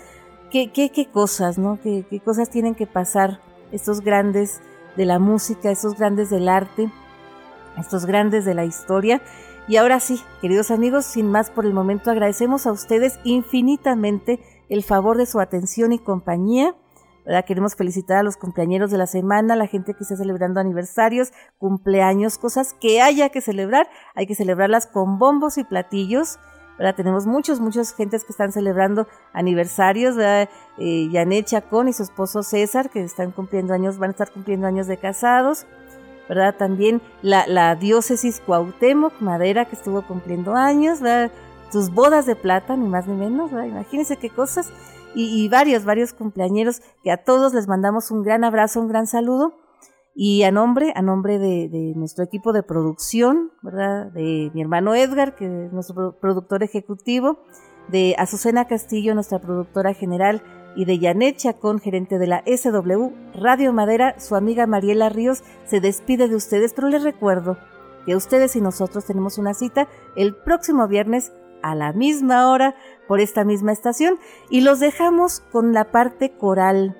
qué, 0.51 0.71
qué, 0.71 0.89
qué 0.89 1.05
cosas, 1.07 1.57
¿no? 1.57 1.79
Qué, 1.81 2.05
qué 2.09 2.19
cosas 2.19 2.49
tienen 2.49 2.75
que 2.75 2.87
pasar 2.87 3.39
estos 3.71 4.01
grandes 4.01 4.61
de 4.95 5.05
la 5.05 5.19
música, 5.19 5.71
estos 5.71 5.95
grandes 5.97 6.29
del 6.29 6.49
arte, 6.49 6.89
estos 7.77 8.05
grandes 8.05 8.45
de 8.45 8.53
la 8.53 8.65
historia. 8.65 9.21
Y 9.67 9.77
ahora 9.77 9.99
sí, 9.99 10.21
queridos 10.41 10.69
amigos, 10.69 11.05
sin 11.05 11.31
más 11.31 11.49
por 11.49 11.65
el 11.65 11.73
momento, 11.73 12.11
agradecemos 12.11 12.67
a 12.67 12.71
ustedes 12.71 13.19
infinitamente 13.23 14.39
el 14.69 14.83
favor 14.83 15.17
de 15.17 15.25
su 15.25 15.39
atención 15.39 15.91
y 15.91 15.97
compañía. 15.97 16.75
¿verdad? 17.25 17.45
Queremos 17.45 17.75
felicitar 17.75 18.17
a 18.17 18.23
los 18.23 18.37
cumpleañeros 18.37 18.91
de 18.91 18.99
la 18.99 19.07
semana, 19.07 19.55
la 19.55 19.65
gente 19.65 19.95
que 19.95 20.03
está 20.03 20.15
celebrando 20.15 20.59
aniversarios, 20.59 21.31
cumpleaños, 21.57 22.37
cosas 22.37 22.75
que 22.79 23.01
haya 23.01 23.29
que 23.29 23.41
celebrar. 23.41 23.89
Hay 24.13 24.27
que 24.27 24.35
celebrarlas 24.35 24.85
con 24.85 25.17
bombos 25.17 25.57
y 25.57 25.63
platillos. 25.63 26.37
¿verdad? 26.77 26.93
Tenemos 26.93 27.25
muchos, 27.25 27.59
muchas 27.59 27.95
gentes 27.95 28.23
que 28.23 28.33
están 28.33 28.51
celebrando 28.51 29.07
aniversarios. 29.33 30.15
Eh, 30.19 31.09
Janet 31.11 31.47
Chacón 31.47 31.87
y 31.87 31.93
su 31.93 32.03
esposo 32.03 32.43
César, 32.43 32.91
que 32.91 33.03
están 33.03 33.31
cumpliendo 33.31 33.73
años, 33.73 33.97
van 33.97 34.09
a 34.09 34.11
estar 34.11 34.31
cumpliendo 34.31 34.67
años 34.67 34.85
de 34.85 34.97
casados. 34.97 35.65
¿Verdad? 36.27 36.55
También 36.57 37.01
la, 37.21 37.75
diócesis 37.75 38.41
Cuauhtémoc, 38.45 39.19
Madera, 39.21 39.65
que 39.65 39.75
estuvo 39.75 40.01
cumpliendo 40.01 40.55
años, 40.55 41.01
¿verdad? 41.01 41.31
Sus 41.71 41.91
bodas 41.91 42.25
de 42.25 42.35
plata, 42.35 42.75
ni 42.75 42.87
más 42.87 43.07
ni 43.07 43.15
menos, 43.15 43.51
¿verdad? 43.51 43.67
Imagínense 43.67 44.17
qué 44.17 44.29
cosas. 44.29 44.71
Y, 45.17 45.47
varios, 45.47 45.85
varios 45.85 46.11
cumpleañeros, 46.11 46.81
que 47.01 47.09
a 47.09 47.23
todos 47.23 47.53
les 47.53 47.69
mandamos 47.69 48.11
un 48.11 48.21
gran 48.21 48.43
abrazo, 48.43 48.81
un 48.81 48.89
gran 48.89 49.07
saludo. 49.07 49.53
Y 50.13 50.43
a 50.43 50.51
nombre, 50.51 50.91
a 50.93 51.01
nombre 51.01 51.39
de, 51.39 51.69
de, 51.69 51.93
nuestro 51.95 52.23
equipo 52.23 52.51
de 52.51 52.63
producción, 52.63 53.51
¿verdad? 53.61 54.11
De 54.11 54.51
mi 54.53 54.61
hermano 54.61 54.93
Edgar, 54.93 55.35
que 55.35 55.65
es 55.65 55.73
nuestro 55.73 56.17
productor 56.19 56.63
ejecutivo, 56.63 57.39
de 57.87 58.15
Azucena 58.17 58.65
Castillo, 58.65 59.13
nuestra 59.13 59.39
productora 59.39 59.93
general, 59.93 60.41
y 60.75 60.85
de 60.85 60.99
Janet 60.99 61.37
Chacón, 61.37 61.79
gerente 61.79 62.19
de 62.19 62.27
la 62.27 62.43
SW 62.45 63.09
Radio 63.33 63.73
Madera, 63.73 64.19
su 64.19 64.35
amiga 64.35 64.67
Mariela 64.67 65.09
Ríos 65.09 65.43
se 65.65 65.79
despide 65.79 66.27
de 66.27 66.35
ustedes, 66.35 66.73
pero 66.73 66.89
les 66.89 67.03
recuerdo 67.03 67.57
que 68.05 68.15
ustedes 68.15 68.55
y 68.55 68.61
nosotros 68.61 69.05
tenemos 69.05 69.37
una 69.37 69.53
cita 69.53 69.87
el 70.15 70.35
próximo 70.35 70.87
viernes 70.87 71.31
a 71.61 71.73
la 71.73 71.93
misma 71.93 72.51
hora 72.51 72.75
por 73.07 73.19
esta 73.19 73.43
misma 73.43 73.71
estación 73.71 74.19
y 74.49 74.61
los 74.61 74.79
dejamos 74.79 75.39
con 75.51 75.73
la 75.73 75.91
parte 75.91 76.31
coral, 76.37 76.95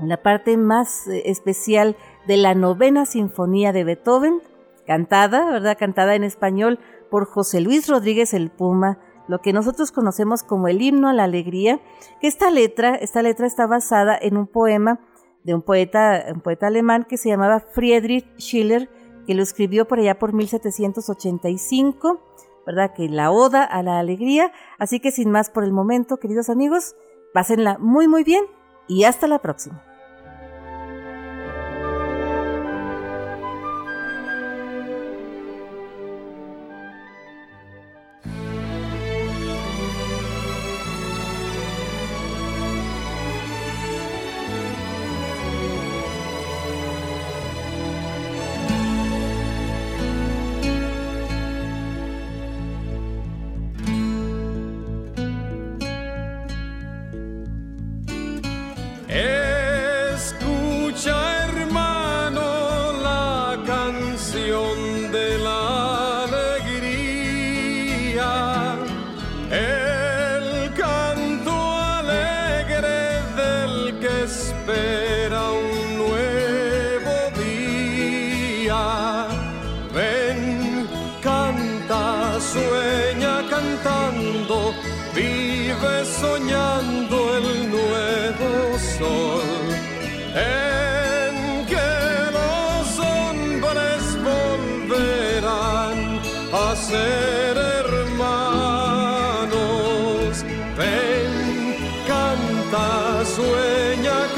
la 0.00 0.22
parte 0.22 0.56
más 0.56 1.06
eh, 1.06 1.22
especial 1.26 1.96
de 2.26 2.36
la 2.36 2.54
novena 2.54 3.06
sinfonía 3.06 3.72
de 3.72 3.84
Beethoven, 3.84 4.40
cantada, 4.86 5.50
¿verdad? 5.50 5.78
Cantada 5.78 6.14
en 6.14 6.24
español 6.24 6.78
por 7.10 7.24
José 7.24 7.60
Luis 7.60 7.88
Rodríguez 7.88 8.34
el 8.34 8.50
Puma, 8.50 8.98
lo 9.30 9.40
que 9.40 9.52
nosotros 9.52 9.92
conocemos 9.92 10.42
como 10.42 10.66
el 10.66 10.82
himno 10.82 11.08
a 11.08 11.12
la 11.12 11.22
alegría, 11.22 11.80
que 12.20 12.26
esta 12.26 12.50
letra, 12.50 12.96
esta 12.96 13.22
letra 13.22 13.46
está 13.46 13.68
basada 13.68 14.18
en 14.20 14.36
un 14.36 14.48
poema 14.48 14.98
de 15.44 15.54
un 15.54 15.62
poeta, 15.62 16.24
un 16.34 16.40
poeta 16.40 16.66
alemán 16.66 17.06
que 17.08 17.16
se 17.16 17.28
llamaba 17.28 17.60
Friedrich 17.60 18.26
Schiller, 18.38 18.90
que 19.26 19.34
lo 19.34 19.42
escribió 19.44 19.86
por 19.86 20.00
allá 20.00 20.18
por 20.18 20.32
1785, 20.32 22.20
¿verdad? 22.66 22.92
Que 22.92 23.08
la 23.08 23.30
oda 23.30 23.62
a 23.62 23.84
la 23.84 24.00
alegría. 24.00 24.50
Así 24.80 24.98
que 24.98 25.12
sin 25.12 25.30
más 25.30 25.48
por 25.48 25.62
el 25.62 25.72
momento, 25.72 26.16
queridos 26.16 26.50
amigos, 26.50 26.96
pásenla 27.32 27.78
muy 27.78 28.08
muy 28.08 28.24
bien 28.24 28.44
y 28.88 29.04
hasta 29.04 29.28
la 29.28 29.38
próxima. 29.38 29.89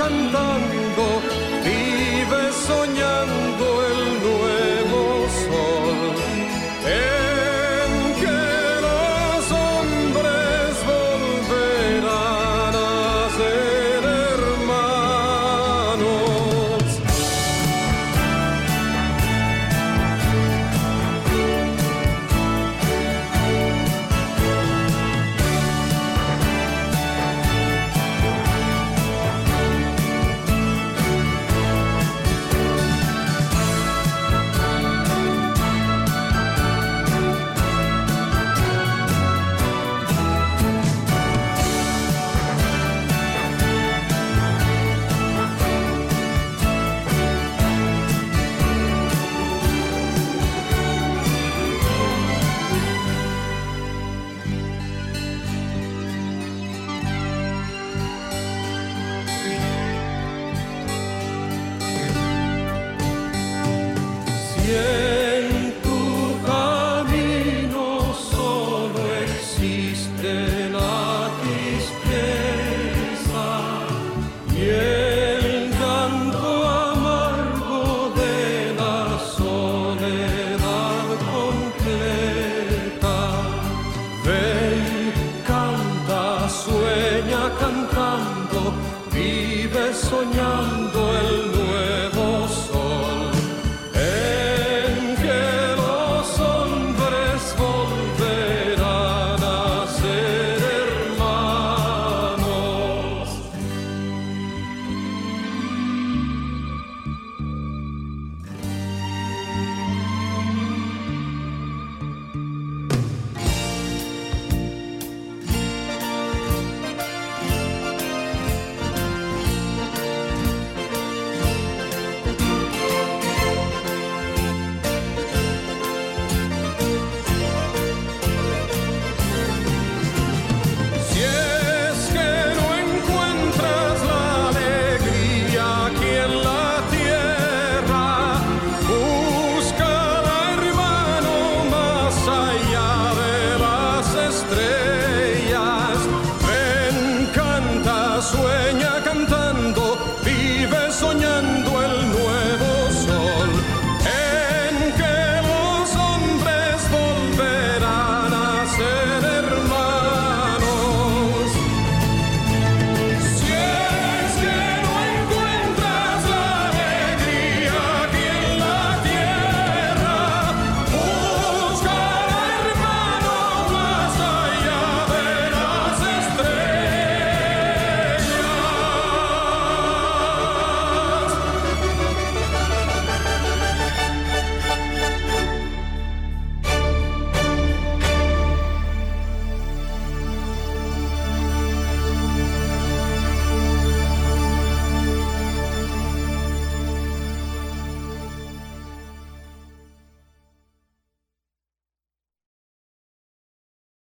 Cantando, 0.02 1.31